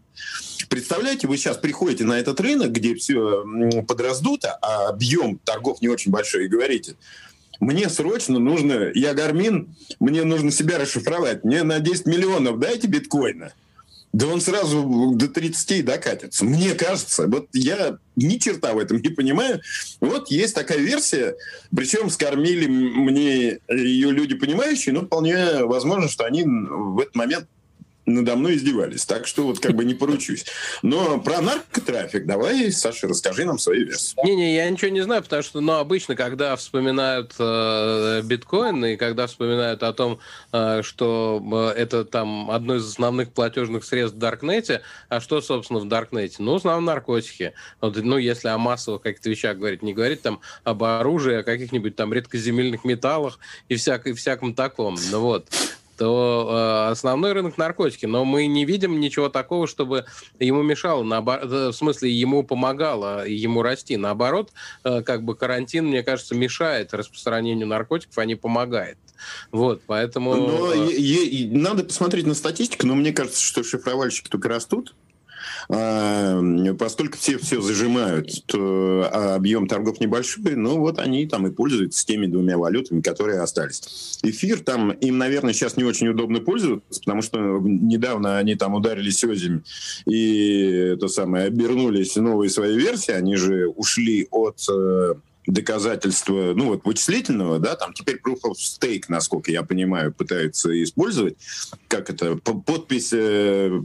Представляете, 0.69 1.29
вы 1.29 1.37
сейчас 1.37 1.57
приходите 1.57 2.05
на 2.05 2.19
этот 2.19 2.41
рынок, 2.41 2.73
где 2.73 2.95
все 2.95 3.45
подраздуто, 3.87 4.59
а 4.61 4.89
объем 4.89 5.39
торгов 5.45 5.81
не 5.81 5.89
очень 5.89 6.11
большой, 6.11 6.47
и 6.47 6.49
говорите, 6.49 6.97
мне 7.61 7.89
срочно 7.89 8.39
нужно, 8.39 8.91
я 8.95 9.15
Гармин, 9.15 9.75
мне 10.01 10.25
нужно 10.25 10.51
себя 10.51 10.79
расшифровать, 10.79 11.45
мне 11.45 11.63
на 11.63 11.81
10 11.81 12.07
миллионов 12.07 12.59
дайте 12.59 12.87
биткоина. 12.87 13.53
Да 14.13 14.27
он 14.27 14.41
сразу 14.41 15.13
до 15.15 15.29
30 15.29 15.85
докатится. 15.85 16.45
Мне 16.45 16.73
кажется, 16.73 17.27
вот 17.27 17.49
я 17.53 17.99
ни 18.17 18.39
черта 18.39 18.73
в 18.73 18.79
этом 18.79 19.03
не 19.03 19.11
понимаю. 19.11 19.61
Вот 20.01 20.31
есть 20.31 20.55
такая 20.55 20.79
версия, 20.79 21.35
причем 21.77 22.09
скормили 22.09 22.67
мне 22.67 23.59
ее 23.69 24.11
люди 24.11 24.35
понимающие, 24.35 24.95
но 24.95 25.03
вполне 25.03 25.65
возможно, 25.65 26.09
что 26.09 26.25
они 26.25 26.43
в 26.45 27.01
этот 27.01 27.15
момент 27.17 27.49
надо 28.09 28.37
мной 28.37 28.57
издевались. 28.57 29.05
Так 29.05 29.27
что 29.27 29.45
вот 29.45 29.61
как 29.61 29.75
бы 29.75 29.85
не 29.85 29.95
поручусь. 29.95 30.47
Но 30.83 31.21
про 31.21 31.41
наркотрафик 31.41 32.27
давай, 32.27 32.73
Саша, 32.73 33.09
расскажи 33.09 33.45
нам 33.45 33.59
свою 33.59 33.87
версию. 33.87 34.17
Не-не, 34.25 34.55
я 34.55 34.69
ничего 34.69 34.91
не 34.91 35.01
знаю, 35.03 35.23
потому 35.23 35.43
что, 35.43 35.61
ну, 35.61 35.75
обычно, 35.75 36.17
когда 36.17 36.57
вспоминают 36.57 37.35
э, 37.39 38.23
биткоин 38.25 38.85
и 38.85 38.97
когда 38.97 39.27
вспоминают 39.27 39.83
о 39.83 39.93
том, 39.93 40.19
э, 40.53 40.83
что 40.83 41.43
э, 41.77 41.81
это 41.81 42.05
там 42.05 42.51
одно 42.51 42.77
из 42.77 42.89
основных 42.89 43.33
платежных 43.33 43.85
средств 43.85 44.17
в 44.17 44.19
Даркнете, 44.19 44.83
а 45.09 45.21
что, 45.21 45.41
собственно, 45.41 45.81
в 45.81 45.89
Даркнете? 45.89 46.37
Ну, 46.39 46.59
в 46.59 46.81
наркотики. 46.81 47.55
Вот, 47.81 47.97
ну, 47.97 48.19
если 48.19 48.49
о 48.49 48.59
массовых 48.59 49.03
каких-то 49.03 49.31
вещах 49.31 49.57
говорить, 49.57 49.83
не 49.83 49.95
говорить 49.95 50.23
там 50.23 50.41
об 50.65 50.83
оружии, 50.83 51.35
о 51.35 51.43
каких-нибудь 51.43 51.97
там 51.97 52.13
редкоземельных 52.13 52.85
металлах 52.85 53.39
и, 53.69 53.77
всяк, 53.77 54.07
и 54.07 54.13
всяком 54.13 54.55
таком. 54.55 54.97
Ну, 55.11 55.21
вот 55.21 55.49
то 55.99 56.86
э, 56.88 56.90
основной 56.92 57.32
рынок 57.32 57.59
наркотики. 57.59 58.07
Но 58.07 58.24
мы 58.24 58.46
не 58.46 58.64
видим 58.64 59.01
ничего 59.01 59.28
такого, 59.28 59.66
чтобы 59.66 60.07
ему 60.38 60.62
мешало, 60.62 61.03
наоборот, 61.03 61.51
э, 61.51 61.68
в 61.68 61.72
смысле 61.72 62.11
ему 62.11 62.44
помогало 62.44 63.26
ему 63.26 63.62
расти. 63.62 63.96
Наоборот, 63.96 64.53
э, 64.84 65.03
как 65.03 65.24
бы 65.24 65.34
карантин, 65.34 65.86
мне 65.86 66.03
кажется, 66.03 66.34
мешает 66.34 66.94
распространению 66.94 67.66
наркотиков, 67.66 68.16
а 68.16 68.24
не 68.24 68.36
помогает. 68.36 68.96
Вот, 69.51 69.82
поэтому... 69.86 70.34
Но 70.34 70.72
э, 70.72 71.49
надо 71.51 71.84
посмотреть 71.84 72.26
на 72.26 72.34
статистику, 72.34 72.86
но 72.86 72.94
мне 72.94 73.12
кажется, 73.12 73.42
что 73.42 73.64
шифровальщики 73.64 74.28
только 74.28 74.49
растут. 74.49 74.94
А, 75.69 76.41
поскольку 76.79 77.17
все 77.19 77.39
все 77.39 77.61
зажимают, 77.61 78.45
то 78.47 79.09
а, 79.13 79.35
объем 79.35 79.67
торгов 79.67 80.01
небольшой, 80.01 80.57
ну 80.57 80.79
вот 80.79 80.99
они 80.99 81.27
там 81.27 81.47
и 81.47 81.51
пользуются 81.51 82.07
теми 82.07 82.27
двумя 82.27 82.59
валютами, 82.59 83.01
которые 83.01 83.41
остались. 83.41 84.19
Эфир 84.23 84.61
там 84.61 84.91
им, 84.91 85.19
наверное, 85.19 85.53
сейчас 85.53 85.77
не 85.77 85.85
очень 85.85 86.09
удобно 86.09 86.41
пользоваться, 86.41 87.01
потому 87.01 87.23
что 87.23 87.39
недавно 87.39 88.39
они 88.39 88.55
там 88.55 88.75
ударились 88.75 89.23
озимь 89.25 89.63
и 90.07 90.93
это 90.95 91.09
самое 91.09 91.47
обернулись 91.47 92.17
новой 92.17 92.51
своей 92.51 92.79
версии, 92.79 93.13
они 93.13 93.37
же 93.37 93.69
ушли 93.69 94.27
от 94.31 94.61
э, 94.71 95.15
доказательства, 95.49 96.53
ну 96.55 96.66
вот 96.66 96.84
вычислительного, 96.84 97.59
да, 97.59 97.74
там 97.74 97.94
теперь 97.94 98.20
proof 98.24 98.40
of 98.44 98.55
stake, 98.55 99.05
насколько 99.09 99.51
я 99.51 99.62
понимаю, 99.62 100.12
пытаются 100.12 100.70
использовать, 100.82 101.36
как 101.88 102.11
это, 102.11 102.36
подпись 102.36 103.11
э, 103.12 103.80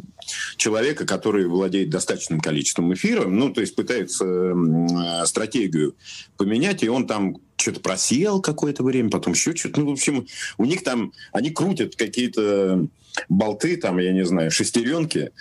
человека, 0.58 1.06
который 1.06 1.48
владеет 1.48 1.90
достаточным 1.90 2.42
количеством 2.42 2.94
эфира, 2.94 3.26
ну, 3.28 3.52
то 3.52 3.62
есть 3.62 3.76
пытается 3.76 4.26
э, 4.26 5.26
стратегию 5.26 5.96
поменять, 6.38 6.84
и 6.84 6.90
он 6.90 7.08
там 7.08 7.38
что-то 7.56 7.80
просел 7.80 8.42
какое-то 8.42 8.84
время, 8.84 9.10
потом 9.10 9.34
еще 9.34 9.56
что-то. 9.56 9.80
Ну, 9.80 9.90
в 9.90 9.94
общем, 9.94 10.28
у 10.58 10.66
них 10.66 10.84
там, 10.84 11.14
они 11.32 11.50
крутят 11.52 11.96
какие-то 11.96 12.88
болты, 13.30 13.78
там, 13.78 14.00
я 14.00 14.12
не 14.12 14.26
знаю, 14.26 14.52
шестеренки, 14.52 15.32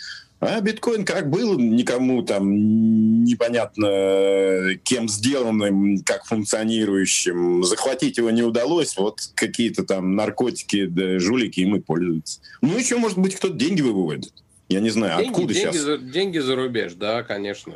а 0.43 0.61
биткоин 0.61 1.05
как 1.05 1.31
был 1.31 1.57
никому 1.57 2.23
там 2.25 3.23
непонятно 3.23 4.75
кем 4.83 5.09
сделанным, 5.09 6.03
как 6.03 6.25
функционирующим. 6.25 7.63
Захватить 7.63 8.19
его 8.19 8.31
не 8.31 8.43
удалось. 8.43 8.97
Вот 8.97 9.21
какие-то 9.37 9.85
там 9.85 10.17
наркотики, 10.17 10.87
да, 10.87 11.21
жулики 11.21 11.61
им 11.61 11.77
и 11.77 11.81
пользуются. 11.81 12.41
Ну, 12.61 12.77
еще, 12.77 12.97
может 12.97 13.19
быть, 13.19 13.37
кто-то 13.37 13.55
деньги 13.55 13.83
выводит. 13.83 14.33
Я 14.73 14.81
не 14.81 14.89
знаю, 14.89 15.19
деньги, 15.19 15.31
откуда 15.31 15.55
деньги 15.55 15.73
сейчас? 15.73 15.83
За, 15.83 15.99
деньги 15.99 16.39
за 16.39 16.57
рубеж, 16.57 16.95
да, 16.95 17.23
конечно. 17.23 17.75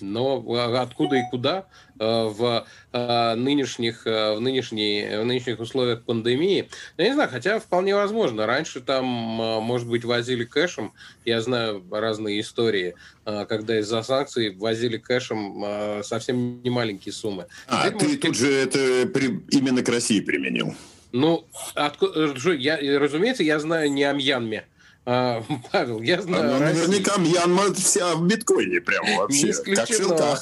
Но 0.00 0.42
откуда 0.80 1.16
и 1.16 1.22
куда 1.30 1.66
э, 1.98 2.04
в 2.04 2.66
э, 2.92 3.34
нынешних, 3.34 4.06
э, 4.06 4.34
в, 4.34 4.40
нынешней, 4.40 5.18
в 5.20 5.24
нынешних 5.26 5.60
условиях 5.60 6.02
пандемии? 6.04 6.70
Я 6.96 7.08
не 7.08 7.12
знаю, 7.12 7.28
хотя 7.28 7.58
вполне 7.60 7.94
возможно. 7.94 8.46
Раньше 8.46 8.80
там, 8.80 9.04
может 9.04 9.86
быть, 9.86 10.06
возили 10.06 10.44
кэшем. 10.44 10.94
Я 11.26 11.42
знаю 11.42 11.84
разные 11.90 12.40
истории, 12.40 12.94
когда 13.24 13.78
из-за 13.80 14.02
санкций 14.02 14.56
возили 14.56 14.96
кэшем 14.96 16.02
совсем 16.02 16.62
не 16.62 16.70
маленькие 16.70 17.12
суммы. 17.12 17.48
А, 17.66 17.88
Теперь, 17.88 17.98
ты 17.98 18.04
может, 18.06 18.20
тут 18.22 18.36
же 18.36 18.50
это 18.50 19.08
при, 19.08 19.40
именно 19.50 19.82
к 19.82 19.88
России 19.90 20.20
применил. 20.20 20.74
Ну, 21.12 21.44
откуда, 21.74 22.32
я, 22.52 22.98
разумеется, 22.98 23.42
я 23.42 23.60
знаю 23.60 23.92
не 23.92 24.04
о 24.04 24.12
Мьянме. 24.14 24.64
А, 25.10 25.42
Павел, 25.72 26.02
я 26.02 26.20
знаю. 26.20 26.56
А, 26.56 26.58
наверняка 26.58 27.16
Мьянма 27.16 27.72
вся 27.72 28.14
в 28.14 28.26
биткоине 28.26 28.82
прямо 28.82 29.20
вообще. 29.20 29.44
Не 29.44 29.50
исключено. 29.52 30.38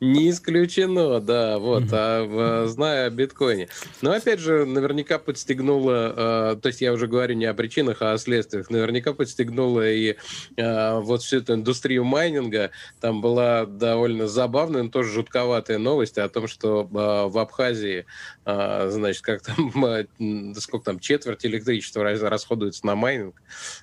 Не 0.00 0.30
исключено, 0.30 1.20
да, 1.20 1.58
вот. 1.58 1.84
А 1.92 2.64
зная 2.66 3.08
о 3.08 3.10
биткоине. 3.10 3.68
Но 4.00 4.12
опять 4.12 4.40
же, 4.40 4.64
наверняка 4.64 5.18
подстегнуло, 5.18 6.14
а, 6.16 6.56
то 6.56 6.68
есть 6.68 6.80
я 6.80 6.94
уже 6.94 7.08
говорю 7.08 7.34
не 7.34 7.44
о 7.44 7.52
причинах, 7.52 7.98
а 8.00 8.14
о 8.14 8.18
следствиях, 8.18 8.70
наверняка 8.70 9.12
подстегнуло 9.12 9.86
и 9.86 10.16
а, 10.58 11.00
вот 11.00 11.20
всю 11.20 11.38
эту 11.38 11.52
индустрию 11.52 12.04
майнинга. 12.04 12.70
Там 13.02 13.20
была 13.20 13.66
довольно 13.66 14.28
забавная, 14.28 14.82
но 14.84 14.88
тоже 14.88 15.12
жутковатая 15.12 15.76
новость 15.76 16.16
о 16.16 16.26
том, 16.30 16.48
что 16.48 16.88
а, 16.94 17.28
в 17.28 17.36
Абхазии, 17.36 18.06
значит, 18.46 19.22
как 19.22 19.42
там, 19.42 20.06
сколько 20.56 20.86
там, 20.86 21.00
четверть 21.00 21.44
электричества 21.44 22.02
расходуется 22.02 22.86
на 22.86 22.94
майнинг. 22.94 23.34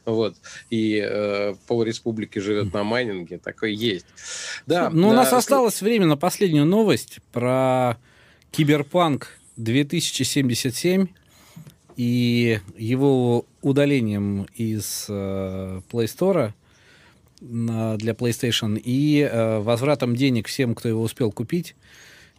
Вот 0.05 0.22
вот, 0.24 0.36
и 0.69 1.03
э, 1.03 1.55
пол 1.67 1.84
республики 1.84 2.39
живет 2.39 2.74
на 2.74 2.84
майнинге, 2.84 3.38
такое 3.38 3.71
есть. 3.71 4.05
Да, 4.65 4.89
ну, 4.89 5.09
у 5.09 5.13
нас 5.13 5.34
осталось 5.34 5.82
время 5.82 6.05
на 6.05 6.17
последнюю 6.17 6.65
новость 6.65 7.19
про 7.32 7.97
Киберпанк 8.51 9.38
2077 9.57 11.07
и 11.95 12.59
его 12.78 13.45
удалением 13.61 14.47
из 14.55 15.05
э, 15.09 15.82
Play 15.91 16.05
Store 16.05 16.53
на, 17.41 17.97
для 17.97 18.13
PlayStation 18.13 18.80
и 18.84 19.21
э, 19.21 19.59
возвратом 19.59 20.15
денег 20.15 20.47
всем, 20.47 20.76
кто 20.76 20.89
его 20.89 21.01
успел 21.01 21.32
купить. 21.32 21.76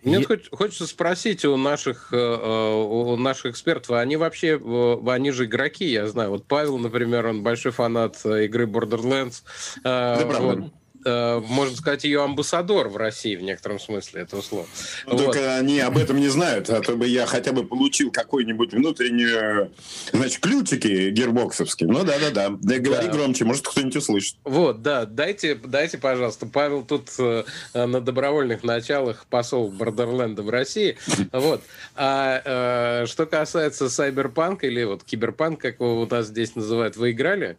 Мне 0.05 0.21
и... 0.21 0.25
хочется 0.25 0.87
спросить 0.87 1.45
у 1.45 1.57
наших, 1.57 2.09
э, 2.13 2.17
э, 2.17 2.75
у 2.75 3.17
наших 3.17 3.47
экспертов, 3.47 3.93
они 3.93 4.17
вообще, 4.17 4.61
э, 4.63 4.97
они 5.07 5.31
же 5.31 5.47
игроки, 5.47 5.87
я 5.87 6.07
знаю. 6.07 6.31
Вот 6.31 6.47
Павел, 6.47 6.79
например, 6.79 7.27
он 7.27 7.43
большой 7.43 7.73
фанат 7.73 8.25
игры 8.25 8.67
Borderlands. 8.67 9.43
Да, 9.83 10.21
э, 10.21 10.69
можно 11.05 11.77
сказать, 11.77 12.05
ее 12.05 12.23
амбассадор 12.23 12.89
в 12.89 12.97
России 12.97 13.37
в 13.37 13.43
некотором 13.43 13.79
смысле 13.79 14.23
этого 14.23 14.43
слова. 14.43 14.67
Ну, 15.07 15.13
вот. 15.13 15.25
Только 15.25 15.57
они 15.57 15.81
об 15.81 15.99
этом 15.99 16.19
не 16.19 16.29
знают, 16.29 16.71
а 16.71 16.81
то 16.81 16.97
бы 16.97 17.07
я 17.07 17.27
хотя 17.27 17.53
бы 17.53 17.65
получил 17.65 18.11
какой-нибудь 18.11 18.73
внутреннюю, 18.73 19.73
значит, 20.13 20.41
ключики 20.41 21.11
гербоксовские. 21.11 21.89
Ну 21.89 22.05
да-да-да, 22.05 22.51
да, 22.61 22.79
говори 22.79 23.07
да. 23.07 23.13
громче, 23.13 23.45
может 23.45 23.67
кто-нибудь 23.67 23.97
услышит. 23.97 24.37
Вот, 24.45 24.83
да, 24.83 25.07
дайте, 25.07 25.55
дайте, 25.55 25.99
пожалуйста, 25.99 26.47
Павел 26.47 26.83
тут 26.85 27.11
э, 27.19 27.45
на 27.75 28.01
добровольных 28.01 28.63
началах 28.63 29.27
посол 29.27 29.71
Бордерленда 29.71 30.43
в 30.43 30.51
России. 30.51 30.97
Вот. 31.33 31.63
А 31.97 33.03
э, 33.03 33.07
что 33.07 33.27
касается 33.27 33.91
Сайберпанка 33.91 34.67
или 34.67 34.85
вот 34.85 35.05
Киберпанк, 35.05 35.61
как 35.61 35.81
его 35.81 36.03
у 36.03 36.07
нас 36.07 36.27
здесь 36.27 36.55
называют, 36.55 36.97
вы 36.97 37.11
играли? 37.11 37.57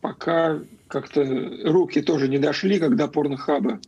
Пока 0.00 0.60
как-то 0.88 1.24
руки 1.64 2.00
тоже 2.02 2.28
не 2.28 2.38
дошли, 2.38 2.78
когда 2.78 3.08
порнохабы. 3.08 3.80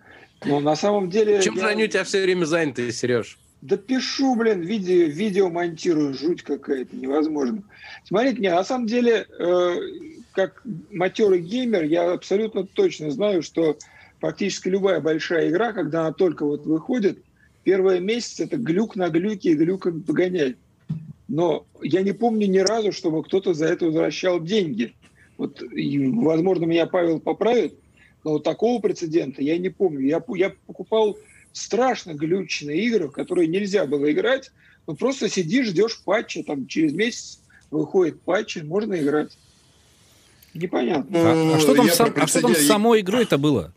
Но 0.44 0.60
на 0.60 0.76
самом 0.76 1.10
деле... 1.10 1.42
Чем 1.42 1.54
я... 1.54 1.62
же 1.62 1.66
они 1.68 1.84
у 1.84 1.88
тебя 1.88 2.04
все 2.04 2.22
время 2.22 2.44
заняты, 2.44 2.90
Сереж? 2.92 3.38
Да 3.60 3.76
пишу, 3.76 4.36
блин, 4.36 4.60
видео, 4.60 5.06
видео 5.08 5.50
монтирую, 5.50 6.14
жуть 6.14 6.42
какая-то, 6.42 6.94
невозможно. 6.94 7.62
Смотрите, 8.04 8.40
не, 8.40 8.50
на 8.50 8.62
самом 8.62 8.86
деле, 8.86 9.26
э, 9.36 9.76
как 10.32 10.62
матерый 10.92 11.40
геймер, 11.40 11.82
я 11.82 12.12
абсолютно 12.12 12.64
точно 12.64 13.10
знаю, 13.10 13.42
что 13.42 13.76
практически 14.20 14.68
любая 14.68 15.00
большая 15.00 15.50
игра, 15.50 15.72
когда 15.72 16.02
она 16.02 16.12
только 16.12 16.44
вот 16.44 16.66
выходит, 16.66 17.18
первый 17.64 17.98
месяц 17.98 18.38
это 18.38 18.56
глюк 18.56 18.94
на 18.94 19.08
глюке 19.08 19.50
и 19.50 19.54
глюк 19.54 19.88
погонять. 20.06 20.56
Но 21.26 21.66
я 21.82 22.02
не 22.02 22.12
помню 22.12 22.46
ни 22.46 22.58
разу, 22.58 22.92
чтобы 22.92 23.24
кто-то 23.24 23.54
за 23.54 23.66
это 23.66 23.86
возвращал 23.86 24.40
деньги. 24.40 24.94
Вот, 25.38 25.62
и, 25.62 26.08
возможно, 26.08 26.64
меня 26.64 26.86
Павел 26.86 27.20
поправит, 27.20 27.78
но 28.24 28.32
вот 28.32 28.44
такого 28.44 28.80
прецедента 28.80 29.40
я 29.40 29.56
не 29.56 29.68
помню. 29.68 30.00
Я, 30.00 30.22
я 30.34 30.52
покупал 30.66 31.16
страшно 31.52 32.12
глючные 32.12 32.84
игры, 32.84 33.08
в 33.08 33.12
которые 33.12 33.46
нельзя 33.46 33.86
было 33.86 34.10
играть. 34.10 34.50
Ну, 34.86 34.96
просто 34.96 35.28
сидишь, 35.28 35.68
ждешь 35.68 36.02
патча, 36.04 36.42
там 36.42 36.66
через 36.66 36.92
месяц 36.92 37.40
выходит 37.70 38.20
патч, 38.22 38.56
можно 38.62 39.00
играть. 39.00 39.38
Непонятно. 40.54 41.18
А, 41.18 41.56
а 41.56 41.60
что 41.60 41.74
там, 41.74 41.88
сам, 41.88 42.12
а 42.16 42.26
что 42.26 42.40
там 42.40 42.54
с 42.54 42.66
самой 42.66 43.00
игрой 43.00 43.22
это 43.22 43.38
было? 43.38 43.72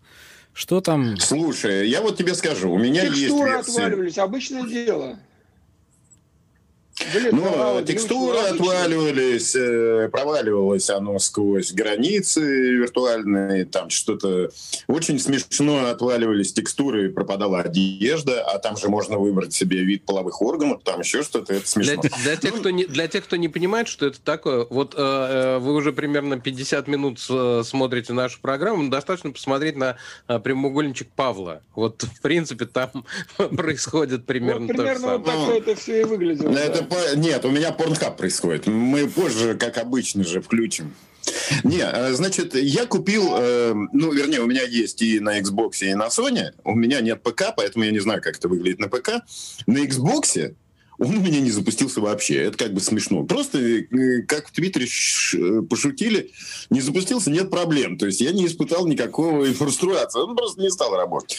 Что 0.54 0.82
там? 0.82 1.16
Слушай, 1.18 1.88
я 1.90 2.02
вот 2.02 2.18
тебе 2.18 2.34
скажу, 2.34 2.72
у 2.72 2.78
меня 2.78 3.02
Текстуры 3.06 3.22
есть 3.22 3.36
версия. 3.36 3.82
отваливались, 3.82 4.18
обычное 4.18 4.64
дело. 4.64 5.20
Ну, 7.32 7.84
текстуры 7.86 8.38
отваливались, 8.38 9.56
э, 9.56 10.10
проваливалось 10.12 10.90
оно 10.90 11.20
сквозь 11.20 11.72
границы 11.72 12.42
виртуальные, 12.42 13.66
там 13.66 13.90
что-то... 13.90 14.50
Очень 14.88 15.20
смешно 15.20 15.88
отваливались 15.88 16.54
текстуры, 16.54 17.12
пропадала 17.12 17.62
одежда, 17.62 18.44
а 18.44 18.60
там 18.60 18.78
же 18.78 18.90
можно 18.90 19.18
выбрать 19.18 19.54
себе 19.54 19.84
вид 19.84 20.06
половых 20.06 20.42
органов, 20.42 20.82
там 20.84 21.02
еще 21.02 21.24
что-то, 21.24 21.54
это 21.54 21.68
смешно. 21.68 22.02
Для, 22.02 22.12
для, 22.24 22.36
тех, 22.36 22.56
кто 22.56 22.70
не, 22.70 22.86
для 22.86 23.08
тех, 23.08 23.24
кто 23.26 23.36
не 23.36 23.50
понимает, 23.50 23.88
что 23.88 24.06
это 24.06 24.22
такое, 24.22 24.66
вот 24.70 24.96
э, 24.98 25.02
э 25.02 25.58
вы 25.60 25.74
уже 25.74 25.94
примерно 25.94 26.40
50 26.40 26.88
минут 26.88 27.20
смотрите 27.20 28.14
нашу 28.14 28.40
программу, 28.42 28.90
достаточно 28.90 29.32
посмотреть 29.32 29.76
на 29.76 29.98
э, 30.28 30.40
прямоугольничек 30.40 31.10
Павла. 31.16 31.62
Вот, 31.76 32.04
в 32.04 32.22
принципе, 32.22 32.66
там 32.66 33.06
происходит 33.38 34.26
примерно 34.26 34.68
вот, 34.68 34.68
то 34.68 34.74
примерно 34.74 34.94
же 34.94 35.02
самое. 35.02 35.18
вот 35.18 35.48
так 35.48 35.68
это 35.68 35.76
все 35.76 36.02
и 36.02 36.04
выглядело. 36.04 36.52
Это 36.52 36.84
нет, 37.16 37.46
у 37.46 37.50
меня 37.50 37.72
порнхаб 37.72 38.18
происходит. 38.18 38.68
Мы 38.68 39.08
позже, 39.08 39.56
как 39.56 39.78
обычно 39.78 40.24
же, 40.24 40.42
включим. 40.42 40.94
Не, 41.64 41.82
э, 41.82 42.14
значит, 42.14 42.56
я 42.56 42.86
купил, 42.86 43.36
э, 43.38 43.74
ну, 43.94 44.12
вернее, 44.12 44.42
у 44.42 44.48
меня 44.48 44.64
есть 44.64 45.02
и 45.02 45.20
на 45.20 45.40
Xbox, 45.40 45.82
и 45.82 45.94
на 45.94 46.08
Sony. 46.08 46.52
У 46.64 46.74
меня 46.74 47.02
нет 47.02 47.22
ПК, 47.22 47.54
поэтому 47.56 47.86
я 47.86 47.92
не 47.92 48.00
знаю, 48.00 48.22
как 48.22 48.38
это 48.38 48.48
выглядит 48.48 48.80
на 48.80 48.88
ПК. 48.88 49.24
На 49.68 49.86
Xbox 49.86 50.56
он 51.02 51.18
у 51.18 51.22
меня 51.22 51.40
не 51.40 51.50
запустился 51.50 52.00
вообще. 52.00 52.44
Это 52.44 52.58
как 52.58 52.74
бы 52.74 52.80
смешно. 52.80 53.24
Просто, 53.24 53.58
э, 53.58 54.22
как 54.28 54.48
в 54.48 54.52
Твиттере 54.52 54.88
пошутили, 55.68 56.32
не 56.70 56.82
запустился, 56.82 57.32
нет 57.32 57.50
проблем. 57.50 57.98
То 57.98 58.06
есть 58.06 58.22
я 58.22 58.32
не 58.32 58.46
испытал 58.46 58.86
никакого 58.86 59.46
фрустрации. 59.54 60.20
Он 60.20 60.36
просто 60.36 60.62
не 60.62 60.70
стал 60.70 60.96
работать. 60.96 61.38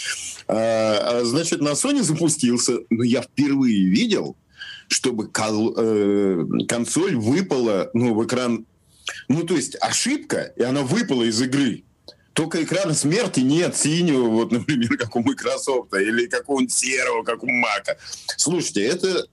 А, 0.48 1.20
а, 1.20 1.24
значит, 1.24 1.61
на 1.61 1.70
Sony 1.70 2.03
запустился, 2.03 2.78
но 2.90 3.05
я 3.05 3.22
впервые 3.22 3.88
видел, 3.88 4.36
чтобы 4.93 5.30
э, 5.34 6.45
консоль 6.68 7.16
выпала 7.16 7.90
ну, 7.95 8.14
в 8.14 8.24
экран. 8.24 8.66
Ну, 9.28 9.45
то 9.45 9.55
есть 9.55 9.76
ошибка, 9.80 10.53
и 10.57 10.62
она 10.62 10.82
выпала 10.82 11.24
из 11.24 11.40
игры. 11.40 11.84
Только 12.34 12.62
экрана 12.62 12.95
смерти 12.95 13.40
нет 13.40 13.76
синего, 13.76 14.28
вот, 14.28 14.53
например, 14.53 14.97
как 14.97 15.16
у 15.16 15.20
Microsoft, 15.22 15.93
или 15.95 16.26
какого-нибудь 16.26 16.72
серого, 16.72 17.22
как 17.24 17.43
у 17.43 17.51
Мака. 17.51 17.99
Слушайте, 18.36 18.84
это 18.84 19.26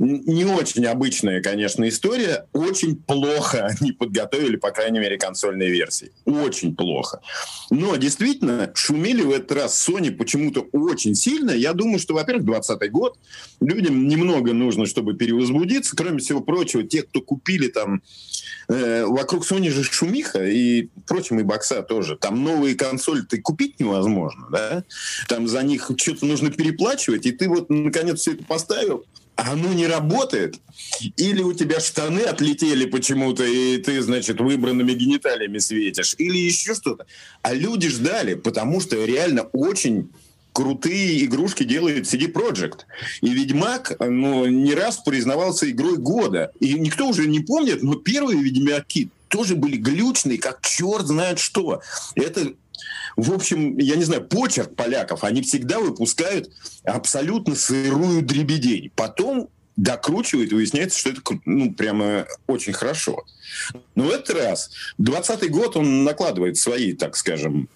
не 0.00 0.46
очень 0.46 0.86
обычная, 0.86 1.42
конечно, 1.42 1.86
история. 1.86 2.46
Очень 2.54 2.96
плохо 2.96 3.66
они 3.80 3.92
подготовили, 3.92 4.56
по 4.56 4.70
крайней 4.70 4.98
мере, 4.98 5.18
консольные 5.18 5.70
версии. 5.70 6.10
Очень 6.24 6.74
плохо. 6.74 7.20
Но 7.68 7.94
действительно, 7.96 8.72
шумели 8.74 9.20
в 9.20 9.30
этот 9.30 9.52
раз 9.52 9.88
Sony 9.88 10.10
почему-то 10.10 10.62
очень 10.72 11.14
сильно. 11.14 11.50
Я 11.50 11.74
думаю, 11.74 11.98
что, 11.98 12.14
во-первых, 12.14 12.46
20 12.46 12.90
год. 12.90 13.18
Людям 13.60 14.08
немного 14.08 14.54
нужно, 14.54 14.86
чтобы 14.86 15.14
перевозбудиться. 15.14 15.94
Кроме 15.94 16.18
всего 16.18 16.40
прочего, 16.40 16.82
те, 16.82 17.02
кто 17.02 17.20
купили 17.20 17.68
там... 17.68 18.02
Э, 18.68 19.04
вокруг 19.04 19.44
Sony 19.44 19.68
же 19.68 19.82
шумиха, 19.82 20.46
и, 20.46 20.88
впрочем, 21.04 21.40
и 21.40 21.42
бокса 21.42 21.82
тоже. 21.82 22.16
Там 22.16 22.42
новые 22.42 22.76
консоли 22.76 23.22
ты 23.22 23.40
купить 23.40 23.80
невозможно, 23.80 24.46
да? 24.50 24.84
Там 25.28 25.48
за 25.48 25.62
них 25.62 25.90
что-то 25.96 26.24
нужно 26.24 26.50
переплачивать, 26.50 27.26
и 27.26 27.32
ты 27.32 27.48
вот, 27.48 27.68
наконец, 27.68 28.20
все 28.20 28.32
это 28.32 28.44
поставил, 28.44 29.04
оно 29.42 29.72
не 29.72 29.86
работает, 29.86 30.56
или 31.16 31.42
у 31.42 31.52
тебя 31.52 31.80
штаны 31.80 32.20
отлетели 32.20 32.84
почему-то, 32.84 33.44
и 33.44 33.78
ты, 33.78 34.00
значит, 34.02 34.40
выбранными 34.40 34.92
гениталиями 34.92 35.58
светишь, 35.58 36.14
или 36.18 36.38
еще 36.38 36.74
что-то. 36.74 37.06
А 37.42 37.54
люди 37.54 37.88
ждали, 37.88 38.34
потому 38.34 38.80
что 38.80 39.04
реально 39.04 39.42
очень 39.52 40.10
крутые 40.52 41.24
игрушки 41.24 41.62
делает 41.64 42.04
CD 42.04 42.30
Projekt. 42.30 42.80
И 43.20 43.30
Ведьмак, 43.30 43.96
ну, 44.00 44.46
не 44.46 44.74
раз 44.74 44.98
признавался 44.98 45.70
игрой 45.70 45.96
года. 45.96 46.52
И 46.60 46.74
никто 46.74 47.08
уже 47.08 47.26
не 47.26 47.40
помнит, 47.40 47.82
но 47.82 47.94
первые 47.94 48.42
Ведьмаки 48.42 49.10
тоже 49.28 49.54
были 49.54 49.76
глючные, 49.76 50.38
как 50.38 50.60
черт 50.60 51.06
знает 51.06 51.38
что. 51.38 51.82
Это 52.14 52.52
в 53.16 53.32
общем, 53.32 53.78
я 53.78 53.96
не 53.96 54.04
знаю, 54.04 54.24
почерк 54.24 54.74
поляков, 54.74 55.24
они 55.24 55.42
всегда 55.42 55.78
выпускают 55.78 56.50
абсолютно 56.84 57.54
сырую 57.54 58.22
дребедень. 58.22 58.90
Потом 58.94 59.48
докручивают, 59.76 60.52
и 60.52 60.54
выясняется, 60.54 60.98
что 60.98 61.10
это 61.10 61.22
ну, 61.44 61.72
прямо 61.72 62.26
очень 62.46 62.72
хорошо. 62.72 63.24
Но 63.94 64.04
в 64.04 64.10
этот 64.10 64.36
раз, 64.36 64.70
20 64.98 65.50
год, 65.50 65.76
он 65.76 66.04
накладывает 66.04 66.56
свои, 66.56 66.92
так 66.92 67.16
скажем, 67.16 67.68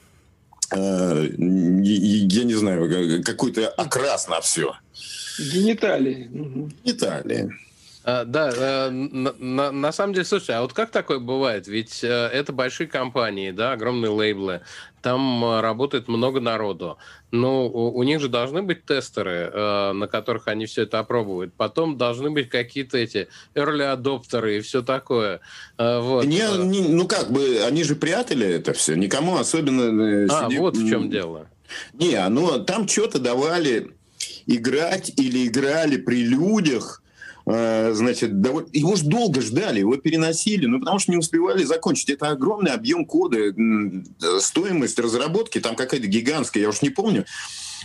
э, 0.71 1.29
я 1.39 2.45
не 2.45 2.55
знаю, 2.55 3.23
какой-то 3.25 3.69
окрас 3.69 4.29
на 4.29 4.41
все. 4.41 4.75
Гениталии. 5.39 6.29
Гениталии. 6.85 7.51
А, 8.07 8.25
да, 8.27 8.51
э, 8.55 8.91
на, 8.91 9.33
на, 9.39 9.73
на 9.73 9.93
самом 9.93 10.13
деле, 10.13 10.27
слушай, 10.27 10.55
а 10.55 10.61
вот 10.61 10.75
как 10.75 10.91
такое 10.91 11.19
бывает? 11.19 11.67
Ведь 11.67 12.05
э, 12.05 12.09
это 12.09 12.53
большие 12.53 12.87
компании, 12.87 13.51
да, 13.51 13.73
огромные 13.73 14.11
лейблы, 14.11 14.61
там 15.01 15.43
э, 15.43 15.61
работает 15.63 16.07
много 16.07 16.39
народу. 16.39 16.99
Но 17.31 17.67
у, 17.67 17.97
у 17.97 18.03
них 18.03 18.21
же 18.21 18.29
должны 18.29 18.63
быть 18.63 18.85
тестеры, 18.85 19.51
на 19.95 20.07
которых 20.07 20.49
они 20.49 20.67
все 20.67 20.83
это 20.83 20.99
опробуют. 20.99 21.55
Потом 21.55 21.97
должны 21.97 22.31
быть 22.31 22.51
какие-то 22.51 22.99
эти 22.99 23.29
early 23.55 23.83
адоптеры 23.83 24.59
и 24.59 24.61
все 24.61 24.83
такое. 24.83 25.41
Вот. 25.79 26.27
Не, 26.27 26.45
не, 26.65 26.87
ну 26.87 27.09
как 27.09 27.33
бы, 27.33 27.63
они 27.67 27.83
же 27.85 27.97
прятали 27.97 28.47
это 28.47 28.73
все, 28.73 28.95
никому 28.95 29.37
особенно... 29.37 30.27
А, 30.31 30.45
сидит... 30.45 30.61
вот 30.61 30.77
в 30.77 30.89
чем 30.89 31.11
дело. 31.11 31.49
Не, 31.95 32.29
ну 32.29 32.63
там 32.63 32.87
что-то 32.87 33.19
давали 33.19 33.91
играть 34.47 35.13
или 35.17 35.49
играли 35.49 35.97
при 35.97 36.23
людях, 36.23 37.03
э, 37.47 37.93
значит, 37.95 38.31
его 38.31 38.97
же 38.97 39.05
долго 39.05 39.41
ждали, 39.41 39.81
его 39.81 39.97
переносили, 39.97 40.67
ну, 40.67 40.81
потому 40.81 40.99
что 40.99 41.13
не 41.13 41.19
успевали 41.19 41.65
закончить. 41.65 42.11
Это 42.11 42.29
огромный 42.29 42.73
объем 42.73 43.05
кода, 43.07 43.39
стоимость 44.41 44.99
разработки, 44.99 45.61
там 45.61 45.77
какая-то 45.77 46.07
гигантская, 46.07 46.63
я 46.63 46.69
уж 46.69 46.83
не 46.83 46.91
помню. 46.91 47.25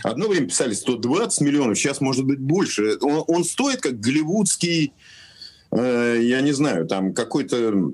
Одно 0.02 0.28
время 0.28 0.48
писали 0.48 0.72
120 0.72 1.40
миллионов, 1.42 1.78
сейчас 1.78 2.00
может 2.00 2.24
быть 2.24 2.38
больше. 2.38 2.96
Он, 3.00 3.24
он 3.26 3.44
стоит 3.44 3.80
как 3.80 4.00
голливудский, 4.00 4.92
э, 5.72 6.18
я 6.22 6.40
не 6.40 6.52
знаю, 6.52 6.86
там 6.86 7.12
какой-то 7.12 7.92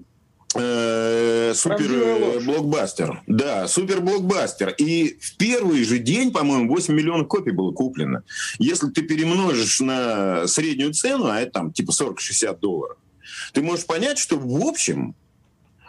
э, 0.55 1.53
супер 1.55 2.41
блокбастер. 2.45 3.23
Да, 3.27 3.69
супер 3.69 4.01
блокбастер. 4.01 4.71
И 4.71 5.19
в 5.21 5.37
первый 5.37 5.85
же 5.85 5.99
день, 5.99 6.33
по-моему, 6.33 6.69
8 6.75 6.95
миллионов 6.95 7.29
копий 7.29 7.53
было 7.53 7.73
куплено. 7.73 8.23
Если 8.59 8.91
ты 8.91 9.03
перемножишь 9.03 9.81
на 9.81 10.47
среднюю 10.47 10.95
цену, 10.95 11.27
а 11.27 11.41
это 11.41 11.53
там 11.53 11.73
типа 11.73 11.91
40-60 11.91 12.59
долларов, 12.61 12.97
ты 13.53 13.63
можешь 13.63 13.87
понять, 13.87 14.19
что 14.19 14.39
в 14.39 14.65
общем 14.65 15.15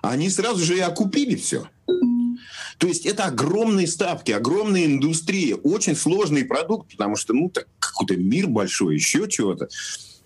они 0.02 0.30
сразу 0.30 0.64
же 0.64 0.78
и 0.78 0.82
окупили 0.82 1.36
все. 1.36 1.68
То 2.78 2.88
есть 2.88 3.06
это 3.06 3.26
огромные 3.26 3.88
ставки, 3.88 4.32
огромная 4.32 4.86
индустрия, 4.86 5.56
очень 5.56 5.96
сложный 5.96 6.46
продукт, 6.46 6.92
потому 6.92 7.16
что, 7.16 7.34
ну, 7.34 7.50
так, 7.50 7.68
какой-то 7.80 8.16
мир 8.16 8.48
большой, 8.48 8.96
еще 8.96 9.28
чего-то. 9.28 9.68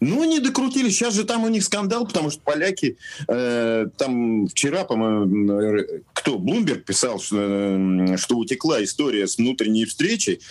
Ну, 0.01 0.23
не 0.23 0.39
докрутили. 0.39 0.89
Сейчас 0.89 1.13
же 1.13 1.25
там 1.25 1.43
у 1.43 1.47
них 1.47 1.63
скандал, 1.63 2.07
потому 2.07 2.31
что 2.31 2.41
поляки... 2.41 2.97
Э, 3.27 3.85
там 3.97 4.47
вчера, 4.47 4.83
по-моему, 4.83 5.85
кто? 6.13 6.39
Блумберг 6.39 6.85
писал, 6.85 7.19
что, 7.21 7.37
э, 7.39 8.17
что 8.17 8.37
утекла 8.37 8.83
история 8.83 9.27
с 9.27 9.37
внутренней 9.37 9.85
встречей 9.85 10.41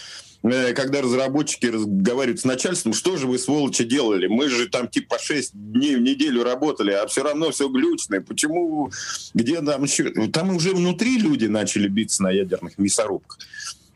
э, 0.44 0.72
когда 0.72 1.02
разработчики 1.02 1.66
разговаривают 1.66 2.38
с 2.38 2.44
начальством, 2.44 2.92
что 2.92 3.16
же 3.16 3.26
вы, 3.26 3.40
сволочи, 3.40 3.82
делали? 3.82 4.28
Мы 4.28 4.48
же 4.48 4.68
там 4.68 4.86
типа 4.86 5.18
6 5.18 5.50
дней 5.52 5.96
в 5.96 6.00
неделю 6.00 6.44
работали, 6.44 6.92
а 6.92 7.08
все 7.08 7.24
равно 7.24 7.50
все 7.50 7.68
глючное. 7.68 8.20
Почему? 8.20 8.92
Где 9.34 9.60
там 9.62 9.82
еще? 9.82 10.10
Там 10.28 10.54
уже 10.54 10.72
внутри 10.72 11.18
люди 11.18 11.46
начали 11.46 11.88
биться 11.88 12.22
на 12.22 12.30
ядерных 12.30 12.78
мясорубках. 12.78 13.38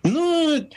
Ну, 0.03 0.69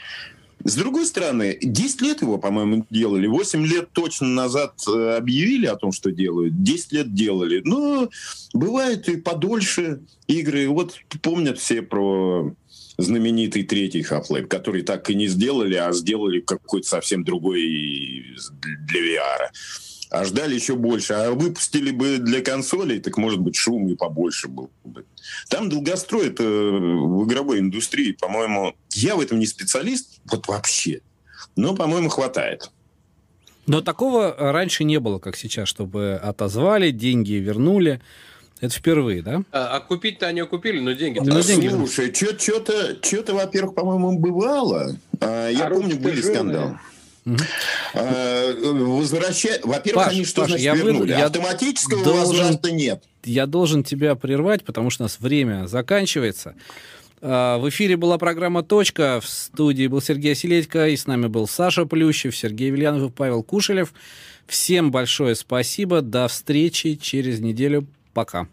с 0.64 0.74
другой 0.74 1.06
стороны, 1.06 1.58
10 1.60 2.00
лет 2.02 2.22
его, 2.22 2.38
по-моему, 2.38 2.86
делали. 2.90 3.26
8 3.26 3.66
лет 3.66 3.90
точно 3.92 4.28
назад 4.28 4.74
э, 4.88 5.16
объявили 5.16 5.66
о 5.66 5.76
том, 5.76 5.92
что 5.92 6.10
делают. 6.10 6.62
10 6.62 6.92
лет 6.92 7.14
делали. 7.14 7.62
Но 7.64 8.10
бывают 8.52 9.08
и 9.08 9.16
подольше 9.16 10.00
игры. 10.26 10.68
Вот 10.68 10.98
помнят 11.22 11.58
все 11.58 11.82
про 11.82 12.54
знаменитый 12.98 13.62
третий 13.62 14.02
Half-Life, 14.02 14.46
который 14.46 14.82
так 14.82 15.08
и 15.10 15.14
не 15.14 15.28
сделали, 15.28 15.76
а 15.76 15.92
сделали 15.92 16.40
какой-то 16.40 16.88
совсем 16.88 17.24
другой 17.24 18.26
для 18.86 19.00
VR 19.00 19.50
а 20.10 20.24
ждали 20.24 20.54
еще 20.54 20.74
больше. 20.74 21.14
А 21.14 21.30
выпустили 21.32 21.90
бы 21.90 22.18
для 22.18 22.40
консолей, 22.40 23.00
так, 23.00 23.16
может 23.16 23.40
быть, 23.40 23.56
шум 23.56 23.88
и 23.88 23.94
побольше 23.94 24.48
был 24.48 24.70
бы. 24.84 25.04
Там 25.48 25.68
долгострой 25.68 26.28
это 26.28 26.42
в 26.42 27.26
игровой 27.26 27.60
индустрии, 27.60 28.12
по-моему, 28.12 28.74
я 28.92 29.16
в 29.16 29.20
этом 29.20 29.38
не 29.38 29.46
специалист, 29.46 30.20
вот 30.24 30.48
вообще, 30.48 31.00
но, 31.56 31.74
по-моему, 31.74 32.08
хватает. 32.08 32.70
Но 33.66 33.82
такого 33.82 34.34
раньше 34.38 34.84
не 34.84 34.98
было, 34.98 35.18
как 35.18 35.36
сейчас, 35.36 35.68
чтобы 35.68 36.14
отозвали, 36.14 36.90
деньги 36.90 37.34
вернули. 37.34 38.00
Это 38.60 38.74
впервые, 38.74 39.22
да? 39.22 39.42
А, 39.52 39.76
а 39.76 39.80
купить-то 39.80 40.26
они 40.26 40.42
купили, 40.42 40.80
но 40.80 40.92
деньги... 40.92 41.20
Ну, 41.20 41.40
деньги 41.42 41.68
Слушай, 41.68 42.12
что-то, 42.12 42.96
что-то, 43.00 43.34
во-первых, 43.34 43.74
по-моему, 43.74 44.18
бывало. 44.18 44.96
А, 45.20 45.48
я 45.48 45.66
а 45.66 45.70
помню, 45.70 45.96
были 45.96 46.20
скандалы. 46.20 46.78
А, 47.94 48.54
возвращать... 48.62 49.64
Во-первых, 49.64 50.06
Паш, 50.06 50.14
они 50.14 50.24
что 50.24 50.42
Паш, 50.42 50.50
значит 50.50 50.64
я 50.64 50.74
вернули? 50.74 51.10
Я 51.10 51.26
Автоматического 51.26 52.04
должен, 52.04 52.26
возврата 52.26 52.70
нет. 52.70 53.02
Я 53.24 53.46
должен 53.46 53.84
тебя 53.84 54.14
прервать, 54.14 54.64
потому 54.64 54.90
что 54.90 55.04
у 55.04 55.06
нас 55.06 55.18
время 55.20 55.66
заканчивается. 55.66 56.54
А, 57.20 57.58
в 57.58 57.68
эфире 57.68 57.96
была 57.96 58.18
программа 58.18 58.62
«Точка». 58.62 59.20
В 59.20 59.28
студии 59.28 59.86
был 59.86 60.00
Сергей 60.00 60.34
Селедько, 60.34 60.88
и 60.88 60.96
с 60.96 61.06
нами 61.06 61.26
был 61.26 61.46
Саша 61.48 61.84
Плющев, 61.84 62.36
Сергей 62.36 62.70
Вильянов 62.70 63.10
и 63.10 63.12
Павел 63.12 63.42
Кушелев. 63.42 63.92
Всем 64.46 64.90
большое 64.90 65.34
спасибо. 65.34 66.00
До 66.00 66.28
встречи 66.28 66.94
через 66.96 67.40
неделю. 67.40 67.86
Пока. 68.14 68.48